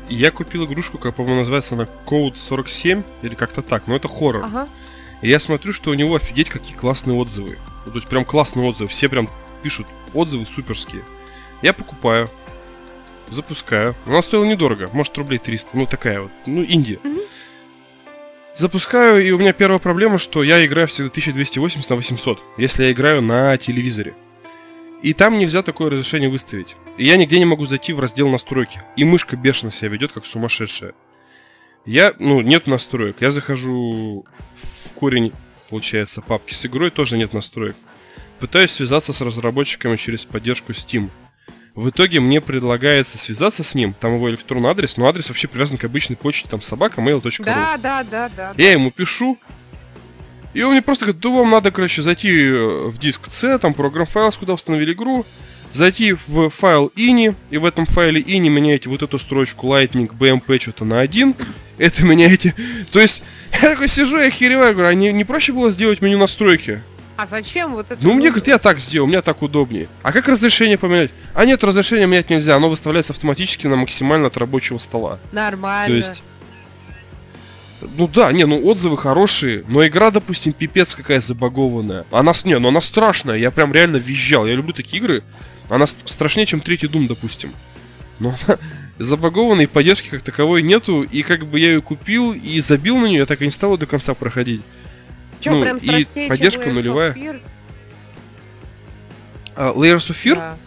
[0.09, 4.43] Я купил игрушку, как, по-моему, называется она Code 47, или как-то так, но это хоррор.
[4.45, 4.67] Ага.
[5.21, 7.59] И я смотрю, что у него офигеть какие классные отзывы.
[7.85, 8.89] Ну, то есть прям классные отзывы.
[8.89, 9.29] Все прям
[9.61, 11.03] пишут отзывы суперские.
[11.61, 12.29] Я покупаю,
[13.31, 13.95] запускаю.
[14.05, 15.69] Она стоила недорого, может рублей 300.
[15.73, 16.99] Ну такая вот, ну инди.
[17.03, 17.19] Мгм.
[18.57, 22.91] Запускаю, и у меня первая проблема, что я играю всегда 1280 на 800, если я
[22.91, 24.13] играю на телевизоре.
[25.01, 26.75] И там нельзя такое разрешение выставить.
[26.97, 28.81] И я нигде не могу зайти в раздел настройки.
[28.97, 30.93] И мышка бешено себя ведет, как сумасшедшая.
[31.85, 33.21] Я, ну, нет настроек.
[33.21, 34.25] Я захожу
[34.85, 35.31] в корень,
[35.69, 37.77] получается, папки с игрой, тоже нет настроек.
[38.39, 41.09] Пытаюсь связаться с разработчиками через поддержку Steam.
[41.79, 45.77] В итоге мне предлагается связаться с ним, там его электронный адрес, но адрес вообще привязан
[45.77, 47.31] к обычной почте, там собака mail.ru.
[47.45, 48.53] Да, да, да, да.
[48.57, 49.39] Я ему пишу,
[50.53, 53.73] и он мне просто говорит, да вам надо, короче, зайти э, в диск C, там
[53.73, 55.25] программ файл, куда установили игру,
[55.73, 60.59] зайти в файл ini, и в этом файле ini меняете вот эту строчку Lightning BMP
[60.59, 61.33] что-то на один,
[61.77, 62.55] это меняете.
[62.91, 63.23] То есть,
[63.53, 66.81] я такой сижу и охереваю, говорю, а не, не проще было сделать меню настройки?
[67.19, 68.01] А зачем вот это?
[68.01, 69.89] Ну, мне, говорит, я так сделал, мне так удобнее.
[70.03, 71.11] А как разрешение поменять?
[71.35, 75.19] А нет, разрешение менять нельзя, оно выставляется автоматически на максимально от рабочего стола.
[75.33, 75.87] Нормально.
[75.87, 76.23] То есть...
[77.97, 82.05] Ну да, не, ну отзывы хорошие, но игра, допустим, пипец какая забагованная.
[82.09, 84.47] Она, не, ну она страшная, я прям реально визжал.
[84.47, 85.21] Я люблю такие игры.
[85.67, 87.51] Она страшнее, чем третий Дум, допустим.
[88.19, 88.57] Но она
[88.97, 93.19] забагованной, поддержки как таковой нету, и как бы я ее купил и забил на нее,
[93.19, 94.61] я так и не стал до конца проходить.
[95.39, 97.15] Чё, ну, прям и поддержка нулевая.
[99.55, 100.35] А, Layers of Fear?
[100.35, 100.57] Да.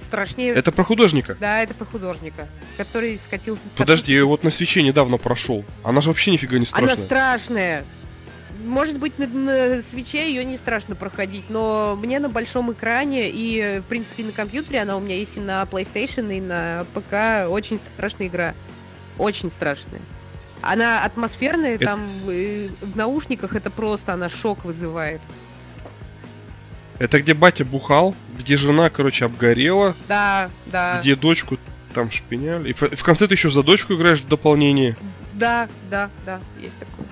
[0.00, 0.54] Страшнее.
[0.54, 1.36] Это про художника.
[1.38, 3.62] Да, это про художника, который скатился.
[3.76, 5.64] Подожди, я вот на свече недавно прошел.
[5.84, 6.94] Она же вообще нифига не страшная.
[6.94, 7.84] Она страшная.
[8.64, 13.80] Может быть, на, на свече ее не страшно проходить, но мне на большом экране и,
[13.80, 17.78] в принципе, на компьютере, она у меня есть и на PlayStation, и на ПК, очень
[17.94, 18.54] страшная игра.
[19.18, 20.00] Очень страшная.
[20.62, 25.20] Она атмосферная, Это- там э, в наушниках это просто, она шок вызывает.
[26.98, 31.56] Это где батя бухал, где жена, короче, обгорела, Да, да, где дочку
[31.94, 32.70] там шпиняли.
[32.70, 34.96] И в, конце ты еще за дочку играешь в дополнение.
[35.32, 37.06] да, да, да, есть такое.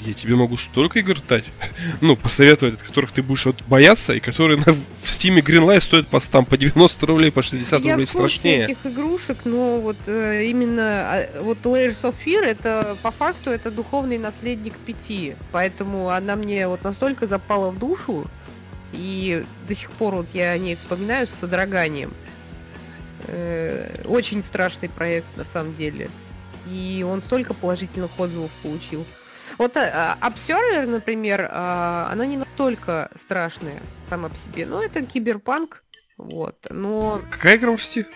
[0.00, 1.44] Я тебе могу столько игр дать.
[2.00, 6.08] ну, посоветовать, от которых ты будешь вот бояться, и которые на, в стиме Greenlight стоят
[6.08, 8.64] по, там, по 90 рублей, по 60 Я рублей в курсе страшнее.
[8.64, 13.70] этих игрушек, но вот э, именно а, вот Layers of Fear это по факту это
[13.70, 18.30] духовный наследник пяти, поэтому она мне вот настолько запала в душу
[18.92, 22.12] и до сих пор вот я о ней вспоминаю с содроганием.
[23.26, 26.08] Э, очень страшный проект на самом деле,
[26.70, 29.04] и он столько положительных отзывов получил.
[29.56, 35.02] Вот а, а, Observer, например, а, она не настолько страшная сама по себе, но это
[35.02, 35.82] киберпанк,
[36.16, 38.06] вот, но Какая игра в Steam?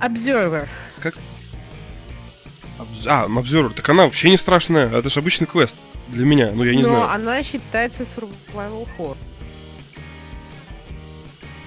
[0.00, 0.66] Observer.
[2.78, 3.72] Обз- А, Observer.
[3.74, 4.90] Так она вообще не страшная.
[4.92, 5.76] Это же обычный квест.
[6.08, 6.50] Для меня.
[6.52, 7.10] Ну, я не но знаю.
[7.10, 9.16] она считается survival horror.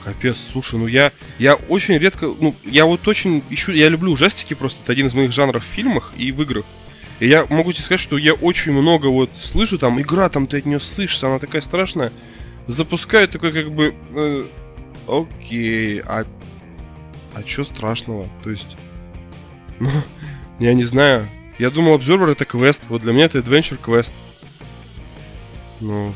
[0.04, 4.54] Капец, слушай, ну я, я очень редко, ну, я вот очень ищу, я люблю ужастики
[4.54, 6.66] просто, это один из моих жанров в фильмах и в играх.
[7.20, 10.58] И я могу тебе сказать, что я очень много вот слышу, там, игра, там, ты
[10.60, 12.12] от нее слышишься, она такая страшная.
[12.68, 14.44] Запускаю такой, как бы, э,
[15.08, 16.26] окей, а,
[17.34, 18.30] а чё страшного?
[18.44, 18.78] То есть,
[19.80, 19.90] ну,
[20.60, 21.28] я не знаю.
[21.58, 24.14] Я думал, Observer это квест, вот для меня это Adventure квест.
[25.82, 26.14] Ну,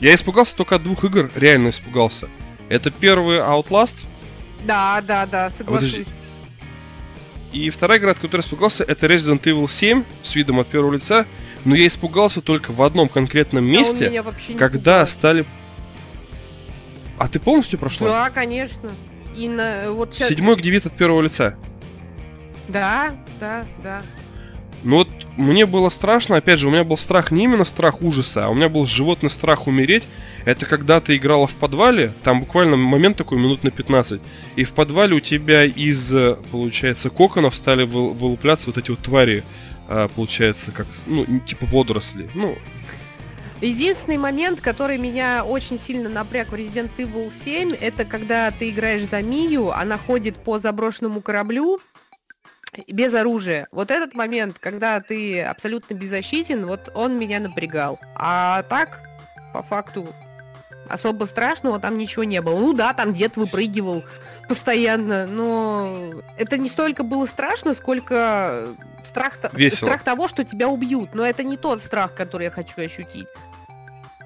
[0.00, 2.28] я испугался только от двух игр, реально испугался.
[2.70, 3.96] Это первый Outlast,
[4.64, 5.90] Да, да, да, соглашусь.
[5.90, 6.19] Подожди.
[7.52, 11.26] И вторая игра, от которой испугался, это Resident Evil 7 с видом от первого лица.
[11.64, 15.10] Но я испугался только в одном конкретном Да, он месте, не когда пугает.
[15.10, 15.44] стали...
[17.18, 18.08] А ты полностью прошла?
[18.08, 18.90] Да, конечно.
[19.36, 20.28] И на вот сейчас.
[20.28, 21.56] Седьмой, где вид от первого лица.
[22.68, 24.02] Да, да, да.
[24.82, 28.46] Ну вот мне было страшно, опять же, у меня был страх не именно страх ужаса,
[28.46, 30.04] а у меня был животный страх умереть.
[30.44, 34.20] Это когда ты играла в подвале, там буквально момент такой минут на 15,
[34.56, 39.00] и в подвале у тебя из, э, получается, коконов стали вы- вылупляться вот эти вот
[39.00, 39.42] твари,
[39.88, 42.30] а, получается, как, ну, типа водоросли.
[42.34, 42.56] Ну,
[43.60, 49.02] Единственный момент, который меня очень сильно напряг в Resident Evil 7, это когда ты играешь
[49.02, 51.78] за Мию, она ходит по заброшенному кораблю
[52.88, 53.68] без оружия.
[53.70, 58.00] Вот этот момент, когда ты абсолютно беззащитен, вот он меня напрягал.
[58.14, 59.02] А так,
[59.52, 60.08] по факту,
[60.90, 62.58] особо страшного там ничего не было.
[62.58, 64.04] Ну да, там дед выпрыгивал
[64.48, 68.66] постоянно, но это не столько было страшно, сколько
[69.04, 69.88] страх, то- Весело.
[69.88, 71.14] страх того, что тебя убьют.
[71.14, 73.28] Но это не тот страх, который я хочу ощутить.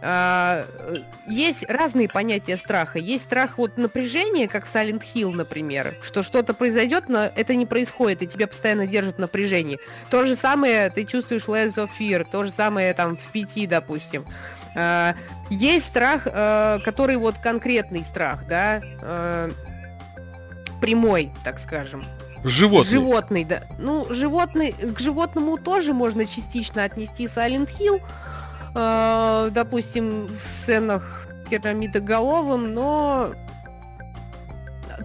[0.07, 0.95] А, э,
[1.29, 2.99] есть разные понятия страха.
[2.99, 7.65] Есть страх вот напряжения, как в Silent Hill, например, что что-то произойдет, но это не
[7.65, 9.79] происходит, и тебя постоянно держат в напряжении.
[10.11, 14.27] То же самое ты чувствуешь Layers of Fear, то же самое там в пяти, допустим.
[14.75, 15.15] А,
[15.51, 19.51] Есть страх, э, который вот конкретный страх, да, э,
[20.81, 22.03] прямой, так скажем.
[22.43, 22.91] животный.
[22.91, 23.63] Животный, да.
[23.79, 28.03] Ну, животный, к животному тоже можно частично отнести Silent Hill,
[28.75, 33.33] э, допустим, в сценах пирамидоголовым, но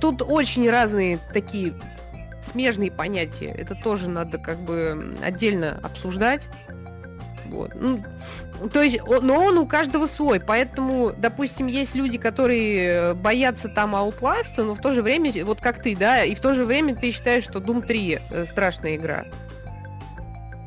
[0.01, 1.73] тут очень разные такие
[2.51, 3.53] смежные понятия.
[3.55, 6.47] Это тоже надо как бы отдельно обсуждать.
[7.49, 7.73] Вот.
[7.75, 8.01] Ну,
[8.71, 13.95] то есть, но он у каждого свой, поэтому, допустим, есть люди, которые э, боятся там
[13.95, 16.95] Outlast, но в то же время, вот как ты, да, и в то же время
[16.95, 19.25] ты считаешь, что Doom 3 э, страшная игра.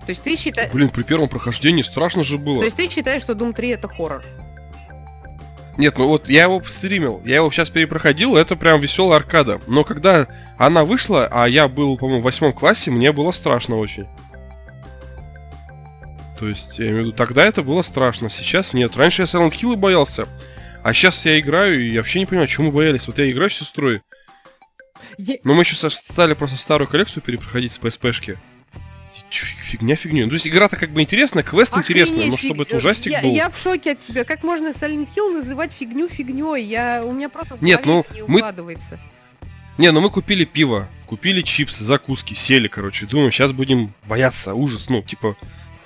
[0.06, 0.72] То есть ты считаешь...
[0.72, 2.58] Блин, при первом прохождении страшно же было.
[2.58, 4.24] То есть ты считаешь, что Doom 3 это хоррор?
[5.78, 9.60] Нет, ну вот я его стримил, я его сейчас перепроходил, это прям веселая аркада.
[9.66, 10.26] Но когда
[10.58, 14.06] она вышла, а я был, по-моему, в восьмом классе, мне было страшно очень.
[16.42, 18.96] То есть, я имею в виду, тогда это было страшно, сейчас нет.
[18.96, 20.26] Раньше я Silent Hill боялся,
[20.82, 23.06] а сейчас я играю, и я вообще не понимаю, чему мы боялись.
[23.06, 24.00] Вот я играю с сестрой,
[25.18, 28.38] Я- но мы сейчас стали просто старую коллекцию перепроходить с PSP-шки.
[29.30, 30.26] Фигня фигню.
[30.26, 33.22] То есть игра-то как бы интересная, квест интересный, Охренеть, но фиг- чтобы это ужастик я,
[33.22, 33.32] был.
[33.32, 34.24] я в шоке от тебя.
[34.24, 36.64] Как можно Silent Hill называть фигню фигней?
[36.64, 38.98] Я, у меня просто Нет, ну, не мы- укладывается.
[39.78, 43.06] Не, ну мы купили пиво, купили чипсы, закуски, сели, короче.
[43.06, 44.88] Думаю, сейчас будем бояться, ужас.
[44.90, 45.36] Ну, типа,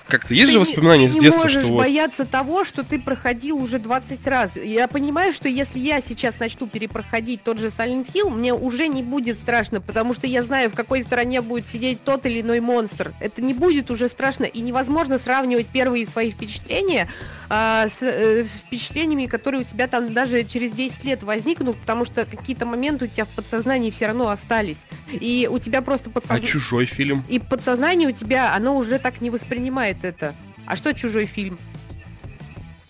[0.09, 1.78] как-то есть Ты же не- воспоминания ты с не детства, можешь что вот...
[1.78, 4.57] бояться того, что ты проходил уже 20 раз.
[4.57, 9.03] Я понимаю, что если я сейчас начну перепроходить тот же Silent Hill, мне уже не
[9.03, 13.12] будет страшно, потому что я знаю, в какой стороне будет сидеть тот или иной монстр.
[13.20, 17.09] Это не будет уже страшно, и невозможно сравнивать первые свои впечатления
[17.49, 22.24] а, с э, впечатлениями, которые у тебя там даже через 10 лет возникнут, потому что
[22.24, 24.85] какие-то моменты у тебя в подсознании все равно остались.
[25.12, 26.47] И у тебя просто А подсознание...
[26.49, 27.24] чужой фильм?
[27.28, 30.35] И подсознание у тебя, оно уже так не воспринимает это.
[30.66, 31.59] А что чужой фильм?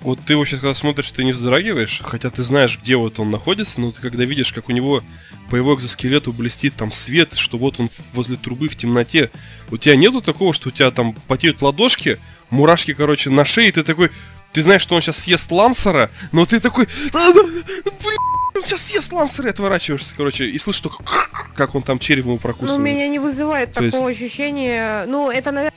[0.01, 3.31] Вот ты его сейчас когда смотришь, ты не вздрагиваешь, хотя ты знаешь, где вот он
[3.31, 5.03] находится, но ты когда видишь, как у него
[5.51, 9.31] по его экзоскелету блестит там свет, что вот он возле трубы в темноте,
[9.71, 12.21] у тебя нету такого, что у тебя там потеют ладошки,
[12.51, 14.11] мурашки, короче, на шее, и ты такой,
[14.53, 17.65] ты знаешь, что он сейчас съест лансера, но ты такой, «А, блин,
[18.55, 21.03] он сейчас съест лансера, и отворачиваешься, короче, и слышишь только,
[21.57, 22.81] как он там череп ему Ну, прокусывает.
[22.81, 25.05] меня не вызывает То есть- такого ощущения.
[25.07, 25.77] Ну, это, наверное,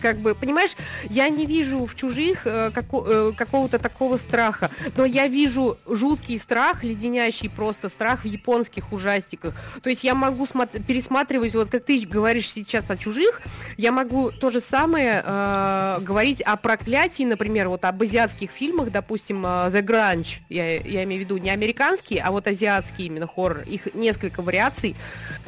[0.00, 0.72] как бы, понимаешь,
[1.10, 6.38] я не вижу в чужих э, како- э, какого-то такого страха, но я вижу жуткий
[6.38, 9.54] страх, леденящий просто страх в японских ужастиках.
[9.82, 10.46] То есть я могу
[10.86, 13.42] пересматривать, вот как ты говоришь сейчас о чужих,
[13.76, 19.44] я могу то же самое э, говорить о проклятии, например, вот об азиатских фильмах, допустим,
[19.44, 23.60] э, The Grunge, я, я имею в виду не американские, а вот азиатские именно хоррор,
[23.60, 24.96] их несколько вариаций.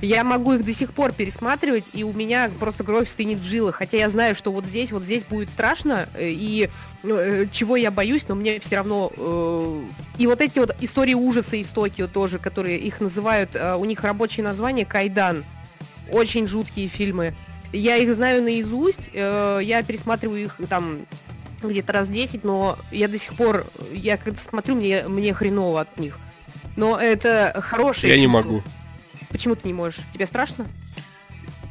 [0.03, 3.77] Я могу их до сих пор пересматривать, и у меня просто кровь стынет в жилах,
[3.77, 6.69] хотя я знаю, что вот здесь, вот здесь будет страшно, э, и
[7.03, 9.11] э, чего я боюсь, но мне все равно...
[9.17, 9.83] э,
[10.19, 14.03] И вот эти вот истории ужаса из Токио тоже, которые их называют, э, у них
[14.05, 15.45] рабочее название Кайдан.
[16.11, 17.35] Очень жуткие фильмы.
[17.73, 21.01] Я их знаю наизусть, э, я пересматриваю их там
[21.63, 25.99] где-то раз 10, но я до сих пор, я когда смотрю, мне, мне хреново от
[25.99, 26.19] них.
[26.77, 28.43] Но это хорошее Я не чувство.
[28.43, 28.63] могу.
[29.37, 30.01] Почему ты не можешь?
[30.15, 30.67] Тебе страшно?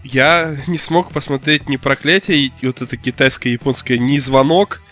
[0.03, 4.83] Я не смог посмотреть ни проклятие, и вот это китайское, японское, ни звонок,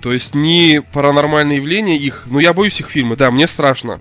[0.00, 2.22] то есть ни паранормальные явления их.
[2.24, 4.00] Ну, я боюсь их фильмы, да, мне страшно.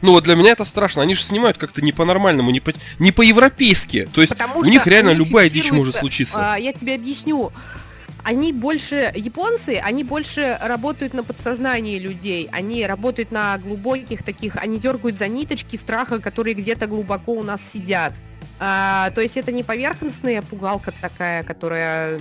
[0.00, 1.02] Ну вот для меня это страшно.
[1.02, 4.08] Они же снимают как-то не по-нормальному, не, по- не по-европейски.
[4.14, 6.54] То есть Потому у них реально любая дичь может случиться.
[6.54, 7.52] а, я тебе объясню.
[8.24, 14.78] Они больше, японцы, они больше работают на подсознании людей, они работают на глубоких таких, они
[14.78, 18.12] дергают за ниточки страха, которые где-то глубоко у нас сидят.
[18.62, 22.18] А, то есть это не поверхностная пугалка такая, которая,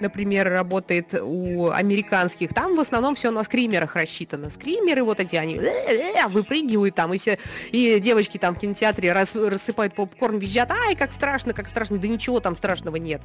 [0.00, 2.52] например, работает у американских.
[2.52, 4.50] Там в основном все на скримерах рассчитано.
[4.50, 5.60] Скримеры вот эти, они
[6.28, 7.38] выпрыгивают там, и все,
[7.70, 12.08] и девочки там в кинотеатре рас- рассыпают попкорн, визжат, ай, как страшно, как страшно, да
[12.08, 13.22] ничего там страшного нет.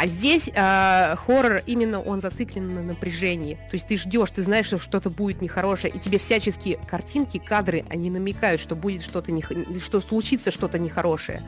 [0.00, 3.54] А здесь э, хоррор именно он зациклен на напряжении.
[3.68, 7.84] То есть ты ждешь, ты знаешь, что что-то будет нехорошее, и тебе всячески картинки, кадры,
[7.90, 9.50] они намекают, что будет что-то нех...
[9.82, 11.42] что случится что-то нехорошее.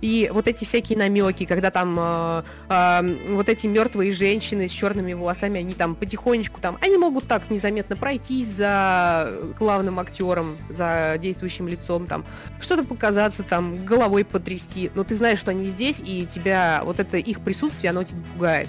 [0.00, 5.12] И вот эти всякие намеки, когда там э, э, вот эти мертвые женщины с черными
[5.12, 11.68] волосами, они там потихонечку там, они могут так незаметно пройтись за главным актером, за действующим
[11.68, 12.24] лицом, там
[12.60, 14.90] что-то показаться, там головой потрясти.
[14.94, 18.68] Но ты знаешь, что они здесь, и тебя вот это их присутствие, оно тебя пугает.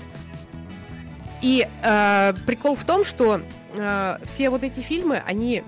[1.42, 3.42] И э, прикол в том, что
[3.76, 5.64] э, все вот эти фильмы, они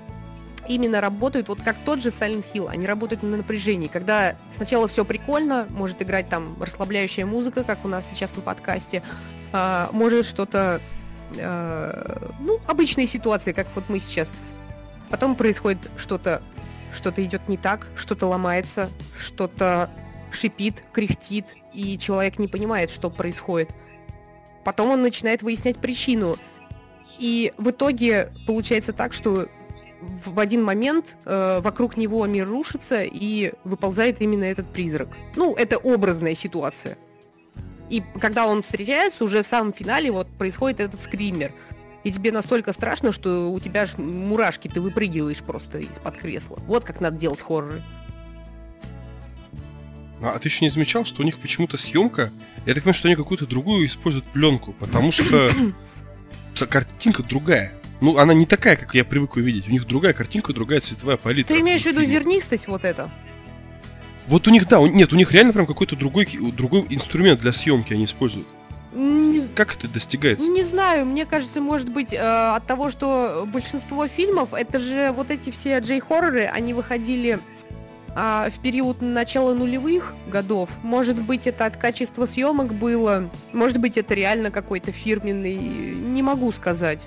[0.67, 2.69] именно работают вот как тот же Silent Hill.
[2.69, 3.87] Они работают на напряжении.
[3.87, 9.03] Когда сначала все прикольно, может играть там расслабляющая музыка, как у нас сейчас на подкасте,
[9.51, 10.81] а, может что-то,
[11.37, 14.29] э, ну, обычные ситуации, как вот мы сейчас.
[15.09, 16.41] Потом происходит что-то,
[16.93, 18.89] что-то идет не так, что-то ломается,
[19.19, 19.89] что-то
[20.31, 23.69] шипит, кряхтит, и человек не понимает, что происходит.
[24.63, 26.35] Потом он начинает выяснять причину.
[27.19, 29.47] И в итоге получается так, что
[30.25, 35.09] в один момент э, вокруг него мир рушится и выползает именно этот призрак.
[35.35, 36.97] Ну, это образная ситуация.
[37.89, 41.53] И когда он встречается, уже в самом финале вот происходит этот скример.
[42.03, 46.59] И тебе настолько страшно, что у тебя аж мурашки, ты выпрыгиваешь просто из-под кресла.
[46.67, 47.83] Вот как надо делать хорроры.
[50.21, 52.31] А ты еще не замечал, что у них почему-то съемка,
[52.65, 55.51] я так понимаю, что они какую-то другую используют пленку, потому что
[56.69, 57.73] картинка другая.
[58.01, 59.67] Ну, она не такая, как я привык увидеть.
[59.67, 61.53] У них другая картинка, другая цветовая палитра.
[61.53, 63.09] Ты имеешь в виду зернистость вот это?
[64.27, 66.27] Вот у них, да, у- нет, у них реально прям какой-то другой,
[66.57, 68.47] другой инструмент для съемки они используют.
[68.93, 70.49] Не, Как это достигается?
[70.49, 75.31] не знаю, мне кажется, может быть, э, от того, что большинство фильмов, это же вот
[75.31, 77.39] эти все джей-хорроры, они выходили
[78.17, 80.69] а, в период начала нулевых годов.
[80.83, 86.49] Может быть, это от качества съемок было, может быть, это реально какой-то фирменный, не могу
[86.53, 87.01] сказать,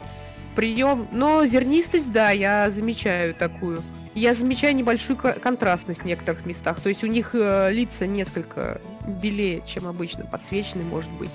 [0.59, 1.07] прием.
[1.13, 3.81] Но зернистость, да, я замечаю такую.
[4.17, 6.81] Я замечаю небольшую ко- контрастность в некоторых местах.
[6.81, 11.31] То есть у них э, лица несколько белее, чем обычно, подсвечены, может быть.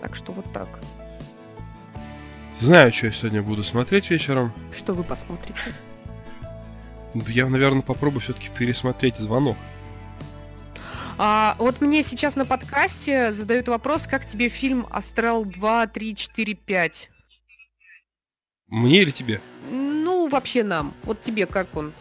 [0.00, 0.80] Так что вот так.
[2.58, 4.52] Знаю, что я сегодня буду смотреть вечером.
[4.76, 5.60] Что вы посмотрите?
[7.14, 9.56] Да Я, наверное, попробую все-таки пересмотреть звонок.
[11.18, 16.58] А, вот мне сейчас на подкасте задают вопрос, как тебе фильм «Астрал 2, 3, 4,
[16.66, 16.92] 5»?
[18.68, 19.40] Мне или тебе?
[19.70, 20.94] Ну, вообще нам.
[21.04, 21.92] Вот тебе как он?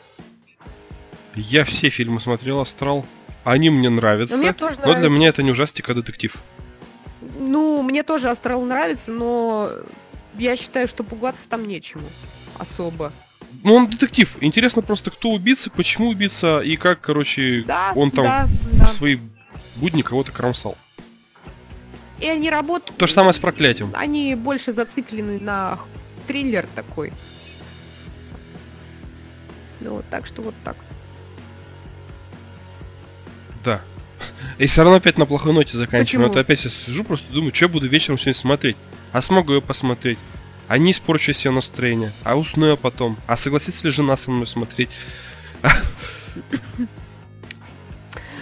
[1.36, 3.06] Я все фильмы смотрел Астрал.
[3.44, 4.36] Они мне нравятся.
[4.36, 5.10] Ну, мне тоже но для нравится.
[5.10, 6.36] меня это не ужастик, а детектив.
[7.40, 9.70] Ну, мне тоже «Астрал» нравится, но
[10.38, 12.08] я считаю, что пугаться там нечему
[12.58, 13.12] особо.
[13.64, 14.36] Ну, он детектив.
[14.42, 18.88] Интересно просто, кто убийца, почему убийца и как, короче, Да, он там да, в да.
[18.88, 19.18] свои
[19.76, 20.78] будни кого-то кромсал.
[22.20, 22.98] И они работают...
[22.98, 23.92] То же самое с проклятием.
[23.94, 25.80] Они больше зациклены на
[26.28, 27.12] триллер такой.
[29.80, 30.76] Ну, вот, так что вот так.
[33.64, 33.82] Да.
[34.60, 36.06] И все равно опять на плохой ноте заканчиваем.
[36.06, 36.28] Почему?
[36.28, 38.78] Вот опять я сижу, просто думаю, что я буду вечером сегодня смотреть.
[39.12, 40.20] А смогу я посмотреть?
[40.72, 42.14] А не испорчу себе настроение?
[42.24, 43.18] А усну я потом?
[43.28, 44.92] А согласится ли жена со мной смотреть?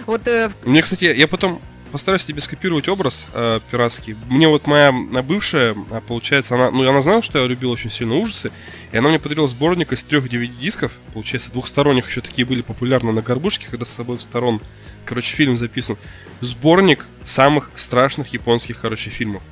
[0.06, 4.16] Вот э, Мне, кстати, я потом постараюсь тебе скопировать образ э, пиратский.
[4.28, 8.14] Мне вот моя бывшая, э, получается, она, ну, она знала, что я любил очень сильно
[8.14, 8.52] ужасы,
[8.92, 13.22] и она мне подарила сборник из трех DVD-дисков, получается, двухсторонних еще такие были популярны на
[13.22, 14.60] горбушке, когда с обоих сторон,
[15.04, 15.96] короче, фильм записан.
[16.40, 19.42] Сборник самых страшных японских, короче, фильмов.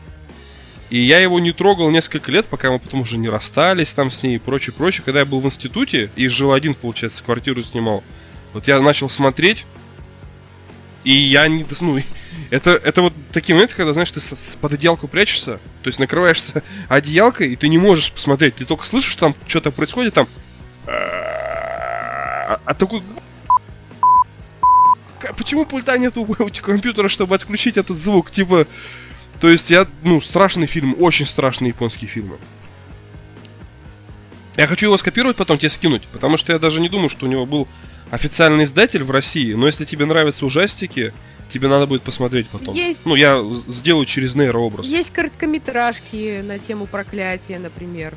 [0.90, 4.22] И я его не трогал несколько лет, пока мы потом уже не расстались там с
[4.22, 5.02] ней и прочее, прочее.
[5.04, 8.02] Когда я был в институте и жил один, получается, квартиру снимал,
[8.54, 9.66] вот я начал смотреть,
[11.04, 11.66] и я не...
[11.80, 11.98] Ну,
[12.50, 14.20] это, это вот такие моменты, когда, знаешь, ты
[14.60, 19.12] под одеялку прячешься, то есть накрываешься одеялкой, и ты не можешь посмотреть, ты только слышишь,
[19.12, 20.26] что там что-то происходит, там...
[20.86, 23.02] А а такой...
[25.36, 28.30] Почему пульта нету у компьютера, чтобы отключить этот звук?
[28.30, 28.66] Типа...
[29.40, 32.38] То есть я, ну, страшный фильм, очень страшные японские фильмы.
[34.56, 37.28] Я хочу его скопировать, потом тебе скинуть, потому что я даже не думаю, что у
[37.28, 37.68] него был
[38.10, 41.12] официальный издатель в России, но если тебе нравятся ужастики,
[41.48, 42.74] тебе надо будет посмотреть потом.
[42.74, 43.02] Есть.
[43.04, 44.86] Ну, я сделаю через нейрообраз.
[44.86, 48.16] Есть короткометражки на тему проклятия, например.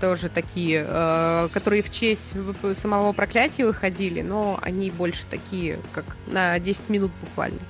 [0.00, 2.32] Тоже такие, э, которые в честь
[2.76, 7.60] самого проклятия выходили, но они больше такие, как на 10 минут буквально.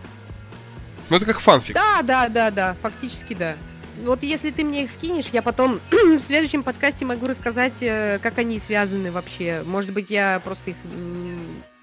[1.13, 1.75] Ну, это как фанфик.
[1.75, 3.55] Да, да, да, да, фактически да.
[4.03, 8.39] Вот если ты мне их скинешь, я потом в следующем подкасте могу рассказать, э, как
[8.39, 9.63] они связаны вообще.
[9.67, 10.77] Может быть, я просто их...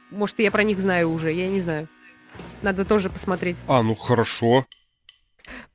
[0.09, 1.87] Может, я про них знаю уже, я не знаю.
[2.63, 3.57] Надо тоже посмотреть.
[3.67, 4.65] А, ну хорошо.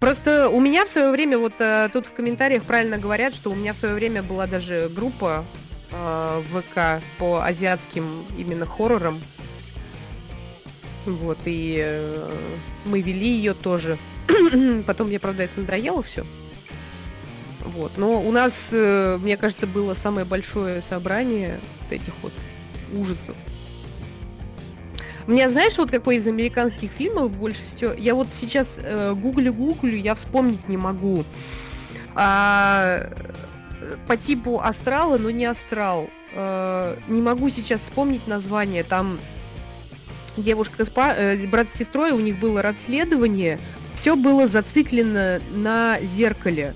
[0.00, 3.54] Просто у меня в свое время, вот э, тут в комментариях правильно говорят, что у
[3.54, 5.44] меня в свое время была даже группа
[5.92, 9.20] э, ВК по азиатским именно хоррорам.
[11.06, 12.32] Вот, и э,
[12.84, 13.98] мы вели ее тоже.
[14.86, 16.24] Потом мне, правда, это надоело все.
[17.60, 22.32] Вот, но у нас, э, мне кажется, было самое большое собрание вот этих вот
[22.92, 23.36] ужасов.
[25.26, 27.92] Мне, знаешь, вот какой из американских фильмов больше всего...
[27.94, 31.24] Я вот сейчас э, гуглю-гуглю, я вспомнить не могу.
[32.14, 33.10] А,
[34.06, 36.10] по типу астрала, но не астрал.
[36.34, 38.84] Э, не могу сейчас вспомнить название.
[38.84, 39.18] Там
[40.36, 43.58] девушка с па- э, брат с сестрой, у них было расследование.
[43.94, 46.74] Все было зациклено на зеркале.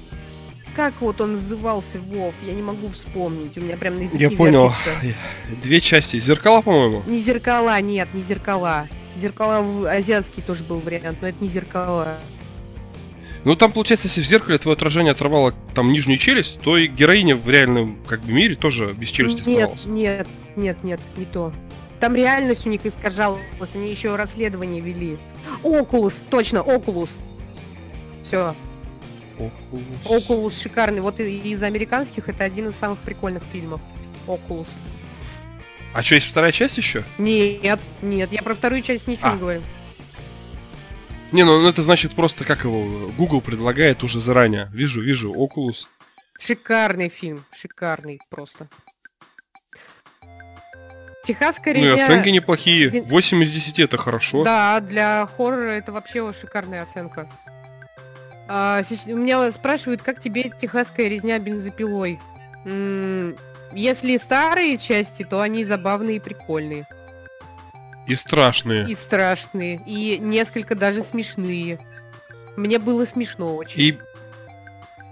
[0.76, 2.34] Как вот он назывался, Вов?
[2.46, 3.58] Я не могу вспомнить.
[3.58, 4.68] У меня прям на языке Я понял.
[4.68, 5.18] вертится.
[5.62, 6.20] Две части.
[6.20, 7.02] Зеркала, по-моему.
[7.06, 8.86] Не зеркала, нет, не зеркала.
[9.16, 12.18] Зеркала в- азиатский тоже был вариант, но это не зеркала.
[13.44, 17.34] Ну, там, получается, если в зеркале твое отражение оторвало там нижнюю челюсть, то и героиня
[17.34, 19.84] в реальном как бы мире тоже без челюсти нет, оставалась.
[19.86, 21.52] нет, нет, нет, не то.
[22.00, 23.40] Там реальность у них искажалась,
[23.74, 25.18] они еще расследование вели.
[25.62, 27.10] Окулус, точно, Окулус.
[28.24, 28.54] Все,
[30.04, 31.00] Окулус шикарный.
[31.00, 33.80] Вот и- из американских это один из самых прикольных фильмов.
[34.26, 34.66] Окулус.
[35.94, 37.02] А что, есть вторая часть еще?
[37.18, 39.32] Нет, нет, я про вторую часть ничего А.
[39.34, 39.62] не говорю.
[41.32, 44.70] Не, ну это значит просто как его Google предлагает уже заранее.
[44.72, 45.86] Вижу, вижу, Oculus.
[46.40, 48.68] Шикарный фильм, шикарный просто.
[51.28, 52.04] Техасская Ну и резня...
[52.06, 52.88] оценки неплохие.
[52.88, 53.04] Блин.
[53.04, 54.44] 8 из 10 это хорошо.
[54.44, 57.28] Да, для хоррора это вообще шикарная оценка.
[58.48, 62.18] А, меня спрашивают, как тебе техасская резня бензопилой.
[62.64, 63.36] М,
[63.74, 66.86] Если старые части, то они забавные и прикольные.
[68.06, 68.88] И страшные.
[68.88, 69.82] И страшные.
[69.84, 71.78] И несколько даже смешные.
[72.56, 73.80] Мне было смешно очень.
[73.82, 73.98] И...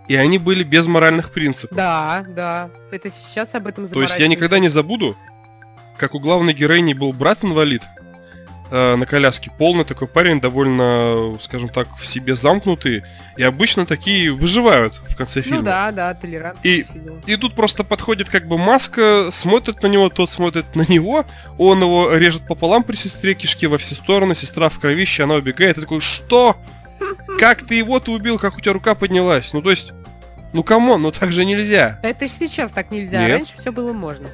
[0.08, 1.76] И они были без моральных принципов.
[1.76, 2.70] Да, да.
[2.90, 5.14] Это сейчас об этом То есть я никогда не забуду,
[5.96, 7.82] как у главной героини был брат-инвалид
[8.70, 9.50] э, на коляске.
[9.56, 13.02] Полный такой парень, довольно, скажем так, в себе замкнутый.
[13.36, 15.58] И обычно такие выживают в конце фильма.
[15.58, 16.64] Ну да, да, толерантность.
[16.64, 16.86] И-.
[17.26, 21.24] И тут просто подходит как бы маска, смотрит на него, тот смотрит на него,
[21.58, 25.76] он его режет пополам при сестре, кишки во все стороны, сестра в кровище, она убегает,
[25.76, 26.56] и такой, что?
[27.38, 29.52] Как ты его-то убил, как у тебя рука поднялась?
[29.52, 29.92] Ну то есть,
[30.54, 32.00] ну come on, ну так же нельзя.
[32.02, 33.30] Это сейчас так нельзя, Нет.
[33.30, 34.28] раньше все было можно.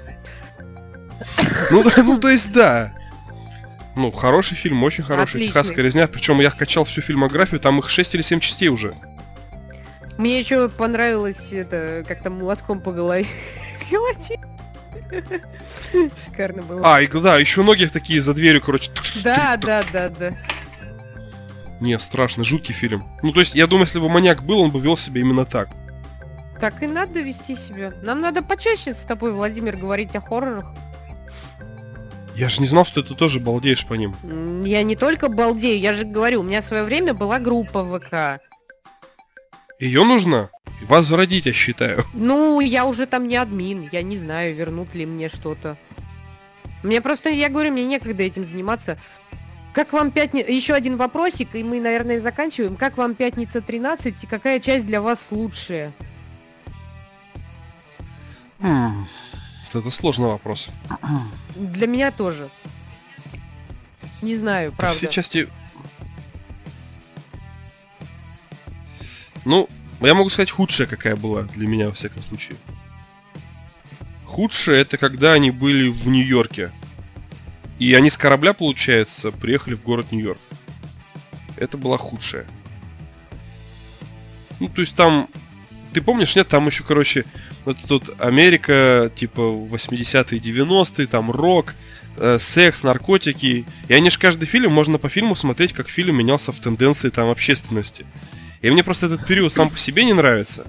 [1.70, 2.93] Ну, да, ну то есть да.
[3.94, 5.36] Ну, хороший фильм, очень хороший.
[5.36, 5.49] Отличный.
[5.49, 6.07] Техасская резня.
[6.07, 8.94] Причем я качал всю фильмографию, там их 6 или 7 частей уже.
[10.19, 13.27] Мне еще понравилось это, как там молотком по голове.
[16.24, 16.81] Шикарно было.
[16.97, 18.90] А, и да, еще ноги такие за дверью, короче.
[19.23, 20.32] Да, да, да, да.
[21.81, 23.05] Не, страшно, жуткий фильм.
[23.23, 25.69] Ну, то есть, я думаю, если бы маньяк был, он бы вел себя именно так.
[26.61, 27.93] Так и надо вести себя.
[28.03, 30.73] Нам надо почаще с тобой, Владимир, говорить о хоррорах.
[32.35, 34.15] Я же не знал, что ты тоже балдеешь по ним.
[34.65, 37.99] Я не только балдею, я же говорю, у меня в свое время была группа в
[37.99, 38.43] ВК.
[39.79, 40.49] Ее нужно
[40.83, 42.05] возродить, я считаю.
[42.15, 45.77] Ну, я уже там не админ, я не знаю, вернут ли мне что-то.
[46.83, 48.99] Мне просто, я говорю, мне некогда этим заниматься.
[49.73, 50.51] Как вам пятница...
[50.51, 52.77] Еще один вопросик, и мы, наверное, заканчиваем.
[52.77, 55.93] Как вам пятница 13 и какая часть для вас лучшая?
[59.74, 60.69] М, Это сложный вопрос.
[61.55, 62.49] Для меня тоже.
[64.23, 64.97] Не знаю, правда.
[64.97, 65.49] Все части...
[69.44, 69.69] Ну,
[70.01, 72.57] я могу сказать, худшая какая была для меня, во всяком случае.
[74.24, 76.70] Худшая это когда они были в Нью-Йорке.
[77.78, 80.39] И они с корабля, получается, приехали в город Нью-Йорк.
[81.57, 82.47] Это была худшая.
[84.61, 85.28] Ну, то есть там...
[85.93, 87.24] Ты помнишь, нет, там еще, короче,
[87.64, 91.74] вот тут Америка, типа 80-е, 90-е, там рок,
[92.16, 93.64] э, секс, наркотики.
[93.89, 97.28] И они же каждый фильм, можно по фильму смотреть, как фильм менялся в тенденции там
[97.31, 98.06] общественности.
[98.62, 100.66] И мне просто этот период сам по себе не нравится.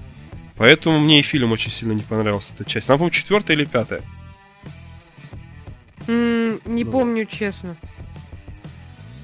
[0.56, 2.88] Поэтому мне и фильм очень сильно не понравился, эта часть.
[2.88, 4.02] Нам, по-моему, четвертая или пятая.
[6.06, 6.90] М, Не Ну.
[6.90, 7.76] помню, честно.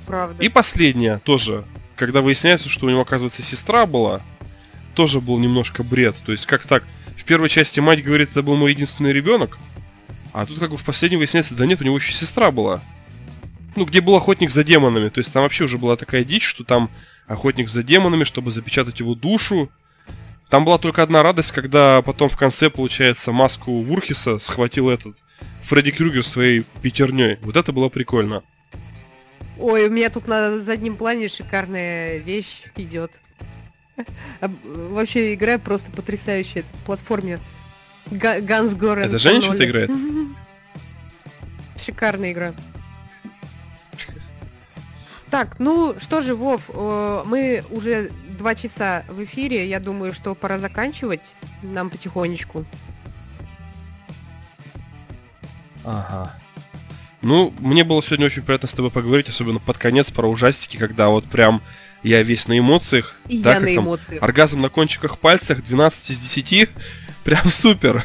[0.06, 0.43] Правда.
[0.43, 1.64] И последняя тоже,
[1.94, 4.22] когда выясняется, что у него, оказывается, сестра была,
[4.95, 6.17] тоже был немножко бред.
[6.25, 6.85] То есть, как так?
[7.17, 9.59] В первой части мать говорит, это был мой единственный ребенок,
[10.33, 12.83] а тут как бы в последней выясняется, да нет, у него еще сестра была.
[13.77, 15.09] Ну, где был охотник за демонами.
[15.09, 16.91] То есть там вообще уже была такая дичь, что там
[17.27, 19.71] охотник за демонами, чтобы запечатать его душу.
[20.49, 25.17] Там была только одна радость, когда потом в конце, получается, маску Вурхиса схватил этот
[25.62, 27.39] Фредди Крюгер своей пятерней.
[27.43, 28.43] Вот это было прикольно.
[29.59, 33.12] Ой, у меня тут на заднем плане шикарная вещь идет.
[34.64, 36.60] Вообще игра просто потрясающая.
[36.60, 37.40] Это платформер.
[38.10, 39.05] Га- Ганс Горен.
[39.05, 39.90] Это что-то играет?
[41.77, 42.52] Шикарная игра.
[45.31, 49.68] Так, ну что же, Вов, э, мы уже два часа в эфире.
[49.68, 51.20] Я думаю, что пора заканчивать
[51.62, 52.64] нам потихонечку.
[55.85, 56.35] Ага.
[57.22, 61.09] Ну, мне было сегодня очень приятно с тобой поговорить, особенно под конец про ужастики, когда
[61.09, 61.62] вот прям
[62.02, 63.16] я весь на эмоциях.
[63.28, 64.22] И да, я на там, эмоциях.
[64.22, 66.70] Оргазм на кончиках пальцах, 12 из 10.
[67.24, 68.05] Прям супер.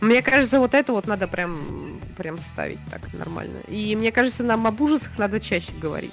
[0.00, 3.60] Мне кажется, вот это вот надо прям, прям ставить так нормально.
[3.68, 6.12] И мне кажется, нам об ужасах надо чаще говорить.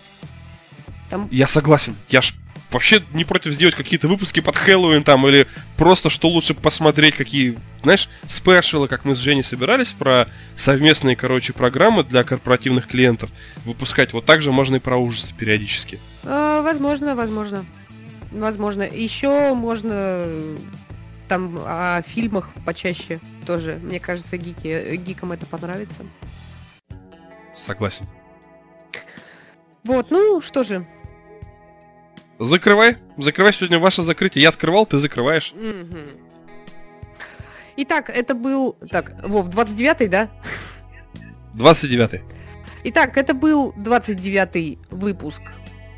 [1.12, 1.96] Там Я согласен.
[2.10, 2.34] Я ж
[2.72, 7.60] вообще не против сделать какие-то выпуски под Хэллоуин там, или просто что лучше посмотреть, какие,
[7.84, 13.30] знаешь, спешалы, как мы с Женей собирались про совместные, короче, программы для корпоративных клиентов
[13.66, 14.14] выпускать.
[14.14, 16.00] Вот так же можно и про ужасы периодически.
[16.24, 17.66] Э, возможно, возможно.
[18.32, 18.84] Возможно.
[18.84, 20.58] Еще можно э,
[21.28, 23.82] там о фильмах почаще тоже.
[23.84, 26.06] Мне кажется, гики, гикам это понравится.
[27.54, 28.08] Согласен.
[29.84, 30.88] Вот, ну что же.
[32.42, 32.98] Закрывай.
[33.18, 34.42] Закрывай сегодня ваше закрытие.
[34.42, 35.54] Я открывал, ты закрываешь.
[37.78, 38.74] Итак, это был...
[38.90, 40.30] Так, Вов, 29-й, да?
[41.54, 42.22] 29
[42.86, 45.44] Итак, это был 29-й выпуск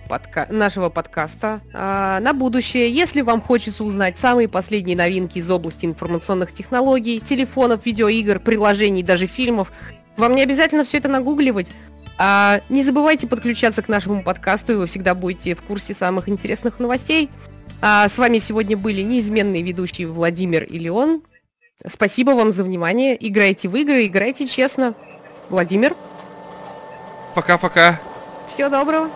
[0.09, 1.61] подка- нашего подкаста.
[1.73, 7.85] А, на будущее, если вам хочется узнать самые последние новинки из области информационных технологий, телефонов,
[7.85, 9.71] видеоигр, приложений, даже фильмов,
[10.17, 11.69] вам не обязательно все это нагугливать.
[12.17, 16.79] А, не забывайте подключаться к нашему подкасту, и вы всегда будете в курсе самых интересных
[16.79, 17.29] новостей.
[17.81, 21.23] А, с вами сегодня были неизменные ведущие Владимир и Леон.
[21.85, 23.17] Спасибо вам за внимание.
[23.19, 24.93] Играйте в игры, играйте честно.
[25.49, 25.95] Владимир,
[27.35, 27.99] Пока-пока.
[28.47, 29.09] всего доброго.